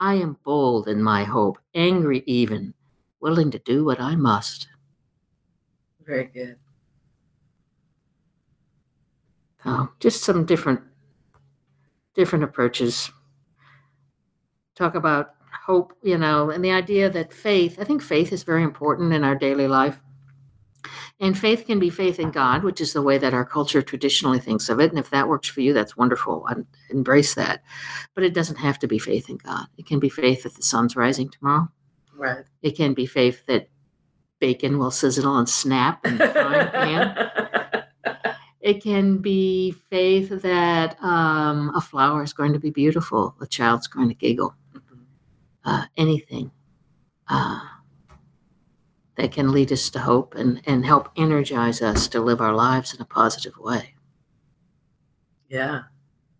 I 0.00 0.14
am 0.14 0.38
bold 0.44 0.88
in 0.88 1.02
my 1.02 1.24
hope, 1.24 1.58
angry 1.74 2.22
even, 2.26 2.74
willing 3.20 3.50
to 3.50 3.58
do 3.58 3.84
what 3.84 4.00
I 4.00 4.16
must. 4.16 4.68
Very 6.04 6.24
good. 6.24 6.56
So 9.62 9.90
just 10.00 10.22
some 10.22 10.46
different 10.46 10.80
different 12.14 12.44
approaches. 12.44 13.10
Talk 14.74 14.94
about 14.94 15.34
hope, 15.64 15.92
you 16.02 16.16
know, 16.16 16.50
and 16.50 16.64
the 16.64 16.72
idea 16.72 17.10
that 17.10 17.32
faith, 17.32 17.78
I 17.78 17.84
think 17.84 18.02
faith 18.02 18.32
is 18.32 18.42
very 18.42 18.62
important 18.62 19.12
in 19.12 19.22
our 19.22 19.34
daily 19.34 19.68
life. 19.68 20.00
And 21.20 21.38
faith 21.38 21.66
can 21.66 21.78
be 21.78 21.90
faith 21.90 22.18
in 22.18 22.30
God, 22.30 22.64
which 22.64 22.80
is 22.80 22.94
the 22.94 23.02
way 23.02 23.18
that 23.18 23.34
our 23.34 23.44
culture 23.44 23.82
traditionally 23.82 24.38
thinks 24.38 24.70
of 24.70 24.80
it. 24.80 24.90
And 24.90 24.98
if 24.98 25.10
that 25.10 25.28
works 25.28 25.48
for 25.48 25.60
you, 25.60 25.74
that's 25.74 25.96
wonderful. 25.96 26.46
I 26.48 26.54
embrace 26.88 27.34
that. 27.34 27.62
But 28.14 28.24
it 28.24 28.32
doesn't 28.32 28.56
have 28.56 28.78
to 28.78 28.88
be 28.88 28.98
faith 28.98 29.28
in 29.28 29.36
God. 29.36 29.66
It 29.76 29.86
can 29.86 30.00
be 30.00 30.08
faith 30.08 30.44
that 30.44 30.54
the 30.54 30.62
sun's 30.62 30.96
rising 30.96 31.28
tomorrow. 31.28 31.68
Right. 32.16 32.44
It 32.62 32.74
can 32.74 32.94
be 32.94 33.04
faith 33.04 33.44
that 33.46 33.68
bacon 34.38 34.78
will 34.78 34.90
sizzle 34.90 35.36
and 35.36 35.48
snap 35.48 36.06
in 36.06 36.16
the 36.16 36.28
frying 36.28 36.68
pan. 36.68 37.30
It 38.60 38.82
can 38.82 39.18
be 39.18 39.72
faith 39.88 40.42
that 40.42 41.02
um, 41.02 41.72
a 41.74 41.80
flower 41.80 42.22
is 42.22 42.34
going 42.34 42.52
to 42.52 42.58
be 42.58 42.70
beautiful, 42.70 43.34
a 43.40 43.46
child's 43.46 43.86
going 43.86 44.08
to 44.08 44.14
giggle, 44.14 44.54
uh, 45.64 45.86
anything 45.96 46.50
uh, 47.28 47.60
that 49.20 49.32
can 49.32 49.52
lead 49.52 49.70
us 49.70 49.90
to 49.90 49.98
hope 49.98 50.34
and, 50.34 50.62
and 50.64 50.84
help 50.86 51.10
energize 51.16 51.82
us 51.82 52.08
to 52.08 52.20
live 52.20 52.40
our 52.40 52.54
lives 52.54 52.94
in 52.94 53.02
a 53.02 53.04
positive 53.04 53.56
way. 53.58 53.94
yeah. 55.48 55.82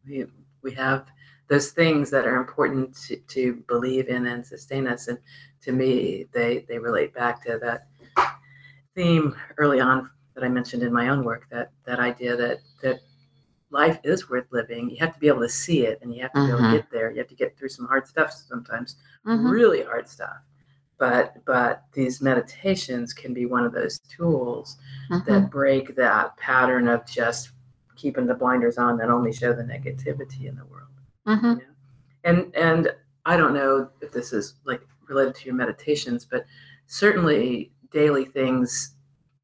We, 0.07 0.25
we 0.63 0.73
have 0.73 1.07
those 1.49 1.73
things 1.73 2.11
that 2.11 2.27
are 2.27 2.37
important 2.37 2.97
to, 3.07 3.17
to 3.17 3.63
believe 3.69 4.09
in 4.09 4.27
and 4.29 4.47
sustain 4.47 4.87
us. 4.87 5.09
And 5.09 5.19
to 5.63 5.73
me, 5.73 6.27
they, 6.33 6.65
they 6.69 6.79
relate 6.79 7.13
back 7.13 7.45
to 7.45 7.59
that 7.61 7.89
theme 8.95 9.37
early 9.59 9.79
on 9.81 10.09
that 10.35 10.43
I 10.45 10.49
mentioned 10.49 10.83
in 10.83 10.93
my 10.93 11.09
own 11.11 11.23
work, 11.25 11.47
that, 11.51 11.71
that 11.85 11.99
idea 11.99 12.35
that, 12.37 12.59
that 12.83 13.01
life 13.71 13.99
is 14.05 14.31
worth 14.31 14.47
living. 14.53 14.89
You 14.91 14.97
have 15.01 15.13
to 15.13 15.21
be 15.21 15.29
able 15.29 15.43
to 15.43 15.49
see 15.51 15.85
it 15.87 15.99
and 16.01 16.15
you 16.15 16.23
have 16.23 16.33
to 16.33 16.45
be 16.45 16.49
able 16.51 16.61
to 16.61 16.77
get 16.79 16.91
there. 16.91 17.11
You 17.11 17.19
have 17.19 17.29
to 17.29 17.35
get 17.35 17.59
through 17.59 17.69
some 17.69 17.87
hard 17.87 18.07
stuff 18.09 18.33
sometimes, 18.33 18.97
Mhm. 19.27 19.51
really 19.51 19.83
hard 19.83 20.09
stuff. 20.09 20.39
But 21.01 21.43
but 21.47 21.85
these 21.95 22.21
meditations 22.21 23.15
can 23.15 23.33
be 23.33 23.47
one 23.47 23.65
of 23.65 23.73
those 23.73 23.99
tools 24.01 24.77
that 25.27 25.51
break 25.51 25.97
that 25.97 26.37
pattern 26.37 26.87
of 26.89 27.07
just 27.07 27.53
keeping 27.97 28.27
the 28.27 28.35
blinders 28.35 28.77
on 28.77 28.99
that 28.99 29.09
only 29.11 29.33
show 29.33 29.53
the 29.55 29.63
negativity 29.63 30.45
in 30.45 30.57
the 30.57 30.65
world. 30.67 30.89
Mhm. 31.27 31.43
You 31.61 31.67
know? 31.67 31.75
And 32.25 32.55
and 32.55 32.95
I 33.25 33.39
don't 33.39 33.55
know 33.55 33.89
if 34.03 34.13
this 34.13 34.35
is 34.35 34.55
like 34.67 34.83
related 35.09 35.35
to 35.37 35.47
your 35.47 35.55
meditations, 35.55 36.27
but 36.27 36.45
certainly 36.87 37.73
daily 37.91 38.27
things 38.27 38.95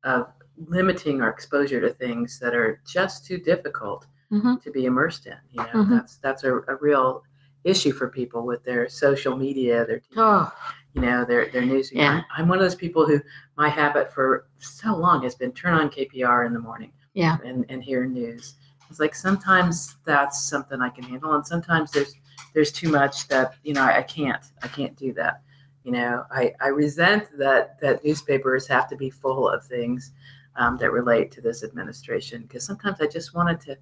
of 0.05 0.29
limiting 0.69 1.23
our 1.23 1.31
exposure 1.31 1.81
to 1.81 1.91
things 1.95 2.39
that 2.41 2.55
are 2.55 2.81
just 2.87 3.25
too 3.27 3.39
difficult 3.39 4.07
Mhm. 4.31 4.63
to 4.63 4.71
be 4.71 4.85
immersed 4.85 5.27
in. 5.27 5.39
You 5.53 5.63
know, 5.73 5.85
that's 5.85 6.19
that's 6.19 6.45
a, 6.45 6.59
a 6.69 6.77
real 6.83 7.23
issue 7.67 7.93
for 7.93 8.09
people 8.09 8.47
with 8.47 8.65
their 8.65 8.89
social 8.89 9.37
media, 9.37 9.85
their 9.85 9.99
TV, 9.99 10.15
Oh, 10.17 10.53
you 10.95 11.03
know, 11.03 11.25
their 11.25 11.51
their 11.51 11.65
news. 11.65 11.93
Yeah. 11.93 12.23
I'm, 12.35 12.49
one 12.49 12.59
of 12.59 12.65
those 12.65 12.75
people 12.75 13.07
who 13.07 13.21
my 13.57 13.69
habit 13.69 14.13
for 14.13 14.47
so 14.59 14.97
long 14.97 15.23
has 15.25 15.35
been 15.35 15.53
turn 15.53 15.75
on 15.75 15.91
KPR 15.91 16.47
in 16.47 16.53
the 16.55 16.61
morning. 16.61 16.93
Yeah. 17.15 17.37
And 17.45 17.67
and 17.69 17.83
hear 17.83 18.07
news. 18.07 18.55
It's 18.89 19.01
like 19.01 19.15
sometimes 19.15 19.97
that's 20.05 20.49
something 20.49 20.81
I 20.81 20.91
can 20.91 21.05
handle, 21.05 21.35
and 21.35 21.47
sometimes 21.47 21.91
there's 21.91 22.15
there's 22.55 22.73
too 22.73 22.89
much 22.91 23.29
that 23.29 23.55
you 23.65 23.75
know 23.75 23.83
I, 23.83 23.99
I 23.99 24.03
can't 24.03 24.45
I 24.63 24.69
can't 24.69 24.97
do 24.97 25.13
that. 25.15 25.43
You 25.85 25.93
know, 25.93 26.25
I 26.31 26.53
I 26.61 26.69
resent 26.69 27.29
that 27.39 27.81
that 27.81 28.05
newspapers 28.05 28.67
have 28.69 28.89
to 28.89 28.97
be 28.97 29.11
full 29.11 29.49
of 29.49 29.65
things 29.65 30.13
um, 30.57 30.77
that 30.79 30.91
relate 30.93 31.31
to 31.33 31.41
this 31.41 31.63
administration 31.65 32.43
because 32.43 32.65
sometimes 32.65 33.01
I 33.01 33.07
just 33.07 33.35
wanted 33.35 33.61
to. 33.63 33.77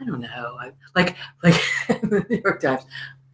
I 0.00 0.04
don't 0.04 0.20
know. 0.20 0.56
I 0.60 0.70
like 0.94 1.16
like 1.42 1.60
the 1.88 2.24
New 2.28 2.40
York 2.44 2.60
Times. 2.60 2.84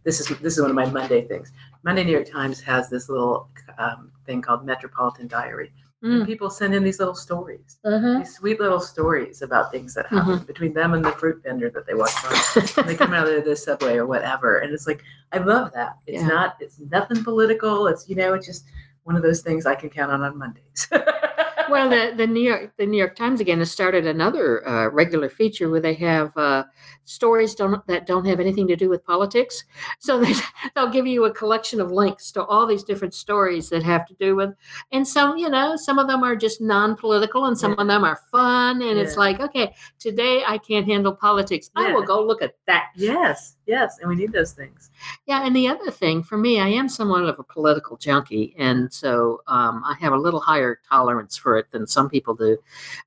This 0.05 0.19
is 0.19 0.27
this 0.39 0.53
is 0.55 0.61
one 0.61 0.69
of 0.69 0.75
my 0.75 0.85
Monday 0.85 1.27
things. 1.27 1.51
Monday 1.83 2.03
New 2.03 2.11
York 2.11 2.29
Times 2.29 2.61
has 2.61 2.89
this 2.89 3.09
little 3.09 3.49
um, 3.79 4.11
thing 4.25 4.41
called 4.41 4.65
Metropolitan 4.65 5.27
Diary. 5.27 5.73
Mm, 6.03 6.25
people 6.27 6.51
send 6.51 6.75
in 6.75 6.83
these 6.83 6.99
little 6.99 7.15
stories, 7.15 7.79
uh-huh. 7.83 8.19
these 8.19 8.35
sweet 8.35 8.59
little 8.59 8.79
stories 8.79 9.41
about 9.41 9.71
things 9.71 9.95
that 9.95 10.05
happen 10.05 10.37
between 10.39 10.71
them 10.71 10.93
and 10.93 11.03
the 11.03 11.11
fruit 11.13 11.41
vendor 11.41 11.71
that 11.71 11.87
they 11.87 11.95
walk 11.95 12.11
by. 12.21 12.83
They 12.83 12.95
come 12.95 13.13
out 13.13 13.27
of 13.27 13.43
the 13.43 13.55
subway 13.55 13.95
or 13.95 14.05
whatever, 14.05 14.59
and 14.59 14.71
it's 14.71 14.85
like 14.85 15.01
I 15.31 15.39
love 15.39 15.73
that. 15.73 15.97
It's 16.05 16.21
Yeah. 16.21 16.27
not. 16.27 16.57
It's 16.59 16.79
nothing 16.91 17.23
political. 17.23 17.87
It's 17.87 18.07
you 18.07 18.15
know. 18.15 18.35
It's 18.35 18.45
just 18.45 18.65
one 19.03 19.15
of 19.15 19.23
those 19.23 19.41
things 19.41 19.65
I 19.65 19.73
can 19.73 19.89
count 19.89 20.11
on 20.11 20.21
on 20.21 20.37
Mondays. 20.37 20.87
well, 21.69 21.89
the, 21.89 22.13
the 22.15 22.27
New 22.27 22.41
York 22.41 22.71
the 22.77 22.85
New 22.85 22.97
York 22.97 23.15
Times 23.15 23.39
again 23.39 23.59
has 23.59 23.71
started 23.71 24.05
another 24.07 24.67
uh, 24.67 24.87
regular 24.89 25.29
feature 25.29 25.69
where 25.69 25.79
they 25.81 25.93
have 25.95 26.35
uh, 26.37 26.63
stories 27.03 27.55
don't, 27.55 27.85
that 27.87 28.05
don't 28.07 28.25
have 28.25 28.39
anything 28.39 28.67
to 28.67 28.75
do 28.75 28.89
with 28.89 29.03
politics. 29.05 29.63
So 29.99 30.19
they, 30.23 30.33
they'll 30.75 30.89
give 30.89 31.07
you 31.07 31.25
a 31.25 31.31
collection 31.33 31.79
of 31.81 31.91
links 31.91 32.31
to 32.33 32.43
all 32.45 32.65
these 32.65 32.83
different 32.83 33.13
stories 33.13 33.69
that 33.69 33.83
have 33.83 34.05
to 34.07 34.13
do 34.15 34.35
with, 34.35 34.51
and 34.91 35.07
some 35.07 35.37
you 35.37 35.49
know 35.49 35.75
some 35.75 35.99
of 35.99 36.07
them 36.07 36.23
are 36.23 36.35
just 36.35 36.61
non-political 36.61 37.45
and 37.45 37.57
some 37.57 37.71
Yeah. 37.73 37.81
of 37.81 37.87
them 37.87 38.03
are 38.03 38.19
fun. 38.31 38.81
And 38.81 38.97
it's 38.99 39.17
like, 39.17 39.39
okay, 39.39 39.73
today 39.99 40.43
I 40.45 40.57
can't 40.57 40.85
handle 40.85 41.13
politics. 41.15 41.69
I 41.75 41.91
will 41.93 42.03
go 42.03 42.23
look 42.23 42.41
at 42.41 42.55
that. 42.67 42.87
yes, 42.95 43.54
yes, 43.65 43.97
and 43.99 44.09
we 44.09 44.15
need 44.15 44.31
those 44.31 44.51
things. 44.51 44.91
Yeah, 45.25 45.45
and 45.45 45.55
the 45.55 45.67
other 45.67 45.91
thing 45.91 46.23
for 46.23 46.37
me, 46.37 46.59
I 46.59 46.67
am 46.67 46.89
somewhat 46.89 47.23
of 47.23 47.39
a 47.39 47.43
political 47.43 47.97
junkie, 47.97 48.55
and 48.57 48.91
so 48.91 49.41
um, 49.47 49.83
I 49.85 49.95
have 49.99 50.13
a 50.13 50.17
little 50.17 50.39
higher 50.39 50.79
tolerance 50.87 51.37
for 51.37 51.57
it 51.57 51.71
than 51.71 51.87
some 51.87 52.09
people 52.09 52.35
do. 52.35 52.57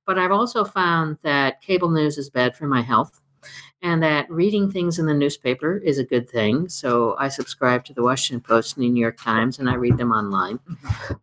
But 0.06 0.18
I've 0.18 0.32
also 0.32 0.64
found 0.64 1.18
that 1.22 1.62
cable 1.62 1.90
news 1.90 2.18
is 2.18 2.30
bad 2.30 2.56
for 2.56 2.66
my 2.66 2.80
health, 2.80 3.20
and 3.82 4.02
that 4.02 4.30
reading 4.30 4.70
things 4.70 4.98
in 4.98 5.06
the 5.06 5.14
newspaper 5.14 5.78
is 5.78 5.98
a 5.98 6.04
good 6.04 6.28
thing. 6.28 6.68
So 6.68 7.16
I 7.18 7.28
subscribe 7.28 7.84
to 7.86 7.94
the 7.94 8.02
Washington 8.02 8.40
Post 8.40 8.76
and 8.76 8.84
the 8.84 8.90
New 8.90 9.00
York 9.00 9.18
Times, 9.18 9.58
and 9.58 9.70
I 9.70 9.74
read 9.74 9.96
them 9.96 10.12
online. 10.12 10.58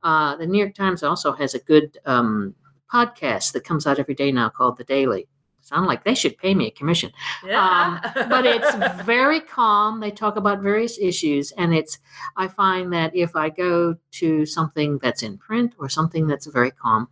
Uh, 0.03 0.35
the 0.35 0.47
New 0.47 0.59
York 0.59 0.75
Times 0.75 1.03
also 1.03 1.31
has 1.33 1.53
a 1.53 1.59
good 1.59 1.97
um, 2.05 2.55
podcast 2.91 3.51
that 3.53 3.63
comes 3.63 3.85
out 3.85 3.99
every 3.99 4.15
day 4.15 4.31
now 4.31 4.49
called 4.49 4.77
The 4.77 4.83
Daily. 4.83 5.27
Sound 5.65 5.87
like 5.87 6.03
they 6.03 6.13
should 6.13 6.37
pay 6.37 6.53
me 6.53 6.67
a 6.67 6.71
commission 6.71 7.11
Yeah, 7.43 7.99
but 8.29 8.45
it's 8.45 8.75
very 9.03 9.39
calm. 9.41 9.99
They 9.99 10.11
talk 10.11 10.35
about 10.35 10.61
various 10.61 10.99
issues, 10.99 11.51
and 11.57 11.73
it's. 11.73 11.97
I 12.37 12.47
find 12.47 12.93
that 12.93 13.15
if 13.15 13.35
I 13.35 13.49
go 13.49 13.95
to 14.21 14.45
something 14.45 14.99
that's 15.01 15.23
in 15.23 15.39
print 15.39 15.73
or 15.79 15.89
something 15.89 16.27
that's 16.27 16.45
very 16.45 16.69
calm, 16.69 17.07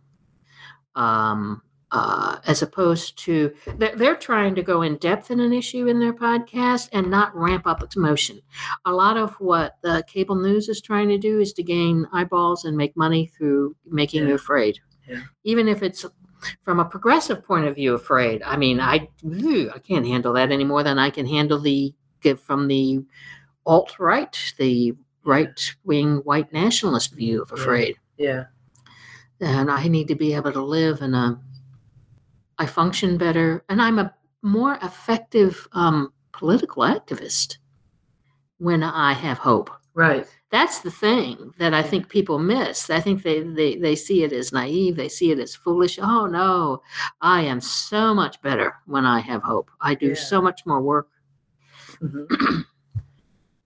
um, 0.94 1.62
uh, 1.90 2.38
as 2.46 2.62
opposed 2.62 3.18
to 3.24 3.52
they're, 3.78 3.96
they're 3.96 4.14
trying 4.16 4.54
to 4.54 4.62
go 4.62 4.82
in 4.82 4.98
depth 4.98 5.32
in 5.32 5.40
an 5.40 5.52
issue 5.52 5.88
in 5.88 5.98
their 5.98 6.12
podcast 6.12 6.88
and 6.92 7.10
not 7.10 7.34
ramp 7.36 7.66
up 7.66 7.82
its 7.82 7.96
emotion. 7.96 8.40
A 8.84 8.92
lot 8.92 9.16
of 9.16 9.34
what 9.40 9.78
the 9.82 10.04
cable 10.06 10.36
news 10.36 10.68
is 10.68 10.80
trying 10.80 11.08
to 11.08 11.18
do 11.18 11.40
is 11.40 11.52
to 11.54 11.62
gain 11.64 12.06
eyeballs 12.12 12.64
and 12.64 12.76
make 12.76 12.96
money 12.96 13.26
through 13.26 13.74
making 13.86 14.22
Yeah. 14.22 14.28
you 14.28 14.34
afraid, 14.34 14.78
Yeah. 15.08 15.22
even 15.44 15.66
if 15.68 15.82
it's 15.82 16.04
from 16.62 16.80
a 16.80 16.84
progressive 16.84 17.44
point 17.44 17.66
of 17.66 17.74
view 17.74 17.94
afraid 17.94 18.42
i 18.42 18.56
mean 18.56 18.80
i 18.80 19.08
i 19.74 19.78
can't 19.78 20.06
handle 20.06 20.32
that 20.32 20.50
any 20.52 20.64
more 20.64 20.82
than 20.82 20.98
i 20.98 21.10
can 21.10 21.26
handle 21.26 21.60
the 21.60 21.92
from 22.38 22.68
the 22.68 23.00
alt 23.66 23.98
right 23.98 24.52
the 24.58 24.94
right 25.24 25.74
wing 25.84 26.16
white 26.24 26.52
nationalist 26.52 27.14
view 27.14 27.42
of 27.42 27.50
Yeah. 27.50 27.60
afraid 27.62 27.96
yeah, 28.18 28.44
and 29.40 29.70
i 29.70 29.86
need 29.88 30.08
to 30.08 30.14
be 30.14 30.34
able 30.34 30.52
to 30.52 30.62
live 30.62 31.00
in 31.02 31.14
a 31.14 31.38
i 32.58 32.66
function 32.66 33.16
better 33.18 33.64
and 33.68 33.80
i'm 33.82 33.98
a 33.98 34.14
more 34.42 34.78
effective 34.82 35.66
um, 35.72 36.12
political 36.32 36.82
activist 36.82 37.58
when 38.58 38.82
i 38.82 39.12
have 39.12 39.38
hope 39.38 39.70
right. 39.94 40.26
That's 40.54 40.78
the 40.80 40.90
thing 41.06 41.52
that 41.58 41.74
I 41.74 41.82
think 41.82 42.08
people 42.08 42.38
miss. 42.38 42.88
I 42.88 43.00
think 43.00 43.24
they, 43.24 43.40
they 43.40 43.74
they 43.76 43.96
see 43.96 44.22
it 44.22 44.32
as 44.32 44.52
naive. 44.52 44.94
They 44.94 45.08
see 45.08 45.32
it 45.32 45.40
as 45.40 45.52
foolish. 45.56 45.98
Oh 46.00 46.26
no, 46.26 46.80
I 47.20 47.40
am 47.42 47.60
so 47.60 48.14
much 48.14 48.40
better 48.40 48.68
when 48.86 49.04
I 49.04 49.18
have 49.18 49.42
hope. 49.42 49.68
I 49.80 49.94
do 49.96 50.08
Yeah. 50.10 50.14
so 50.32 50.40
much 50.40 50.60
more 50.64 50.80
work. 50.80 51.08
Mhm. 52.00 52.64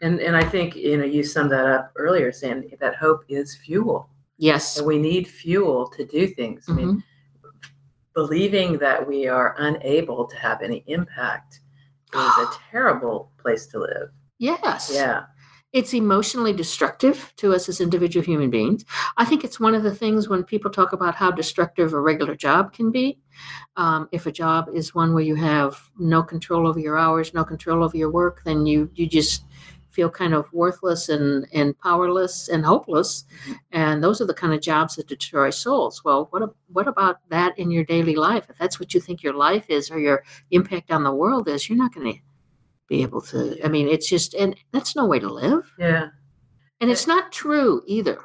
and 0.01 0.15
and 0.21 0.35
I 0.35 0.45
think 0.55 0.77
you 0.77 0.97
know 0.97 1.05
you 1.05 1.23
summed 1.23 1.53
that 1.53 1.67
up 1.67 1.93
earlier, 1.97 2.33
saying 2.33 2.59
that 2.81 2.95
hope 2.97 3.21
is 3.29 3.55
fuel. 3.55 4.09
Yes. 4.39 4.79
And 4.79 4.87
we 4.87 4.99
need 4.99 5.25
fuel 5.29 5.89
to 5.97 6.03
do 6.07 6.27
things. 6.27 6.65
I 6.69 6.73
mean, 6.73 6.89
Mhm. 6.97 7.03
believing 8.15 8.79
that 8.79 9.07
we 9.07 9.29
are 9.29 9.55
unable 9.59 10.25
to 10.27 10.37
have 10.37 10.63
any 10.63 10.81
impact 10.87 11.61
is 12.15 12.35
a 12.45 12.49
terrible 12.71 13.31
place 13.43 13.67
to 13.73 13.79
live. 13.81 14.09
Yes. 14.39 14.91
Yeah. 14.95 15.25
It's 15.73 15.93
emotionally 15.93 16.55
destructive 16.55 17.33
to 17.37 17.55
us 17.55 17.69
as 17.69 17.81
individual 17.83 18.25
human 18.25 18.49
beings. 18.49 18.87
I 19.19 19.27
think 19.27 19.45
it's 19.45 19.61
one 19.61 19.75
of 19.75 19.83
the 19.83 19.95
things 19.95 20.27
when 20.27 20.43
people 20.43 20.71
talk 20.71 20.95
about 20.95 21.15
how 21.15 21.31
destructive 21.31 21.93
a 21.93 22.01
regular 22.01 22.35
job 22.35 22.73
can 22.73 22.91
be. 22.91 23.19
Um, 23.77 24.09
if 24.11 24.25
a 24.25 24.33
job 24.33 24.71
is 24.73 24.95
one 24.95 25.13
where 25.13 25.23
you 25.23 25.35
have 25.35 25.79
no 25.99 26.23
control 26.23 26.67
over 26.67 26.79
your 26.79 26.97
hours, 26.97 27.35
no 27.35 27.45
control 27.45 27.85
over 27.85 27.97
your 27.97 28.11
work, 28.11 28.43
then 28.45 28.65
you 28.65 28.91
you 28.95 29.07
just 29.07 29.45
feel 29.91 30.09
kind 30.09 30.33
of 30.33 30.47
worthless 30.53 31.09
and, 31.09 31.47
and 31.53 31.77
powerless 31.81 32.49
and 32.49 32.65
hopeless. 32.65 33.25
And 33.73 34.03
those 34.03 34.21
are 34.21 34.27
the 34.27 34.35
kind 34.35 34.55
of 34.55 34.61
jobs 34.61 34.97
that 34.97 35.09
destroy 35.09 35.51
souls. 35.51 36.03
Well, 36.05 36.29
what 36.31 36.55
what 36.69 36.89
about 36.89 37.19
that 37.31 37.59
in 37.59 37.71
your 37.71 37.85
daily 37.85 38.15
life? 38.15 38.47
If 38.49 38.57
that's 38.59 38.81
what 38.81 38.95
you 38.95 39.01
think 39.01 39.23
your 39.23 39.35
life 39.35 39.67
is 39.69 39.91
or 39.91 39.99
your 39.99 40.25
impact 40.51 40.91
on 40.91 41.03
the 41.05 41.15
world 41.15 41.49
is, 41.49 41.69
you're 41.69 41.77
not 41.77 41.93
going 41.93 42.13
to 42.15 42.21
be 42.89 43.03
able 43.03 43.21
to. 43.23 43.59
I 43.65 43.69
mean, 43.69 43.89
it's 43.89 44.09
just, 44.09 44.35
and 44.35 44.57
that's 44.73 44.97
no 44.97 45.07
way 45.07 45.19
to 45.19 45.29
live. 45.29 45.71
Yeah. 45.79 46.09
And 46.81 46.91
it's 46.91 47.07
not 47.07 47.33
true 47.33 47.83
either. 47.87 48.21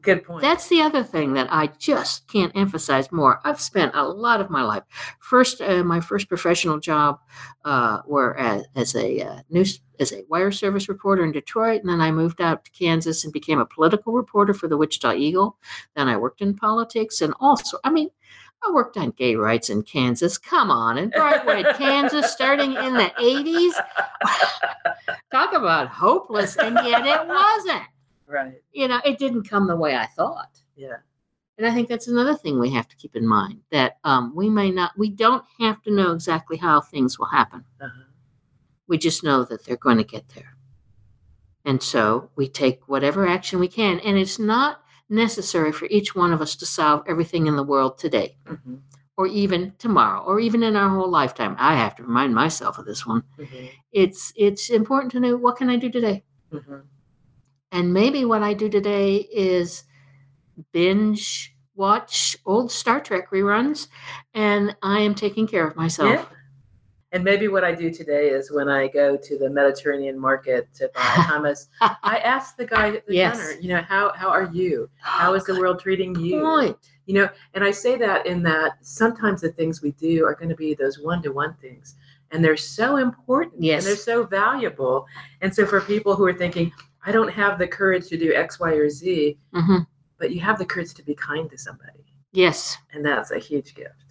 Good 0.00 0.24
point. 0.24 0.42
That's 0.42 0.68
the 0.68 0.80
other 0.80 1.02
thing 1.02 1.32
that 1.34 1.48
I 1.50 1.66
just 1.78 2.28
can't 2.28 2.52
emphasize 2.54 3.10
more. 3.10 3.40
I've 3.44 3.60
spent 3.60 3.94
a 3.94 4.04
lot 4.04 4.40
of 4.40 4.50
my 4.50 4.62
life. 4.62 4.84
First, 5.20 5.60
uh, 5.60 5.82
my 5.82 6.00
first 6.00 6.28
professional 6.28 6.78
job 6.78 7.18
uh, 7.64 8.02
were 8.06 8.38
as, 8.38 8.64
as 8.74 8.94
a 8.94 9.20
uh, 9.20 9.40
news 9.50 9.80
as 9.98 10.12
a 10.12 10.22
wire 10.28 10.52
service 10.52 10.88
reporter 10.88 11.24
in 11.24 11.32
Detroit, 11.32 11.80
and 11.80 11.90
then 11.90 12.00
I 12.00 12.10
moved 12.10 12.40
out 12.40 12.64
to 12.64 12.70
Kansas 12.70 13.24
and 13.24 13.32
became 13.32 13.58
a 13.58 13.66
political 13.66 14.12
reporter 14.12 14.54
for 14.54 14.68
the 14.68 14.76
Wichita 14.76 15.14
Eagle. 15.14 15.56
Then 15.96 16.08
I 16.08 16.16
worked 16.16 16.40
in 16.40 16.54
politics, 16.54 17.20
and 17.20 17.34
also, 17.40 17.78
I 17.82 17.90
mean, 17.90 18.10
I 18.62 18.72
worked 18.72 18.96
on 18.96 19.10
gay 19.10 19.36
rights 19.36 19.70
in 19.70 19.82
Kansas. 19.82 20.38
Come 20.38 20.70
on, 20.70 20.98
in 20.98 21.10
Brightwood, 21.10 21.76
Kansas, 21.76 22.32
starting 22.32 22.72
in 22.74 22.94
the 22.94 23.12
'80s. 23.18 23.72
Talk 25.32 25.52
about 25.52 25.88
hopeless, 25.88 26.56
and 26.56 26.74
yet 26.74 27.06
it 27.06 27.28
wasn't 27.28 27.84
right. 28.26 28.54
you 28.72 28.88
know, 28.88 29.00
it 29.04 29.18
didn't 29.18 29.48
come 29.48 29.66
the 29.66 29.76
way 29.76 29.96
I 29.96 30.06
thought. 30.06 30.60
Yeah. 30.74 30.96
And 31.58 31.66
I 31.66 31.72
think 31.72 31.88
that's 31.88 32.08
another 32.08 32.34
thing 32.34 32.58
we 32.58 32.70
have 32.72 32.88
to 32.88 32.96
keep 32.96 33.16
in 33.16 33.26
mind 33.26 33.60
that 33.70 33.98
um, 34.04 34.34
we 34.34 34.50
may 34.50 34.70
not, 34.70 34.92
we 34.98 35.08
don't 35.08 35.44
have 35.58 35.80
to 35.82 35.90
know 35.90 36.12
exactly 36.12 36.58
how 36.58 36.80
things 36.80 37.18
will 37.18 37.26
happen. 37.26 37.64
Uh-huh. 37.80 38.04
We 38.88 38.98
just 38.98 39.24
know 39.24 39.44
that 39.44 39.64
they're 39.64 39.76
going 39.76 39.96
to 39.96 40.04
get 40.04 40.28
there. 40.34 40.56
And 41.64 41.82
so 41.82 42.30
we 42.36 42.48
take 42.48 42.86
whatever 42.88 43.26
action 43.26 43.58
we 43.58 43.68
can. 43.68 44.00
And 44.00 44.18
it's 44.18 44.38
not 44.38 44.82
necessary 45.08 45.72
for 45.72 45.86
each 45.90 46.14
one 46.14 46.32
of 46.32 46.40
us 46.40 46.56
to 46.56 46.66
solve 46.66 47.02
everything 47.06 47.46
in 47.46 47.56
the 47.56 47.62
world 47.62 47.96
today 47.98 48.36
Mhm. 48.46 48.80
or 49.16 49.26
even 49.26 49.72
tomorrow 49.78 50.20
or 50.22 50.40
even 50.40 50.62
in 50.62 50.76
our 50.76 50.88
whole 50.90 51.08
lifetime. 51.10 51.54
I 51.58 51.74
have 51.76 51.94
to 51.96 52.02
remind 52.02 52.34
myself 52.34 52.78
of 52.78 52.84
this 52.86 53.06
one. 53.06 53.22
Mhm. 53.38 53.70
It's 53.92 54.32
it's 54.36 54.68
important 54.70 55.12
to 55.12 55.20
know 55.20 55.36
what 55.36 55.56
can 55.56 55.68
I 55.70 55.76
do 55.76 55.90
today? 55.90 56.24
Mhm. 56.52 56.82
And 57.72 57.92
maybe 57.92 58.24
what 58.24 58.42
I 58.42 58.54
do 58.54 58.68
today 58.68 59.16
is 59.32 59.84
binge 60.72 61.54
watch 61.74 62.36
old 62.46 62.70
Star 62.72 63.00
Trek 63.00 63.30
reruns, 63.30 63.88
and 64.32 64.74
I 64.82 65.00
am 65.00 65.14
taking 65.14 65.46
care 65.46 65.66
of 65.66 65.76
myself. 65.76 66.28
And 67.12 67.22
maybe 67.22 67.48
what 67.48 67.62
I 67.64 67.72
do 67.74 67.90
today 67.90 68.28
is 68.30 68.50
when 68.50 68.68
I 68.68 68.88
go 68.88 69.16
to 69.16 69.38
the 69.38 69.48
Mediterranean 69.48 70.18
market 70.18 70.68
to 70.74 70.90
buy 70.94 71.00
hummus, 71.00 71.68
I 71.80 72.18
ask 72.18 72.56
the 72.56 72.66
guy 72.66 72.96
at 72.96 73.06
the 73.06 73.14
Yes. 73.14 73.38
counter, 73.38 73.60
you 73.60 73.68
know, 73.68 73.82
how 73.82 74.12
how 74.14 74.28
are 74.28 74.50
you? 74.52 74.88
How 75.00 75.34
is 75.34 75.44
the 75.44 75.54
world 75.58 75.78
treating 75.80 76.14
you? 76.18 76.40
point? 76.40 76.76
You 77.06 77.14
know, 77.14 77.28
and 77.54 77.62
I 77.62 77.70
say 77.70 77.96
that 77.98 78.26
in 78.26 78.42
that 78.42 78.78
sometimes 78.84 79.40
the 79.40 79.52
things 79.52 79.80
we 79.80 79.92
do 79.92 80.24
are 80.26 80.34
going 80.34 80.48
to 80.48 80.56
be 80.56 80.74
those 80.74 80.98
one 80.98 81.22
to 81.22 81.30
one 81.30 81.54
things. 81.54 81.94
And 82.32 82.44
they're 82.44 82.56
so 82.56 82.96
important 82.96 83.62
Yes. 83.62 83.84
and 83.84 83.86
they're 83.88 84.02
so 84.02 84.24
valuable. 84.24 85.06
And 85.40 85.54
so 85.54 85.64
for 85.64 85.80
people 85.80 86.16
who 86.16 86.26
are 86.26 86.34
thinking, 86.34 86.72
I 87.04 87.12
don't 87.12 87.28
have 87.32 87.56
the 87.60 87.68
courage 87.68 88.08
to 88.08 88.18
do 88.18 88.34
X, 88.34 88.58
Y, 88.58 88.72
or 88.72 88.90
Z, 88.90 89.38
hmm 89.54 89.78
but 90.18 90.30
you 90.30 90.40
have 90.40 90.58
the 90.58 90.64
courage 90.64 90.94
to 90.94 91.02
be 91.04 91.14
kind 91.14 91.48
to 91.50 91.58
somebody. 91.58 92.04
Yes. 92.32 92.78
And 92.92 93.04
that's 93.04 93.30
a 93.30 93.38
huge 93.38 93.74
gift. 93.74 94.05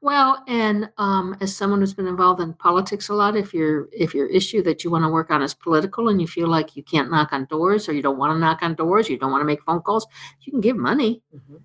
Well, 0.00 0.42
and 0.46 0.90
um, 0.98 1.36
as 1.40 1.54
someone 1.56 1.80
who's 1.80 1.94
been 1.94 2.06
involved 2.06 2.40
in 2.40 2.54
politics 2.54 3.08
a 3.08 3.14
lot, 3.14 3.36
if 3.36 3.52
your 3.54 3.88
if 3.92 4.14
your 4.14 4.26
issue 4.26 4.62
that 4.62 4.84
you 4.84 4.90
want 4.90 5.04
to 5.04 5.08
work 5.08 5.30
on 5.30 5.42
is 5.42 5.54
political 5.54 6.08
and 6.08 6.20
you 6.20 6.26
feel 6.28 6.48
like 6.48 6.76
you 6.76 6.82
can't 6.82 7.10
knock 7.10 7.32
on 7.32 7.46
doors 7.46 7.88
or 7.88 7.92
you 7.92 8.02
don't 8.02 8.18
want 8.18 8.32
to 8.34 8.38
knock 8.38 8.62
on 8.62 8.74
doors, 8.74 9.08
you 9.08 9.18
don't 9.18 9.32
want 9.32 9.40
to 9.42 9.46
make 9.46 9.62
phone 9.62 9.80
calls, 9.80 10.06
you 10.42 10.52
can 10.52 10.60
give 10.60 10.76
money 10.76 11.22
Mhm. 11.34 11.60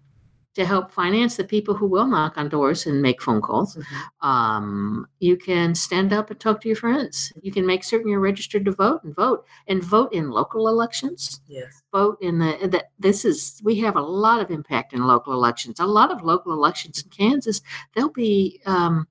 To 0.59 0.65
help 0.65 0.91
finance 0.91 1.35
the 1.37 1.43
people 1.43 1.73
who 1.73 1.87
will 1.87 2.05
knock 2.05 2.37
on 2.37 2.49
doors 2.49 2.85
and 2.85 3.01
make 3.01 3.21
phone 3.21 3.41
calls. 3.41 3.75
Mhm. 3.75 4.27
Um, 4.27 5.07
you 5.19 5.35
can 5.37 5.73
stand 5.75 6.13
up 6.13 6.29
and 6.29 6.39
talk 6.39 6.61
to 6.61 6.67
your 6.69 6.75
friends. 6.75 7.33
You 7.41 7.51
can 7.51 7.65
make 7.65 7.83
certain 7.83 8.09
you're 8.09 8.19
registered 8.19 8.65
to 8.65 8.71
vote 8.71 9.03
and 9.03 9.15
vote 9.15 9.45
and 9.67 9.83
vote 9.83 10.13
in 10.13 10.29
local 10.29 10.67
elections. 10.67 11.41
Yes. 11.47 11.81
Vote 11.91 12.17
in 12.21 12.39
the 12.39 12.57
that 12.73 12.91
this 12.99 13.25
is 13.25 13.61
we 13.63 13.75
have 13.79 13.95
a 13.95 14.01
lot 14.01 14.41
of 14.41 14.51
impact 14.51 14.93
in 14.93 15.07
local 15.07 15.33
elections. 15.33 15.79
A 15.79 15.85
lot 15.87 16.11
of 16.11 16.23
local 16.23 16.53
elections 16.53 17.01
in 17.03 17.09
Kansas 17.09 17.61
they'll 17.95 18.09
be 18.09 18.61
um, 18.65 19.07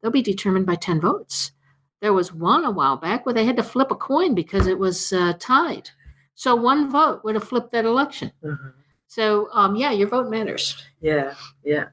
they'll 0.00 0.10
be 0.10 0.22
determined 0.22 0.66
by 0.66 0.76
ten 0.76 1.00
votes. 1.00 1.52
There 2.00 2.12
was 2.12 2.32
one 2.32 2.64
a 2.64 2.70
while 2.70 2.96
back 2.96 3.24
where 3.26 3.34
they 3.34 3.44
had 3.44 3.56
to 3.56 3.62
flip 3.62 3.90
a 3.90 3.96
coin 3.96 4.34
because 4.34 4.66
it 4.66 4.78
was 4.78 5.12
uh, 5.12 5.34
tied. 5.38 5.90
So 6.34 6.56
one 6.56 6.90
vote 6.90 7.22
would 7.24 7.34
have 7.34 7.44
flipped 7.44 7.72
that 7.72 7.84
election. 7.84 8.32
Mhm. 8.44 8.72
So 9.12 9.50
um, 9.52 9.76
yeah, 9.76 9.92
your 9.92 10.08
vote 10.08 10.30
matters. 10.30 10.82
Yeah. 11.02 11.34
Yeah. 11.62 11.88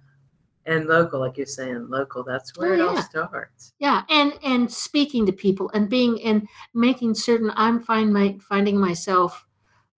And 0.66 0.86
local, 0.86 1.20
like 1.20 1.36
you're 1.36 1.48
saying, 1.48 1.90
local, 1.90 2.24
that's 2.24 2.58
where 2.58 2.72
Oh, 2.72 2.74
it 2.76 2.82
all 2.82 3.02
starts. 3.02 3.74
Yeah, 3.78 4.04
and 4.10 4.34
and 4.42 4.72
speaking 4.72 5.26
to 5.26 5.34
people 5.34 5.70
and 5.74 5.90
being 5.90 6.24
and 6.24 6.48
making 6.74 7.16
certain 7.16 7.52
I'm 7.56 7.82
find 7.82 8.14
my 8.14 8.38
finding 8.48 8.78
myself 8.80 9.46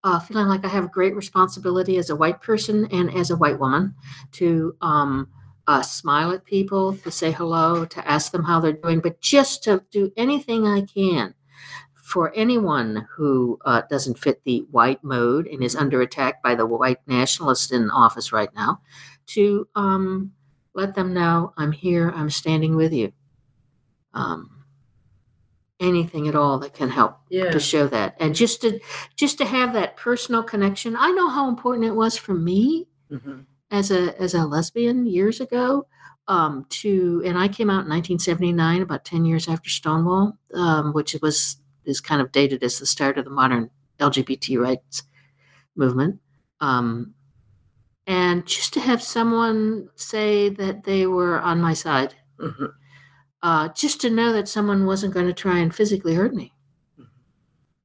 uh, 0.03 0.19
feeling 0.19 0.47
like 0.47 0.65
I 0.65 0.69
have 0.69 0.85
a 0.85 0.89
great 0.89 1.15
responsibility 1.15 1.99
as 1.99 2.09
a 2.09 2.17
white 2.17 2.41
person 2.41 2.87
and 2.91 3.15
as 3.15 3.31
a 3.31 3.37
white 3.37 3.59
woman 3.59 3.95
to 4.33 4.75
um, 4.81 5.29
uh, 5.67 5.83
smile 5.83 6.31
at 6.33 6.47
people, 6.47 6.97
to 6.97 7.11
say 7.11 7.33
hello, 7.33 7.85
to 7.85 8.09
ask 8.09 8.33
them 8.33 8.45
how 8.45 8.61
they're 8.61 8.73
doing, 8.73 9.01
but 9.01 9.21
just 9.21 9.63
to 9.65 9.85
do 9.91 10.11
anything 10.17 10.67
I 10.67 10.87
can 10.87 11.35
for 12.11 12.33
anyone 12.35 13.07
who 13.17 13.57
uh, 13.65 13.83
doesn't 13.89 14.19
fit 14.19 14.43
the 14.45 14.67
white 14.73 15.03
mode 15.05 15.47
and 15.47 15.63
is 15.63 15.77
under 15.77 16.03
attack 16.03 16.43
by 16.43 16.57
the 16.57 16.67
white 16.67 16.99
nationalists 17.07 17.71
in 17.71 17.89
office 17.91 18.33
right 18.33 18.53
now, 18.55 18.81
to 19.27 19.69
um, 19.77 20.33
let 20.75 20.95
them 20.97 21.15
know 21.15 21.53
I'm 21.57 21.71
here, 21.71 22.11
I'm 22.11 22.29
standing 22.29 22.75
with 22.75 22.93
you. 22.93 23.13
Um, 24.13 24.65
anything 25.79 26.27
at 26.29 26.35
all 26.35 26.59
that 26.59 26.75
can 26.75 26.91
help 26.91 27.17
Yeah. 27.31 27.51
to 27.53 27.61
show 27.61 27.87
that, 27.89 28.17
and 28.19 28.35
just 28.35 28.61
to 28.63 28.81
just 29.17 29.39
to 29.39 29.45
have 29.45 29.73
that 29.75 29.97
personal 29.97 30.43
connection. 30.43 30.97
I 30.97 31.11
know 31.13 31.29
how 31.29 31.49
important 31.49 31.87
it 31.87 31.95
was 31.95 32.17
for 32.19 32.35
me 32.35 32.87
Mhm. 33.11 33.47
as 33.71 33.91
a 33.93 34.21
as 34.21 34.35
a 34.35 34.45
lesbian 34.45 35.07
years 35.07 35.41
ago 35.41 35.87
um, 36.29 36.67
to 36.71 37.23
and 37.25 37.39
I 37.39 37.49
came 37.49 37.71
out 37.71 37.85
in 37.85 37.89
1979, 37.89 38.83
about 38.83 39.05
10 39.05 39.25
years 39.25 39.49
after 39.49 39.71
Stonewall, 39.71 40.37
um, 40.55 40.93
which 40.93 41.17
was 41.23 41.57
is 41.85 42.01
kind 42.01 42.21
of 42.21 42.33
dated 42.33 42.63
as 42.63 42.79
the 42.79 42.87
start 42.87 43.19
of 43.19 43.25
the 43.25 43.31
modern 43.31 43.71
LGBT 43.99 44.59
rights 44.61 45.03
movement. 45.77 46.21
Um, 46.61 47.15
and 48.07 48.47
just 48.47 48.73
to 48.75 48.81
have 48.81 49.03
someone 49.03 49.89
say 49.97 50.49
that 50.49 50.85
they 50.85 51.07
were 51.07 51.41
on 51.41 51.61
my 51.61 51.75
side, 51.75 52.15
Mhm. 52.39 52.73
uh, 53.43 53.69
just 53.69 54.01
to 54.03 54.11
know 54.11 54.33
that 54.33 54.49
someone 54.49 54.85
wasn't 54.87 55.15
going 55.15 55.27
to 55.27 55.33
try 55.33 55.59
and 55.59 55.75
physically 55.75 56.15
hurt 56.15 56.35
me. 56.35 56.53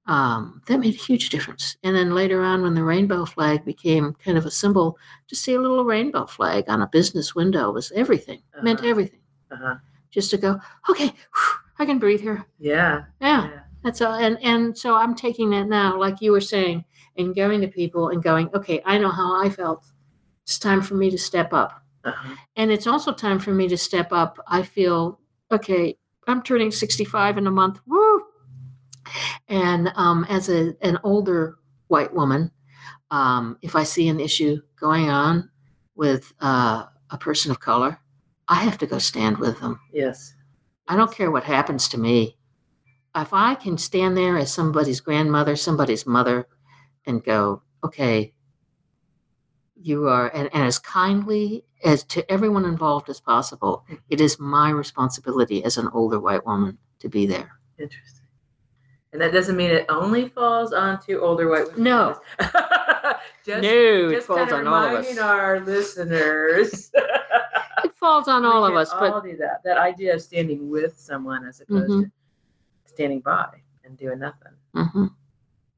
Um, 0.07 0.61
that 0.67 0.79
made 0.79 0.93
a 0.93 0.97
huge 0.97 1.29
difference. 1.31 1.77
And 1.83 1.95
then 1.95 2.13
later 2.13 2.43
on, 2.43 2.61
when 2.61 2.75
the 2.75 2.83
rainbow 2.83 3.25
flag 3.25 3.65
became 3.65 4.13
kind 4.23 4.37
of 4.37 4.45
a 4.45 4.51
symbol, 4.51 4.99
to 5.27 5.35
see 5.35 5.55
a 5.55 5.59
little 5.61 5.83
rainbow 5.83 6.27
flag 6.27 6.65
on 6.67 6.83
a 6.83 6.87
business 6.87 7.33
window 7.33 7.71
was 7.71 7.91
everything, 7.93 8.43
meant 8.61 8.79
Uh-huh. 8.81 8.89
everything. 8.89 9.19
Uh-huh. 9.49 9.75
Just 10.11 10.29
to 10.29 10.37
go, 10.37 10.59
okay, 10.89 11.07
whew, 11.07 11.55
I 11.79 11.85
can 11.87 11.97
breathe 11.97 12.21
here. 12.21 12.45
Yeah. 12.59 13.05
Yeah, 13.19 13.49
Yeah. 13.49 13.59
That's 13.85 14.01
all. 14.01 14.15
And 14.15 14.37
and 14.41 14.77
so 14.77 14.95
I'm 14.95 15.15
taking 15.15 15.51
that 15.51 15.67
now, 15.67 15.97
like 15.97 16.19
you 16.19 16.31
were 16.31 16.41
saying, 16.41 16.83
and 17.17 17.35
going 17.35 17.61
to 17.61 17.67
people 17.67 18.09
and 18.09 18.21
going, 18.21 18.49
okay, 18.53 18.81
I 18.83 18.97
know 18.97 19.09
how 19.09 19.41
I 19.41 19.49
felt. 19.49 19.85
It's 20.43 20.59
time 20.59 20.81
for 20.81 20.95
me 20.95 21.09
to 21.11 21.17
step 21.17 21.53
up. 21.53 21.81
Uh-huh. 22.03 22.35
And 22.55 22.71
it's 22.71 22.87
also 22.87 23.13
time 23.13 23.39
for 23.39 23.51
me 23.51 23.67
to 23.67 23.77
step 23.77 24.11
up. 24.11 24.39
I 24.47 24.63
feel, 24.63 25.19
okay, 25.51 25.97
I'm 26.27 26.41
turning 26.41 26.71
65 26.71 27.37
in 27.37 27.47
a 27.47 27.51
month. 27.51 27.79
Woo! 27.87 28.23
And 29.47 29.91
um, 29.95 30.25
as 30.29 30.49
a, 30.49 30.75
an 30.81 30.99
older 31.03 31.57
white 31.87 32.13
woman, 32.13 32.51
um, 33.11 33.57
if 33.61 33.75
I 33.75 33.83
see 33.83 34.07
an 34.07 34.19
issue 34.19 34.61
going 34.79 35.09
on 35.09 35.49
with 35.95 36.33
uh, 36.41 36.85
a 37.11 37.17
person 37.17 37.51
of 37.51 37.59
color, 37.59 37.99
I 38.47 38.55
have 38.55 38.77
to 38.79 38.87
go 38.87 38.99
stand 38.99 39.37
with 39.37 39.59
them. 39.59 39.79
Yes. 39.93 40.33
I 40.87 40.95
don't 40.95 41.11
care 41.11 41.31
what 41.31 41.43
happens 41.43 41.87
to 41.89 41.99
me. 41.99 42.34
If 43.15 43.33
I 43.33 43.55
can 43.55 43.77
stand 43.77 44.17
there 44.17 44.37
as 44.37 44.53
somebody's 44.53 44.99
grandmother, 44.99 45.55
somebody's 45.55 46.05
mother, 46.05 46.47
and 47.05 47.23
go, 47.23 47.61
okay, 47.83 48.33
you 49.75 50.07
are, 50.07 50.29
and, 50.33 50.49
and 50.53 50.63
as 50.63 50.79
kindly 50.79 51.63
as 51.83 52.03
to 52.05 52.29
everyone 52.31 52.65
involved 52.65 53.09
as 53.09 53.19
possible, 53.21 53.85
it 54.09 54.19
is 54.19 54.39
my 54.39 54.69
responsibility 54.69 55.63
as 55.63 55.77
an 55.77 55.87
older 55.93 56.19
white 56.19 56.45
woman 56.45 56.77
to 56.99 57.07
be 57.09 57.25
there. 57.25 57.51
Interesting. 57.77 58.25
And 59.13 59.21
that 59.21 59.31
doesn't 59.31 59.55
mean 59.55 59.71
it 59.71 59.85
only 59.87 60.27
falls 60.27 60.73
onto 60.73 61.19
older 61.19 61.49
white 61.49 61.67
women. 61.67 61.83
No. 61.83 62.19
just, 63.45 63.61
no, 63.63 64.11
just 64.11 64.29
all 64.29 64.39
of 64.39 64.51
reminding 64.51 65.19
our 65.19 65.61
listeners. 65.61 66.91
It 67.83 67.93
falls 67.93 68.27
on 68.27 68.45
all 68.45 68.65
of 68.65 68.75
us, 68.75 68.89
but 68.91 69.13
all 69.13 69.21
do 69.21 69.37
that. 69.37 69.61
That 69.63 69.77
idea 69.77 70.15
of 70.15 70.21
standing 70.21 70.69
with 70.69 70.97
someone 70.97 71.45
as 71.45 71.61
opposed 71.61 71.91
Mhm. 71.91 72.03
to 72.05 72.11
standing 72.95 73.19
by 73.21 73.49
and 73.83 73.97
doing 73.97 74.19
nothing. 74.19 74.53
hmm 74.73 75.05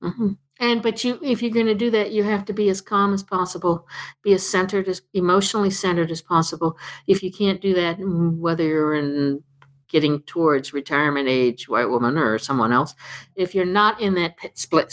hmm 0.01 0.31
And 0.59 0.81
but 0.81 1.03
you, 1.03 1.19
if 1.21 1.41
you're 1.41 1.51
going 1.51 1.67
to 1.67 1.75
do 1.75 1.91
that, 1.91 2.11
you 2.11 2.23
have 2.23 2.45
to 2.45 2.53
be 2.53 2.69
as 2.69 2.81
calm 2.81 3.13
as 3.13 3.23
possible, 3.23 3.87
be 4.23 4.33
as 4.33 4.47
centered 4.47 4.87
as 4.87 5.01
emotionally 5.13 5.71
centered 5.71 6.11
as 6.11 6.21
possible. 6.21 6.77
If 7.07 7.23
you 7.23 7.31
can't 7.31 7.61
do 7.61 7.73
that, 7.75 7.99
mm, 7.99 8.37
whether 8.37 8.63
you're 8.63 8.95
in 8.95 9.43
getting 9.89 10.21
towards 10.23 10.73
retirement 10.73 11.29
age, 11.29 11.69
white 11.69 11.89
woman 11.89 12.17
or 12.17 12.37
someone 12.37 12.73
else, 12.73 12.93
if 13.35 13.55
you're 13.55 13.65
not 13.65 14.01
in 14.01 14.15
that 14.15 14.35
split 14.55 14.91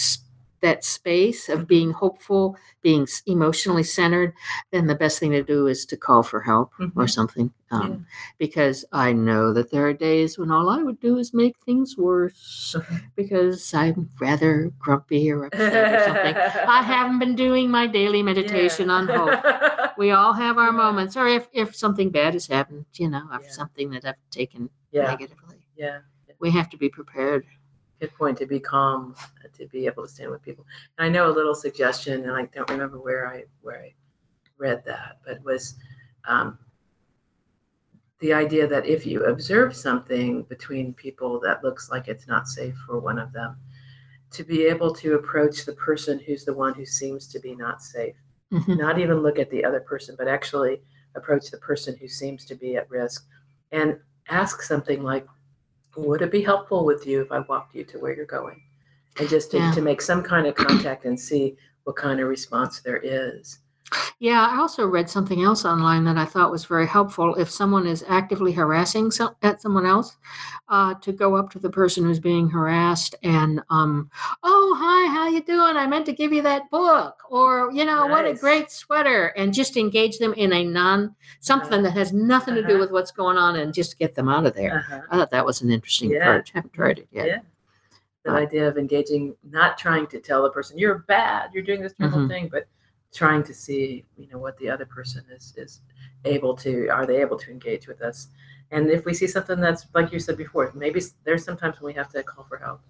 that 0.64 0.82
space 0.84 1.48
of 1.50 1.68
being 1.68 1.90
hopeful, 1.92 2.56
being 2.82 3.06
emotionally 3.26 3.82
centered, 3.82 4.32
then 4.72 4.86
the 4.86 4.94
best 4.94 5.18
thing 5.20 5.30
to 5.32 5.42
do 5.42 5.66
is 5.66 5.84
to 5.86 5.96
call 5.96 6.22
for 6.22 6.40
help 6.40 6.72
or 6.80 7.04
Mhm. 7.04 7.10
something. 7.18 7.52
Um, 7.70 7.80
Yeah. 7.90 7.96
Because 8.38 8.84
I 8.92 9.12
know 9.12 9.52
that 9.52 9.70
there 9.70 9.86
are 9.88 9.92
days 9.92 10.38
when 10.38 10.50
all 10.50 10.68
I 10.70 10.82
would 10.82 11.00
do 11.00 11.18
is 11.18 11.34
make 11.34 11.56
things 11.58 11.96
worse 11.98 12.74
because 13.14 13.74
I'm 13.74 14.08
rather 14.20 14.70
grumpy 14.78 15.30
or 15.30 15.44
upset 15.46 15.92
or 15.94 16.00
something. 16.08 16.36
I 16.78 16.80
haven't 16.94 17.18
been 17.18 17.36
doing 17.36 17.70
my 17.70 17.86
daily 17.86 18.22
meditation 18.22 18.88
on 18.90 19.06
hope. 19.08 19.40
We 19.98 20.10
all 20.12 20.32
have 20.32 20.56
our 20.58 20.72
Yeah. 20.72 20.82
moments, 20.84 21.16
or 21.16 21.26
if, 21.28 21.48
if 21.52 21.74
something 21.76 22.10
bad 22.10 22.32
has 22.34 22.46
happened, 22.46 22.86
you 22.94 23.08
know, 23.10 23.24
Yeah. 23.30 23.38
something 23.50 23.90
that 23.90 24.04
I've 24.04 24.22
taken 24.30 24.70
yeah, 24.92 25.02
negatively. 25.12 25.58
yeah. 25.76 25.98
We 26.40 26.50
have 26.50 26.68
to 26.70 26.76
be 26.76 26.88
prepared. 26.88 27.44
Point. 28.09 28.38
To 28.38 28.46
be 28.46 28.61
calm, 28.61 29.14
to 29.57 29.66
be 29.66 29.86
able 29.86 30.02
to 30.05 30.09
stand 30.09 30.30
with 30.30 30.42
people. 30.42 30.66
And 30.98 31.07
I 31.07 31.09
know 31.09 31.28
a 31.28 31.32
little 31.32 31.55
suggestion, 31.55 32.24
and 32.24 32.32
I 32.32 32.46
don't 32.55 32.70
remember 32.70 33.00
where 33.00 33.26
I 33.26 33.44
where 33.62 33.80
I 33.82 33.94
read 34.59 34.84
that, 34.86 35.18
but 35.26 35.42
was 35.44 35.76
um, 36.26 36.59
the 38.20 38.32
idea 38.32 38.66
that 38.66 38.86
if 38.86 39.05
you 39.05 39.24
observe 39.24 39.74
something 39.76 40.42
between 40.44 40.94
people 40.94 41.40
that 41.40 41.62
looks 41.64 41.90
like 41.90 42.09
it's 42.09 42.26
not 42.26 42.46
safe 42.48 42.74
for 42.86 42.98
one 42.98 43.18
of 43.18 43.32
them, 43.32 43.57
to 44.30 44.44
be 44.44 44.64
able 44.64 44.92
to 44.94 45.14
approach 45.14 45.64
the 45.64 45.72
person 45.74 46.18
who's 46.18 46.44
the 46.44 46.55
one 46.55 46.74
who 46.74 46.86
seems 46.86 47.26
to 47.28 47.38
be 47.38 47.55
not 47.55 47.82
safe, 47.82 48.16
Mhm. 48.52 48.78
not 48.78 48.98
even 48.98 49.18
look 49.18 49.38
at 49.38 49.50
the 49.50 49.64
other 49.64 49.80
person, 49.80 50.14
but 50.16 50.28
actually 50.28 50.82
approach 51.14 51.50
the 51.50 51.59
person 51.59 51.96
who 51.96 52.09
seems 52.09 52.44
to 52.44 52.55
be 52.55 52.76
at 52.76 52.90
risk 52.90 53.26
and 53.72 54.00
ask 54.28 54.62
something 54.62 55.02
like, 55.02 55.26
Would 55.97 56.22
it 56.22 56.32
be 56.32 56.42
helpful 56.42 56.84
with 56.84 57.07
you 57.07 57.20
if 57.22 57.30
I 57.30 57.40
walked 57.40 57.74
you 57.74 57.84
to 57.84 57.99
where 57.99 58.14
you're 58.14 58.26
going? 58.26 58.62
And 59.18 59.28
just 59.28 59.51
to, 59.53 59.59
Yeah. 59.59 59.72
to 59.72 59.80
make 59.80 60.01
some 60.03 60.22
kind 60.22 60.47
of 60.47 60.55
contact 60.55 61.05
and 61.05 61.18
see 61.18 61.57
what 61.84 61.97
kind 61.97 62.20
of 62.20 62.28
response 62.28 62.80
there 62.80 62.97
is. 63.03 63.61
Yeah, 64.18 64.47
I 64.51 64.57
also 64.59 64.87
read 64.87 65.11
something 65.11 65.43
else 65.43 65.64
online 65.64 66.05
that 66.05 66.16
I 66.16 66.24
thought 66.24 66.51
was 66.51 66.64
very 66.64 66.87
helpful. 66.87 67.35
If 67.35 67.51
someone 67.51 67.87
is 67.87 68.05
actively 68.09 68.53
harassing 68.53 69.11
some, 69.11 69.37
at 69.43 69.61
someone 69.61 69.85
else, 69.87 70.16
uh, 70.68 70.95
to 70.95 71.12
go 71.12 71.37
up 71.37 71.51
to 71.51 71.59
the 71.59 71.68
person 71.70 72.05
who's 72.05 72.18
being 72.18 72.49
harassed 72.49 73.14
and, 73.22 73.61
um, 73.70 74.11
oh 74.43 74.74
hi, 74.78 75.12
how 75.12 75.28
you 75.28 75.43
doing? 75.43 75.76
I 75.76 75.87
meant 75.87 76.07
to 76.07 76.12
give 76.12 76.32
you 76.32 76.43
that 76.43 76.70
book, 76.70 77.16
or 77.28 77.70
you 77.72 77.85
know, 77.85 78.07
what 78.07 78.26
a 78.26 78.32
great 78.35 78.70
sweater, 78.70 79.26
and 79.37 79.53
just 79.53 79.76
engage 79.76 80.18
them 80.18 80.32
in 80.35 80.53
a 80.53 80.64
non 80.64 81.14
something 81.41 81.82
that 81.82 81.91
has 81.93 82.12
nothing 82.12 82.55
to 82.55 82.62
do 82.62 82.68
Uh-huh. 82.74 82.78
with 82.80 82.91
what's 82.91 83.11
going 83.12 83.37
on, 83.37 83.57
and 83.57 83.74
just 83.74 83.99
get 83.99 84.14
them 84.14 84.28
out 84.28 84.47
of 84.47 84.55
there. 84.55 84.78
Uh-huh. 84.89 85.03
I 85.11 85.16
thought 85.18 85.30
that 85.30 85.45
was 85.45 85.61
an 85.61 85.70
interesting 85.70 86.11
Yeah. 86.11 86.18
approach. 86.30 86.51
haven't 86.53 86.72
tried 86.72 86.99
it 87.01 87.09
yet. 87.12 87.26
Yeah. 87.26 87.39
The 88.24 88.30
Uh, 88.32 88.37
idea 88.37 88.66
of 88.66 88.78
engaging, 88.78 89.37
not 89.51 89.76
trying 89.76 90.07
to 90.09 90.18
tell 90.20 90.43
the 90.43 90.51
person 90.51 90.78
you're 90.78 91.01
bad, 91.07 91.51
you're 91.53 91.62
doing 91.62 91.82
this 91.82 91.93
terrible 91.93 92.20
Mhm. 92.20 92.28
thing, 92.28 92.49
but 92.51 92.64
trying 93.14 93.42
to 93.44 93.54
see, 93.54 94.04
you 94.18 94.28
know, 94.30 94.38
what 94.38 94.58
the 94.58 94.68
other 94.68 94.84
person 94.84 95.24
is 95.34 95.54
is 95.56 95.80
able 96.24 96.54
to. 96.56 96.88
Are 96.88 97.06
they 97.06 97.20
able 97.20 97.38
to 97.38 97.50
engage 97.50 97.86
with 97.86 98.02
us? 98.02 98.28
And 98.70 98.90
if 98.90 99.04
we 99.04 99.14
see 99.14 99.26
something 99.28 99.60
that's 99.60 99.86
like 99.94 100.12
you 100.12 100.18
said 100.18 100.36
before, 100.36 100.70
maybe 100.74 101.00
there's 101.24 101.44
sometimes 101.44 101.80
when 101.80 101.92
we 101.92 101.96
have 101.96 102.10
to 102.10 102.22
call 102.22 102.44
for 102.44 102.58
help, 102.58 102.80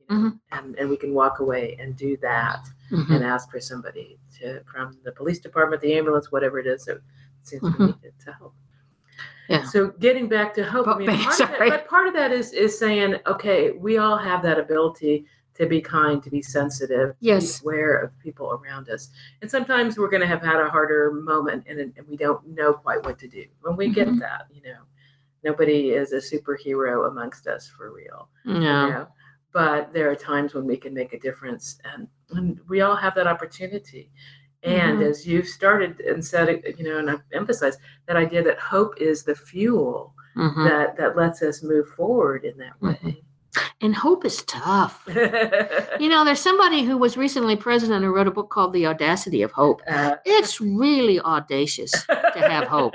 you 0.00 0.06
know, 0.16 0.22
Mhm. 0.30 0.40
and 0.52 0.76
and 0.78 0.88
we 0.88 0.96
can 0.96 1.12
walk 1.12 1.40
away 1.40 1.76
and 1.78 1.96
do 1.96 2.16
that 2.18 2.64
Mhm. 2.90 3.10
and 3.14 3.24
ask 3.24 3.50
for 3.50 3.60
somebody 3.60 4.18
to 4.38 4.60
from 4.64 4.98
the 5.04 5.12
police 5.12 5.38
department, 5.38 5.82
the 5.82 5.92
ambulance, 5.94 6.32
whatever 6.32 6.58
it 6.58 6.66
is 6.66 6.84
that 6.86 7.00
seems 7.42 7.62
to 7.62 7.68
Mhm. 7.68 8.02
need 8.02 8.12
to 8.20 8.32
help. 8.32 8.54
Yeah. 9.48 9.64
So 9.64 9.88
getting 10.06 10.26
back 10.28 10.54
to 10.54 10.64
hope, 10.64 10.88
I 10.88 10.92
But- 10.92 10.98
mean, 10.98 11.06
part 11.20 11.40
of 11.40 11.48
that, 11.50 11.58
but 11.58 11.88
part 11.88 12.06
of 12.06 12.14
that 12.14 12.32
is 12.32 12.52
is 12.54 12.78
saying, 12.78 13.16
okay, 13.26 13.72
we 13.72 13.98
all 13.98 14.16
have 14.16 14.42
that 14.42 14.58
ability 14.58 15.26
to 15.54 15.66
be 15.66 15.80
kind, 15.80 16.22
to 16.22 16.30
be 16.30 16.42
sensitive, 16.42 17.10
to 17.10 17.16
Yes. 17.20 17.60
be 17.60 17.64
aware 17.64 17.96
of 17.98 18.18
people 18.18 18.50
around 18.52 18.88
us. 18.88 19.10
And 19.40 19.50
sometimes 19.50 19.96
we're 19.98 20.08
going 20.10 20.20
to 20.20 20.26
have 20.26 20.42
had 20.42 20.56
a 20.60 20.68
harder 20.68 21.12
moment, 21.12 21.64
and, 21.68 21.78
and 21.80 22.08
we 22.08 22.16
don't 22.16 22.46
know 22.48 22.72
quite 22.72 23.04
what 23.04 23.18
to 23.20 23.28
do. 23.28 23.44
When 23.62 23.76
we 23.76 23.88
get 23.88 24.08
Mhm. 24.08 24.18
that, 24.20 24.46
you 24.52 24.62
know, 24.62 24.80
nobody 25.44 25.90
is 25.90 26.12
a 26.12 26.16
superhero 26.16 27.08
amongst 27.08 27.46
us 27.46 27.66
for 27.68 27.92
real. 27.92 28.28
you 28.44 28.60
Yeah. 28.60 28.88
know? 28.90 29.08
But 29.52 29.92
there 29.92 30.10
are 30.10 30.16
times 30.16 30.52
when 30.54 30.64
we 30.66 30.76
can 30.76 30.92
make 30.92 31.12
a 31.12 31.18
difference, 31.20 31.78
and, 31.84 32.08
and 32.32 32.60
we 32.68 32.80
all 32.80 32.96
have 32.96 33.14
that 33.14 33.26
opportunity. 33.28 34.10
And 34.64 34.98
Mhm. 34.98 35.06
as 35.10 35.26
you've 35.26 35.46
started 35.46 36.00
and 36.00 36.24
said, 36.24 36.48
you 36.78 36.84
know, 36.84 36.98
and 36.98 37.08
I've 37.10 37.22
emphasized 37.32 37.78
that 38.06 38.16
idea 38.16 38.42
that 38.42 38.58
hope 38.58 39.00
is 39.00 39.22
the 39.22 39.34
fuel 39.34 40.14
Mhm. 40.34 40.64
that 40.68 40.96
that 40.96 41.16
lets 41.16 41.42
us 41.42 41.62
move 41.62 41.88
forward 41.90 42.44
in 42.44 42.56
that 42.58 42.80
way. 42.82 43.22
And 43.80 43.94
hope 43.94 44.24
is 44.24 44.42
tough. 44.44 45.06
You 46.00 46.08
know, 46.08 46.24
there's 46.24 46.40
somebody 46.40 46.82
who 46.82 46.98
was 46.98 47.16
recently 47.16 47.54
president 47.56 48.04
who 48.04 48.12
wrote 48.14 48.26
a 48.26 48.30
book 48.32 48.50
called 48.50 48.72
The 48.72 48.86
Audacity 48.86 49.42
of 49.42 49.52
Hope. 49.52 49.80
Uh, 49.88 50.16
It's 50.24 50.60
really 50.60 51.20
audacious 51.20 51.92
to 52.06 52.40
have 52.40 52.64
hope. 52.66 52.94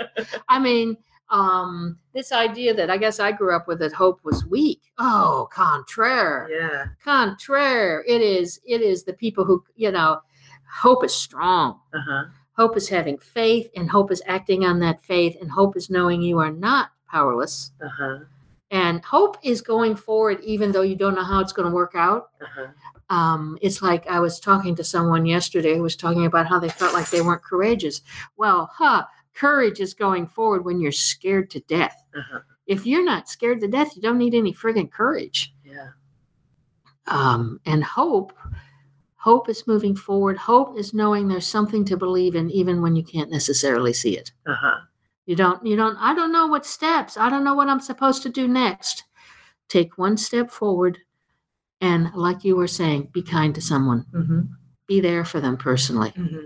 I 0.50 0.60
mean, 0.60 0.98
um, 1.30 1.98
this 2.14 2.32
idea 2.34 2.74
that 2.74 2.90
I 2.90 2.98
guess 2.98 3.20
I 3.20 3.32
grew 3.32 3.56
up 3.56 3.68
with 3.68 3.80
that 3.80 3.94
hope 3.94 4.20
was 4.24 4.46
weak. 4.46 4.82
Oh, 4.98 5.48
contraire. 5.52 6.50
yeah, 6.52 6.86
Contraire. 7.04 8.04
It 8.08 8.22
is 8.22 8.60
it 8.66 8.82
is 8.82 9.04
the 9.04 9.14
people 9.14 9.46
who, 9.46 9.64
you 9.76 9.92
know, 9.92 10.22
hope 10.70 11.04
is 11.06 11.14
strong. 11.16 11.80
uh 11.94 12.00
huh, 12.06 12.24
Hope 12.54 12.76
is 12.76 12.90
having 12.90 13.18
faith, 13.18 13.70
and 13.78 13.90
hope 13.90 14.12
is 14.12 14.22
acting 14.26 14.66
on 14.66 14.80
that 14.82 15.02
faith, 15.02 15.38
and 15.40 15.50
hope 15.50 15.78
is 15.78 15.90
knowing 15.90 16.22
you 16.22 16.40
are 16.40 16.52
not 16.52 16.90
powerless. 17.10 17.72
uh 17.82 17.88
huh, 17.88 18.18
And 18.72 19.04
hope 19.04 19.38
is 19.44 19.62
going 19.62 19.96
forward 19.96 20.40
even 20.44 20.72
though 20.72 20.84
you 20.84 20.96
don't 20.96 21.16
know 21.16 21.24
how 21.24 21.40
it's 21.40 21.54
going 21.54 21.68
to 21.68 21.74
work 21.74 21.94
out. 21.96 22.30
uh 22.42 22.46
huh. 22.56 22.68
um, 23.16 23.58
it's 23.62 23.82
like 23.82 24.06
I 24.08 24.20
was 24.20 24.40
talking 24.40 24.76
to 24.76 24.84
someone 24.84 25.26
yesterday 25.26 25.76
who 25.76 25.82
was 25.84 25.96
talking 25.96 26.26
about 26.28 26.46
how 26.48 26.60
they 26.60 26.70
felt 26.70 26.94
like 26.94 27.10
they 27.10 27.22
weren't 27.22 27.44
courageous. 27.44 28.02
Well, 28.38 28.70
huh, 28.74 29.06
courage 29.34 29.80
is 29.80 29.94
going 29.96 30.28
forward 30.28 30.66
when 30.66 30.80
you're 30.80 30.92
scared 30.92 31.50
to 31.52 31.60
death. 31.62 32.04
Uh-huh. 32.16 32.40
If 32.68 32.86
you're 32.86 33.04
not 33.04 33.28
scared 33.28 33.60
to 33.62 33.68
death, 33.68 33.96
you 33.96 34.02
don't 34.04 34.20
need 34.20 34.36
any 34.36 34.54
friggin' 34.54 34.92
courage. 34.92 35.52
Yeah, 35.66 35.90
Um, 37.08 37.60
and 37.66 37.84
hope, 37.84 38.34
hope 39.16 39.50
is 39.50 39.66
moving 39.66 39.96
forward. 39.96 40.38
Hope 40.38 40.78
is 40.78 40.94
knowing 40.94 41.28
there's 41.28 41.48
something 41.48 41.84
to 41.86 41.98
believe 41.98 42.36
in, 42.36 42.52
even 42.52 42.82
when 42.84 42.96
you 42.96 43.04
can't 43.04 43.32
necessarily 43.32 43.94
see 43.94 44.16
it. 44.18 44.32
uh 44.46 44.54
huh. 44.54 44.78
You 45.30 45.36
don't, 45.36 45.64
you 45.64 45.76
don't, 45.76 45.96
I 45.98 46.16
don't 46.16 46.32
know 46.32 46.48
what 46.48 46.66
steps, 46.66 47.16
I 47.16 47.30
don't 47.30 47.44
know 47.44 47.54
what 47.54 47.70
I'm 47.70 47.80
supposed 47.80 48.24
to 48.24 48.30
do 48.30 48.48
next. 48.48 49.04
Take 49.68 49.96
one 49.96 50.18
step 50.18 50.50
forward. 50.50 50.98
And 51.80 52.12
like 52.16 52.44
you 52.44 52.56
were 52.56 52.66
saying, 52.68 53.10
be 53.14 53.22
kind 53.22 53.54
to 53.54 53.62
someone. 53.62 54.08
Mm-hmm. 54.12 54.40
be 54.88 55.00
there 55.02 55.24
for 55.24 55.40
them 55.40 55.56
personally. 55.56 56.14
Mm-hmm. 56.18 56.46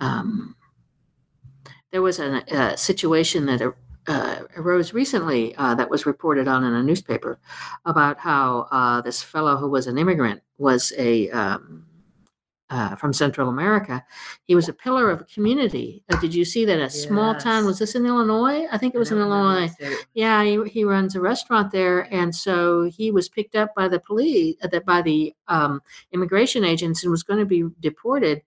Um, 0.00 0.56
there 1.92 2.00
was 2.00 2.20
a, 2.20 2.42
a 2.48 2.74
situation 2.78 3.44
that 3.44 3.74
uh, 4.06 4.36
arose 4.56 4.94
recently 4.94 5.54
uh, 5.56 5.74
that 5.74 5.90
was 5.90 6.06
reported 6.06 6.48
on 6.48 6.64
in 6.64 6.72
a 6.72 6.82
newspaper 6.82 7.38
about 7.84 8.18
how 8.18 8.66
uh, 8.70 9.02
this 9.02 9.22
fellow 9.22 9.58
who 9.58 9.68
was 9.68 9.86
an 9.88 9.98
immigrant 9.98 10.40
was 10.56 10.90
a 10.96 11.28
um, 11.32 11.84
uh, 12.70 12.96
from 12.96 13.12
Central 13.12 13.48
America. 13.48 14.04
He 14.44 14.54
was 14.54 14.68
a 14.68 14.72
pillar 14.72 15.10
of 15.10 15.20
a 15.20 15.24
community. 15.24 16.02
Uh, 16.10 16.18
did 16.20 16.34
you 16.34 16.44
see 16.44 16.64
that 16.64 16.80
a 16.80 16.88
small 16.88 17.34
town? 17.34 17.66
Was 17.66 17.78
this 17.78 17.94
in 17.94 18.06
Illinois? 18.06 18.66
I 18.72 18.78
think 18.78 18.94
it 18.94 18.98
was 18.98 19.12
in 19.12 19.18
Illinois. 19.18 19.70
Yeah, 20.14 20.42
he, 20.42 20.62
he 20.68 20.84
runs 20.84 21.14
a 21.14 21.20
restaurant 21.20 21.72
there, 21.72 22.12
and 22.12 22.34
so 22.34 22.84
he 22.84 23.10
was 23.10 23.28
picked 23.28 23.54
up 23.54 23.74
by 23.74 23.88
the 23.88 24.00
police, 24.00 24.56
uh, 24.62 24.68
that 24.68 24.86
by 24.86 25.02
the 25.02 25.34
um, 25.48 25.80
immigration 26.12 26.64
agents, 26.64 27.02
and 27.02 27.10
was 27.10 27.22
going 27.22 27.40
to 27.40 27.46
be 27.46 27.64
deported. 27.80 28.42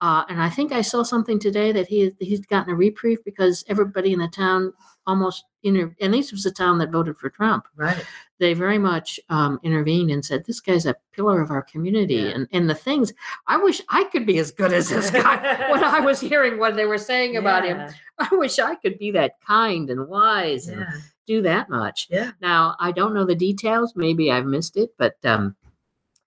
Uh, 0.00 0.24
and 0.28 0.42
I 0.42 0.48
think 0.48 0.72
I 0.72 0.80
saw 0.80 1.02
something 1.02 1.38
today 1.38 1.72
that 1.72 1.86
he 1.86 2.12
he's 2.20 2.40
gotten 2.40 2.72
a 2.72 2.76
reprieve 2.76 3.22
because 3.24 3.64
everybody 3.68 4.12
in 4.12 4.18
the 4.18 4.28
town 4.28 4.72
almost 5.06 5.44
inter- 5.62 5.94
and 6.00 6.14
this 6.14 6.32
was 6.32 6.44
the 6.44 6.50
town 6.50 6.78
that 6.78 6.90
voted 6.90 7.16
for 7.16 7.30
Trump. 7.30 7.66
Right. 7.76 8.04
They 8.38 8.54
very 8.54 8.78
much 8.78 9.20
um, 9.28 9.60
intervened 9.62 10.10
and 10.10 10.24
said, 10.24 10.44
"This 10.46 10.60
guy's 10.60 10.86
a 10.86 10.96
pillar 11.12 11.40
of 11.40 11.50
our 11.50 11.62
community." 11.62 12.14
Yeah. 12.14 12.28
And 12.28 12.48
and 12.52 12.70
the 12.70 12.74
things 12.74 13.12
I 13.46 13.56
wish 13.56 13.82
I 13.88 14.04
could 14.04 14.26
be 14.26 14.38
as 14.38 14.50
good 14.50 14.72
as 14.72 14.88
this 14.88 15.10
guy. 15.10 15.70
when 15.70 15.84
I 15.84 16.00
was 16.00 16.20
hearing 16.20 16.58
what 16.58 16.76
they 16.76 16.86
were 16.86 16.98
saying 16.98 17.36
about 17.36 17.64
him, 17.64 17.92
I 18.18 18.28
wish 18.32 18.58
I 18.58 18.74
could 18.76 18.98
be 18.98 19.10
that 19.12 19.40
kind 19.46 19.90
and 19.90 20.08
wise 20.08 20.68
and 20.68 20.86
do 21.26 21.42
that 21.42 21.68
much. 21.68 22.08
Yeah. 22.10 22.32
Now, 22.40 22.76
I 22.80 22.92
don't 22.92 23.14
know 23.14 23.24
the 23.24 23.34
details. 23.34 23.94
Maybe 23.94 24.30
I've 24.30 24.46
missed 24.46 24.76
it, 24.76 24.90
but 24.98 25.16
um, 25.24 25.54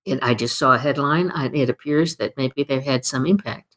it, 0.05 0.19
I 0.21 0.33
just 0.33 0.57
saw 0.57 0.73
a 0.73 0.77
headline. 0.77 1.31
I, 1.31 1.47
it 1.47 1.69
appears 1.69 2.15
that 2.17 2.37
maybe 2.37 2.63
they've 2.63 2.83
had 2.83 3.05
some 3.05 3.25
impact 3.25 3.75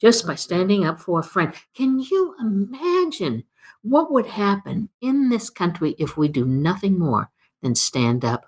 just 0.00 0.26
by 0.26 0.34
standing 0.34 0.84
up 0.84 1.00
for 1.00 1.20
a 1.20 1.24
friend. 1.24 1.52
Can 1.74 1.98
you 1.98 2.34
imagine 2.40 3.44
what 3.82 4.12
would 4.12 4.26
happen 4.26 4.88
in 5.00 5.28
this 5.28 5.50
country 5.50 5.94
if 5.98 6.16
we 6.16 6.28
do 6.28 6.44
nothing 6.44 6.98
more 6.98 7.30
than 7.62 7.74
stand 7.74 8.24
up 8.24 8.46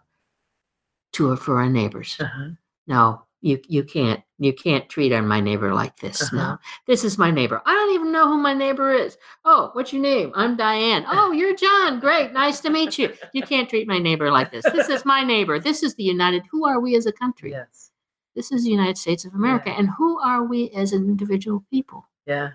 to 1.12 1.30
or 1.30 1.36
for 1.36 1.58
our 1.60 1.68
neighbors? 1.68 2.16
Uh-huh. 2.20 2.50
No, 2.86 3.22
you 3.40 3.60
you 3.68 3.84
can't 3.84 4.22
you 4.38 4.52
can't 4.52 4.88
treat 4.88 5.12
our, 5.12 5.22
my 5.22 5.40
neighbor 5.40 5.72
like 5.72 5.98
this. 5.98 6.22
Uh-huh. 6.22 6.36
No, 6.36 6.58
this 6.86 7.04
is 7.04 7.18
my 7.18 7.30
neighbor. 7.30 7.62
I 7.64 7.72
don't 7.72 7.94
even 7.94 8.12
know 8.12 8.26
who 8.26 8.38
my 8.38 8.54
neighbor 8.54 8.92
is. 8.92 9.16
Oh, 9.44 9.70
what's 9.74 9.92
your 9.92 10.02
name? 10.02 10.32
I'm 10.34 10.56
Diane. 10.56 11.04
Oh, 11.08 11.32
you're 11.32 11.56
John. 11.56 12.00
Great, 12.00 12.32
nice 12.32 12.60
to 12.60 12.70
meet 12.70 12.98
you. 12.98 13.12
You 13.32 13.42
can't 13.42 13.68
treat 13.68 13.88
my 13.88 13.98
neighbor 13.98 14.30
like 14.30 14.50
this. 14.50 14.64
This 14.72 14.88
is 14.88 15.04
my 15.04 15.22
neighbor. 15.22 15.58
This 15.58 15.82
is 15.82 15.94
the 15.94 16.02
United. 16.04 16.42
Who 16.50 16.66
are 16.66 16.80
we 16.80 16.96
as 16.96 17.06
a 17.06 17.12
country? 17.12 17.52
Yes. 17.52 17.90
This 18.36 18.52
is 18.52 18.64
the 18.64 18.70
United 18.70 18.96
States 18.96 19.24
of 19.24 19.34
America. 19.34 19.70
Yeah. 19.70 19.78
And 19.78 19.90
who 19.90 20.18
are 20.20 20.44
we 20.44 20.70
as 20.70 20.92
an 20.92 21.04
individual 21.04 21.64
people? 21.70 22.06
Yeah. 22.26 22.50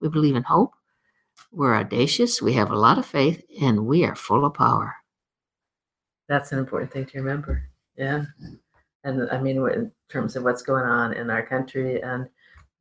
We 0.00 0.08
believe 0.08 0.36
in 0.36 0.42
hope. 0.42 0.72
We're 1.52 1.76
audacious. 1.76 2.40
We 2.40 2.52
have 2.54 2.70
a 2.70 2.78
lot 2.78 2.98
of 2.98 3.06
faith, 3.06 3.42
and 3.60 3.86
we 3.86 4.04
are 4.04 4.14
full 4.14 4.44
of 4.44 4.54
power. 4.54 4.94
That's 6.28 6.52
an 6.52 6.58
important 6.58 6.92
thing 6.92 7.06
to 7.06 7.18
remember. 7.18 7.64
Yeah. 7.96 8.24
And 9.04 9.30
I 9.30 9.40
mean, 9.40 9.56
in 9.68 9.90
terms 10.08 10.36
of 10.36 10.44
what's 10.44 10.62
going 10.62 10.84
on 10.84 11.12
in 11.14 11.30
our 11.30 11.42
country, 11.42 12.02
and 12.02 12.28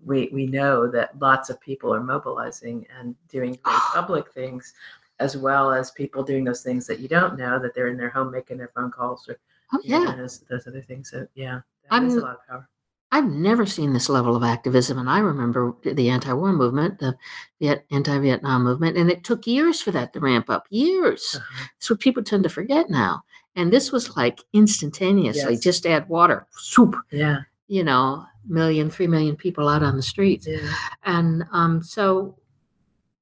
we 0.03 0.29
we 0.31 0.45
know 0.45 0.89
that 0.91 1.17
lots 1.19 1.49
of 1.49 1.59
people 1.61 1.93
are 1.93 2.03
mobilizing 2.03 2.85
and 2.97 3.15
doing 3.27 3.51
great 3.63 3.79
public 3.93 4.31
things, 4.31 4.73
as 5.19 5.35
well 5.35 5.71
as 5.71 5.91
people 5.91 6.23
doing 6.23 6.43
those 6.43 6.61
things 6.61 6.85
that 6.87 6.99
you 6.99 7.07
don't 7.07 7.37
know 7.37 7.59
that 7.59 7.73
they're 7.73 7.87
in 7.87 7.97
their 7.97 8.09
home 8.09 8.31
making 8.31 8.57
their 8.57 8.71
phone 8.75 8.91
calls 8.91 9.27
or 9.27 9.37
Oh 9.71 9.79
you 9.83 9.99
know, 9.99 10.09
yeah. 10.09 10.15
those, 10.15 10.39
those 10.49 10.67
other 10.67 10.81
things. 10.81 11.11
So 11.11 11.27
yeah, 11.35 11.61
that 11.89 12.03
is 12.03 12.15
a 12.15 12.21
lot 12.21 12.37
of 12.37 12.47
power. 12.47 12.69
I've 13.11 13.25
never 13.29 13.65
seen 13.65 13.93
this 13.93 14.07
level 14.09 14.35
of 14.35 14.43
activism, 14.43 14.99
and 14.99 15.09
I 15.09 15.19
remember 15.19 15.75
the 15.83 16.09
anti-war 16.09 16.53
movement, 16.53 16.99
the 16.99 17.17
Viet- 17.59 17.85
anti-Vietnam 17.91 18.63
movement, 18.63 18.97
and 18.97 19.09
it 19.09 19.23
took 19.23 19.47
years 19.47 19.81
for 19.81 19.91
that 19.91 20.13
to 20.13 20.19
ramp 20.19 20.49
up. 20.49 20.67
Years. 20.69 21.35
Uh-huh. 21.35 21.65
It's 21.77 21.89
what 21.89 21.99
people 21.99 22.23
tend 22.23 22.43
to 22.43 22.49
forget 22.49 22.89
now. 22.89 23.23
And 23.55 23.73
this 23.73 23.91
was 23.91 24.15
like 24.15 24.39
instantaneously. 24.53 25.53
Yes. 25.53 25.63
Just 25.63 25.85
add 25.87 26.07
water, 26.07 26.45
soup. 26.51 26.95
Yeah. 27.11 27.39
You 27.67 27.83
know, 27.83 28.25
million, 28.47 28.89
three 28.91 29.07
million 29.07 29.35
people 29.35 29.67
out 29.67 29.81
on 29.83 29.95
the 29.95 30.03
streets, 30.03 30.47
Yeah. 30.47 30.59
and 31.03 31.43
um, 31.51 31.81
so. 31.81 32.35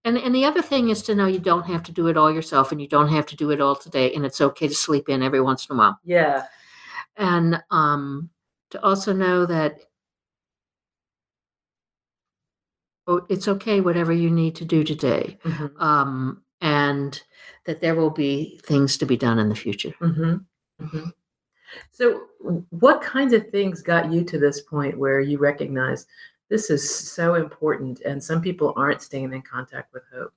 And, 0.06 0.18
and 0.18 0.34
the 0.34 0.46
other 0.46 0.62
thing 0.62 0.88
is 0.88 1.02
to 1.04 1.16
know 1.16 1.26
you 1.28 1.40
don't 1.40 1.66
have 1.66 1.84
to 1.84 1.92
do 1.92 2.08
it 2.08 2.16
all 2.16 2.32
yourself 2.32 2.72
and 2.72 2.80
you 2.82 2.88
don't 2.88 3.10
have 3.10 3.26
to 3.26 3.36
do 3.36 3.52
it 3.52 3.60
all 3.60 3.76
today 3.76 4.14
and 4.14 4.26
it's 4.26 4.40
okay 4.40 4.66
to 4.66 4.74
sleep 4.74 5.10
in 5.10 5.22
every 5.22 5.42
once 5.42 5.68
in 5.70 5.76
a 5.76 5.78
while 5.78 6.00
Yeah. 6.06 6.46
and 7.18 7.62
um, 7.72 8.30
to 8.72 8.84
also 8.84 9.14
know 9.14 9.46
that 9.46 9.80
oh, 13.08 13.26
it's 13.30 13.48
okay, 13.48 13.80
whatever 13.82 14.12
you 14.12 14.30
need 14.30 14.56
to 14.56 14.66
do 14.66 14.84
today, 14.84 15.38
Mhm. 15.44 15.82
um, 15.82 16.42
and 16.62 17.22
that 17.66 17.80
there 17.82 17.96
will 17.96 18.10
be 18.10 18.60
things 18.64 18.98
to 18.98 19.06
be 19.06 19.18
done 19.18 19.40
in 19.40 19.50
the 19.50 19.56
future. 19.56 19.94
Mhm. 20.02 20.46
Mhm. 20.82 21.14
So, 21.92 22.28
what 22.72 23.02
kinds 23.02 23.34
of 23.34 23.50
things 23.52 23.82
got 23.82 24.12
you 24.12 24.24
to 24.26 24.40
this 24.40 24.62
point 24.62 24.98
where 24.98 25.20
you 25.20 25.38
recognize 25.38 26.08
this 26.50 26.70
is 26.70 26.90
so 26.90 27.36
important, 27.36 28.02
and 28.02 28.24
some 28.24 28.42
people 28.42 28.74
aren't 28.78 29.02
staying 29.02 29.34
in 29.34 29.42
contact 29.42 29.94
with 29.94 30.04
hope? 30.14 30.34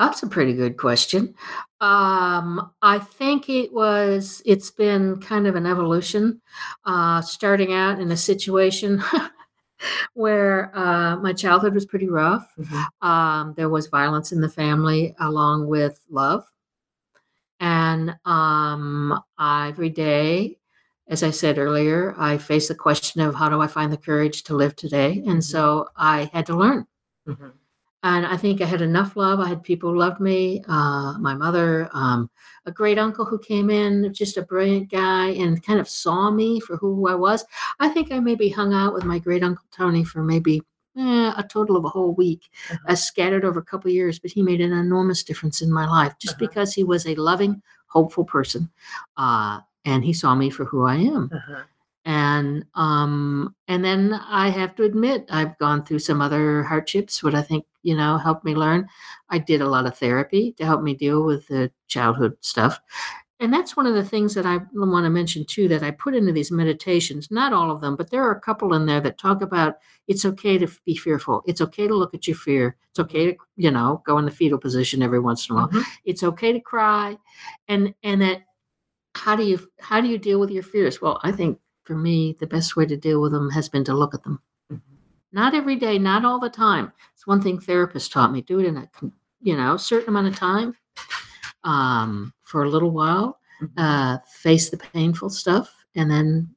That's 0.00 0.22
a 0.24 0.28
pretty 0.28 0.54
good 0.54 0.78
question. 0.78 1.34
Um, 1.82 2.72
I 2.82 2.98
think 2.98 3.50
it 3.50 3.72
was. 3.72 4.42
It's 4.46 4.70
been 4.70 5.20
kind 5.20 5.46
of 5.46 5.56
an 5.56 5.66
evolution, 5.66 6.42
uh, 6.86 7.22
starting 7.22 7.74
out 7.74 8.00
in 8.00 8.10
a 8.10 8.16
situation 8.16 9.02
where 10.14 10.76
uh, 10.76 11.16
my 11.18 11.34
childhood 11.34 11.74
was 11.74 11.86
pretty 11.86 12.08
rough. 12.08 12.48
Mhm. 12.58 12.86
Um, 13.06 13.54
there 13.56 13.68
was 13.70 13.88
violence 13.88 14.32
in 14.32 14.40
the 14.40 14.48
family, 14.48 15.14
along 15.20 15.68
with 15.68 16.00
love. 16.10 16.44
And 17.60 18.16
um, 18.24 19.20
every 19.38 19.90
day, 19.90 20.58
as 21.08 21.22
I 21.22 21.30
said 21.30 21.58
earlier, 21.58 22.14
I 22.18 22.38
face 22.38 22.68
the 22.68 22.74
question 22.74 23.20
of 23.20 23.34
how 23.34 23.48
do 23.48 23.60
I 23.60 23.66
find 23.66 23.92
the 23.92 23.96
courage 23.98 24.44
to 24.44 24.54
live 24.56 24.76
today? 24.76 25.22
And 25.26 25.38
Mhm. 25.38 25.42
so 25.44 25.88
I 25.96 26.30
had 26.32 26.46
to 26.46 26.56
learn. 26.56 26.86
Mhm. 27.28 27.52
And 28.02 28.24
I 28.24 28.36
think 28.36 28.62
I 28.62 28.64
had 28.64 28.80
enough 28.80 29.14
love. 29.14 29.40
I 29.40 29.48
had 29.48 29.62
people 29.62 29.90
who 29.90 29.98
loved 29.98 30.20
me, 30.20 30.64
uh, 30.68 31.18
my 31.18 31.34
mother, 31.34 31.90
um, 31.92 32.30
a 32.64 32.72
great 32.72 32.98
uncle 32.98 33.26
who 33.26 33.38
came 33.38 33.68
in, 33.68 34.12
just 34.14 34.38
a 34.38 34.42
brilliant 34.42 34.90
guy, 34.90 35.28
and 35.30 35.62
kind 35.62 35.78
of 35.78 35.88
saw 35.88 36.30
me 36.30 36.60
for 36.60 36.76
who 36.78 37.08
I 37.08 37.14
was. 37.14 37.44
I 37.78 37.88
think 37.90 38.10
I 38.10 38.18
maybe 38.18 38.48
hung 38.48 38.72
out 38.72 38.94
with 38.94 39.04
my 39.04 39.18
great 39.18 39.42
uncle 39.44 39.64
Tony 39.70 40.02
for 40.02 40.22
maybe 40.22 40.62
eh, 40.96 41.32
a 41.36 41.44
total 41.48 41.76
of 41.76 41.84
a 41.84 41.88
whole 41.90 42.14
week, 42.14 42.48
Uh-huh. 42.70 42.92
uh, 42.92 42.94
scattered 42.94 43.44
over 43.44 43.60
a 43.60 43.64
couple 43.64 43.90
of 43.90 43.94
years, 43.94 44.18
but 44.18 44.30
he 44.30 44.42
made 44.42 44.60
an 44.62 44.72
enormous 44.72 45.22
difference 45.22 45.60
in 45.60 45.70
my 45.70 45.86
life 45.86 46.14
just 46.18 46.34
Uh-huh. 46.36 46.46
because 46.48 46.72
he 46.72 46.84
was 46.84 47.06
a 47.06 47.14
loving, 47.16 47.62
hopeful 47.86 48.24
person. 48.24 48.70
Uh, 49.18 49.60
and 49.84 50.04
he 50.04 50.12
saw 50.14 50.34
me 50.34 50.48
for 50.50 50.64
who 50.64 50.84
I 50.86 50.96
am 50.96 51.30
Uh-huh. 51.32 51.62
And 52.10 52.64
um 52.74 53.54
and 53.68 53.84
then 53.84 54.00
i 54.28 54.48
have 54.48 54.72
to 54.76 54.82
admit 54.90 55.24
i've 55.30 55.56
gone 55.58 55.80
through 55.84 55.98
some 56.08 56.20
other 56.26 56.62
hardships 56.64 57.22
what 57.22 57.34
i 57.40 57.42
think 57.42 57.64
you 57.82 57.96
know 57.96 58.18
helped 58.18 58.44
me 58.44 58.54
learn. 58.54 58.86
I 59.30 59.38
did 59.38 59.60
a 59.62 59.68
lot 59.74 59.86
of 59.86 59.96
therapy 59.96 60.52
to 60.58 60.64
help 60.70 60.82
me 60.82 60.92
deal 60.94 61.20
with 61.24 61.42
the 61.48 61.70
childhood 61.88 62.34
stuff. 62.40 62.78
And 63.42 63.50
that's 63.54 63.74
one 63.76 63.86
of 63.86 63.94
the 63.94 64.04
things 64.12 64.34
that 64.34 64.44
i 64.44 64.58
want 64.74 65.04
to 65.06 65.10
mention 65.20 65.44
too 65.54 65.66
that 65.68 65.82
i 65.88 65.90
put 66.04 66.14
into 66.18 66.32
these 66.32 66.50
meditations 66.62 67.30
not 67.30 67.54
all 67.54 67.70
of 67.70 67.80
them 67.80 67.94
but 67.96 68.10
there 68.10 68.22
are 68.26 68.36
a 68.36 68.40
couple 68.48 68.74
in 68.74 68.84
there 68.86 69.00
that 69.00 69.16
talk 69.26 69.40
about 69.48 69.76
it's 70.08 70.24
okay 70.30 70.58
to 70.58 70.68
be 70.84 70.94
fearful. 70.96 71.36
It's 71.46 71.60
okay 71.66 71.86
to 71.86 71.94
look 71.94 72.12
at 72.14 72.26
your 72.28 72.36
fear. 72.36 72.76
It's 72.90 73.00
okay 73.04 73.24
to 73.28 73.36
you 73.56 73.70
know 73.70 74.02
go 74.08 74.18
in 74.18 74.24
the 74.26 74.30
fetal 74.40 74.58
position 74.58 75.02
every 75.02 75.20
once 75.20 75.48
in 75.48 75.54
a 75.54 75.56
while. 75.58 75.68
Mhm. 75.68 75.84
it's 76.10 76.22
okay 76.30 76.52
to 76.52 76.60
cry. 76.72 77.16
And 77.68 77.94
and 78.02 78.20
that 78.22 78.38
how 79.14 79.34
do 79.36 79.44
you 79.44 79.58
how 79.80 80.00
do 80.02 80.08
you 80.08 80.18
deal 80.18 80.40
with 80.40 80.50
your 80.50 80.62
fears? 80.74 81.00
Well 81.02 81.18
i 81.24 81.32
think 81.32 81.58
for 81.84 81.96
me 81.96 82.36
the 82.40 82.46
best 82.46 82.76
way 82.76 82.86
to 82.86 82.96
deal 82.96 83.20
with 83.20 83.32
them 83.32 83.50
has 83.50 83.68
been 83.68 83.84
to 83.84 83.94
look 83.94 84.14
at 84.14 84.22
them 84.22 84.40
Mhm. 84.72 84.80
not 85.32 85.54
every 85.54 85.76
day 85.76 85.98
not 85.98 86.24
all 86.24 86.38
the 86.38 86.50
time 86.50 86.92
it's 87.14 87.26
one 87.26 87.40
thing 87.42 87.58
therapists 87.58 88.10
taught 88.10 88.32
me 88.32 88.42
do 88.42 88.58
it 88.60 88.66
in 88.66 88.76
a 88.76 88.88
you 89.40 89.56
know 89.56 89.76
certain 89.76 90.08
amount 90.10 90.28
of 90.28 90.36
time 90.36 90.76
um, 91.64 92.32
for 92.42 92.64
a 92.64 92.68
little 92.70 92.90
while 92.90 93.38
Mhm. 93.60 93.70
uh, 93.76 94.18
face 94.26 94.70
the 94.70 94.76
painful 94.76 95.28
stuff 95.30 95.84
and 95.94 96.10
then 96.10 96.54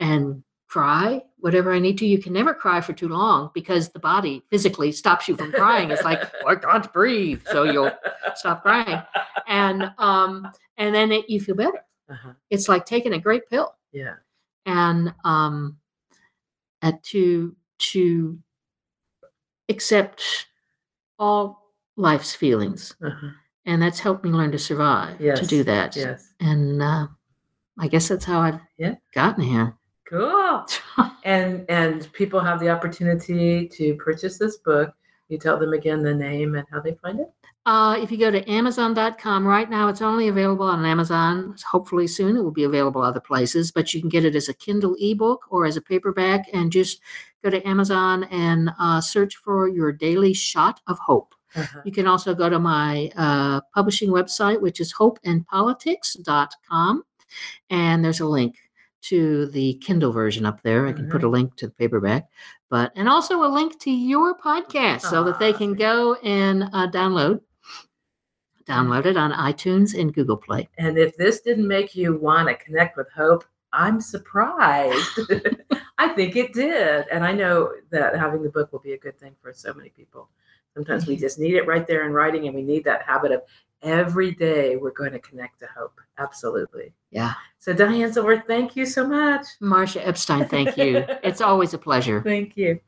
and 0.00 0.42
cry 0.68 1.22
whatever 1.38 1.72
i 1.72 1.78
need 1.78 1.96
to 1.98 2.06
you 2.06 2.18
can 2.18 2.32
never 2.32 2.52
cry 2.54 2.78
for 2.80 2.92
too 2.92 3.08
long 3.08 3.50
because 3.54 3.88
the 3.90 3.98
body 3.98 4.42
physically 4.50 4.92
stops 4.92 5.26
you 5.28 5.34
from 5.36 5.50
crying 5.52 5.90
it's 5.90 6.04
like 6.04 6.20
i 6.46 6.54
can't 6.54 6.92
breathe 6.92 7.40
so 7.46 7.64
you'll 7.64 7.90
stop 8.34 8.62
crying 8.62 9.00
and 9.46 9.90
um 9.98 10.46
and 10.76 10.94
then 10.94 11.10
it, 11.12 11.28
you 11.28 11.40
feel 11.40 11.54
better 11.54 11.82
Uh-huh. 12.10 12.32
it's 12.50 12.68
like 12.68 12.84
taking 12.86 13.14
a 13.14 13.18
great 13.18 13.48
pill 13.48 13.74
Yeah. 13.92 14.14
And 14.68 15.12
um 15.24 15.76
and 16.82 17.02
to 17.02 17.56
to 17.78 18.38
accept 19.68 20.46
all 21.18 21.72
life's 21.96 22.34
feelings 22.34 22.94
Uh-huh. 23.02 23.30
and 23.66 23.82
that's 23.82 23.98
helped 24.00 24.24
me 24.24 24.30
learn 24.30 24.52
to 24.52 24.58
survive 24.58 25.18
to 25.18 25.46
do 25.46 25.64
that 25.64 25.96
Yes. 25.96 26.32
and 26.40 26.80
uh, 26.82 27.06
i 27.78 27.88
guess 27.88 28.08
that's 28.08 28.24
how 28.24 28.40
i've 28.40 28.60
Yeah. 28.78 28.94
gotten 29.14 29.44
here 29.44 29.74
Cool. 30.08 30.64
And 31.24 31.66
and 31.68 32.10
people 32.14 32.40
have 32.40 32.60
the 32.60 32.70
opportunity 32.70 33.68
to 33.68 33.94
purchase 33.96 34.38
this 34.38 34.56
book. 34.56 34.90
You 35.28 35.36
tell 35.36 35.58
them 35.58 35.74
again 35.74 36.02
the 36.02 36.14
name 36.14 36.54
and 36.54 36.66
how 36.72 36.80
they 36.80 36.94
find 37.02 37.20
it. 37.20 37.30
Uh, 37.70 37.94
if 38.02 38.10
you 38.12 38.18
go 38.18 38.30
to 38.30 38.42
amazon.com 38.50 39.46
right 39.46 39.68
now 39.70 39.88
it's 39.88 40.02
only 40.02 40.28
available 40.28 40.66
on 40.66 40.84
amazon 40.84 41.54
hopefully 41.74 42.06
soon 42.06 42.36
it 42.36 42.42
will 42.42 42.50
be 42.62 42.64
available 42.64 43.02
other 43.02 43.20
places 43.30 43.72
but 43.76 43.92
you 43.92 44.00
can 44.00 44.08
get 44.16 44.24
it 44.24 44.34
as 44.40 44.48
a 44.48 44.54
kindle 44.54 44.94
ebook 45.08 45.40
or 45.50 45.66
as 45.66 45.76
a 45.76 45.80
paperback 45.90 46.40
and 46.52 46.72
just 46.72 47.00
go 47.44 47.50
to 47.50 47.66
amazon 47.68 48.24
and 48.30 48.70
uh, 48.80 49.00
search 49.00 49.36
for 49.36 49.68
your 49.68 49.92
daily 49.92 50.32
shot 50.34 50.80
of 50.92 50.98
hope 51.10 51.34
Uh-huh. 51.56 51.80
You 51.86 51.92
can 51.92 52.06
also 52.06 52.34
go 52.34 52.48
to 52.54 52.58
my 52.60 53.10
uh, 53.16 53.60
publishing 53.74 54.10
website, 54.18 54.60
which 54.60 54.80
is 54.84 54.92
hopeandpolitics.com. 54.92 57.02
And 57.70 58.04
there's 58.04 58.20
a 58.20 58.26
link 58.26 58.56
to 59.08 59.46
the 59.46 59.74
Kindle 59.80 60.12
version 60.12 60.44
up 60.44 60.60
there. 60.62 60.86
I 60.86 60.92
can 60.92 61.08
put 61.08 61.24
a 61.24 61.28
link 61.36 61.56
to 61.56 61.66
the 61.68 61.72
paperback, 61.72 62.28
but 62.68 62.92
and 62.96 63.08
also 63.08 63.42
a 63.44 63.48
link 63.58 63.78
to 63.80 63.90
your 63.90 64.36
podcast 64.36 65.02
so 65.02 65.24
that 65.24 65.38
they 65.38 65.54
Ah, 65.54 65.58
can 65.58 65.74
go 65.74 66.14
and 66.22 66.64
uh, 66.72 66.88
download 66.90 67.40
download 68.68 69.06
it 69.06 69.16
on 69.16 69.32
iTunes 69.32 69.98
and 69.98 70.12
Google 70.12 70.36
Play. 70.36 70.68
And 70.78 70.98
if 70.98 71.16
this 71.16 71.40
didn't 71.40 71.66
make 71.66 71.94
you 71.94 72.16
want 72.16 72.48
to 72.48 72.54
connect 72.54 72.96
with 72.96 73.10
hope, 73.10 73.44
I'm 73.72 74.00
surprised. 74.00 75.20
I 75.98 76.08
think 76.08 76.36
it 76.36 76.52
did. 76.52 77.06
And 77.12 77.24
I 77.24 77.32
know 77.32 77.72
that 77.90 78.16
having 78.16 78.42
the 78.42 78.50
book 78.50 78.72
will 78.72 78.78
be 78.78 78.92
a 78.92 78.98
good 78.98 79.18
thing 79.18 79.34
for 79.42 79.52
so 79.52 79.74
many 79.74 79.90
people. 79.90 80.28
Sometimes 80.74 81.06
we 81.06 81.14
mm-hmm. 81.14 81.22
just 81.22 81.38
need 81.38 81.54
it 81.54 81.66
right 81.66 81.86
there 81.86 82.06
in 82.06 82.12
writing, 82.12 82.46
and 82.46 82.54
we 82.54 82.62
need 82.62 82.84
that 82.84 83.02
habit 83.02 83.32
of 83.32 83.42
every 83.82 84.32
day 84.32 84.76
we're 84.76 84.92
going 84.92 85.12
to 85.12 85.18
connect 85.18 85.58
to 85.60 85.66
hope. 85.76 86.00
Absolutely. 86.18 86.92
Yeah. 87.10 87.34
So, 87.58 87.72
Diane 87.72 88.12
Silver, 88.12 88.42
thank 88.46 88.76
you 88.76 88.86
so 88.86 89.06
much. 89.06 89.46
Marcia 89.60 90.06
Epstein, 90.06 90.46
thank 90.46 90.76
you. 90.76 91.04
it's 91.22 91.40
always 91.40 91.74
a 91.74 91.78
pleasure. 91.78 92.22
Thank 92.22 92.56
you. 92.56 92.80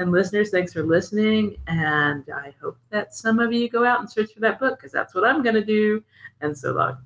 And 0.00 0.12
listeners, 0.12 0.48
thanks 0.48 0.72
for 0.72 0.82
listening. 0.82 1.58
And 1.66 2.24
I 2.34 2.54
hope 2.62 2.78
that 2.88 3.14
some 3.14 3.38
of 3.38 3.52
you 3.52 3.68
go 3.68 3.84
out 3.84 4.00
and 4.00 4.10
search 4.10 4.32
for 4.32 4.40
that 4.40 4.58
book 4.58 4.78
because 4.78 4.92
that's 4.92 5.14
what 5.14 5.26
I'm 5.26 5.42
going 5.42 5.56
to 5.56 5.64
do. 5.64 6.02
And 6.40 6.56
so 6.56 6.72
long. 6.72 7.04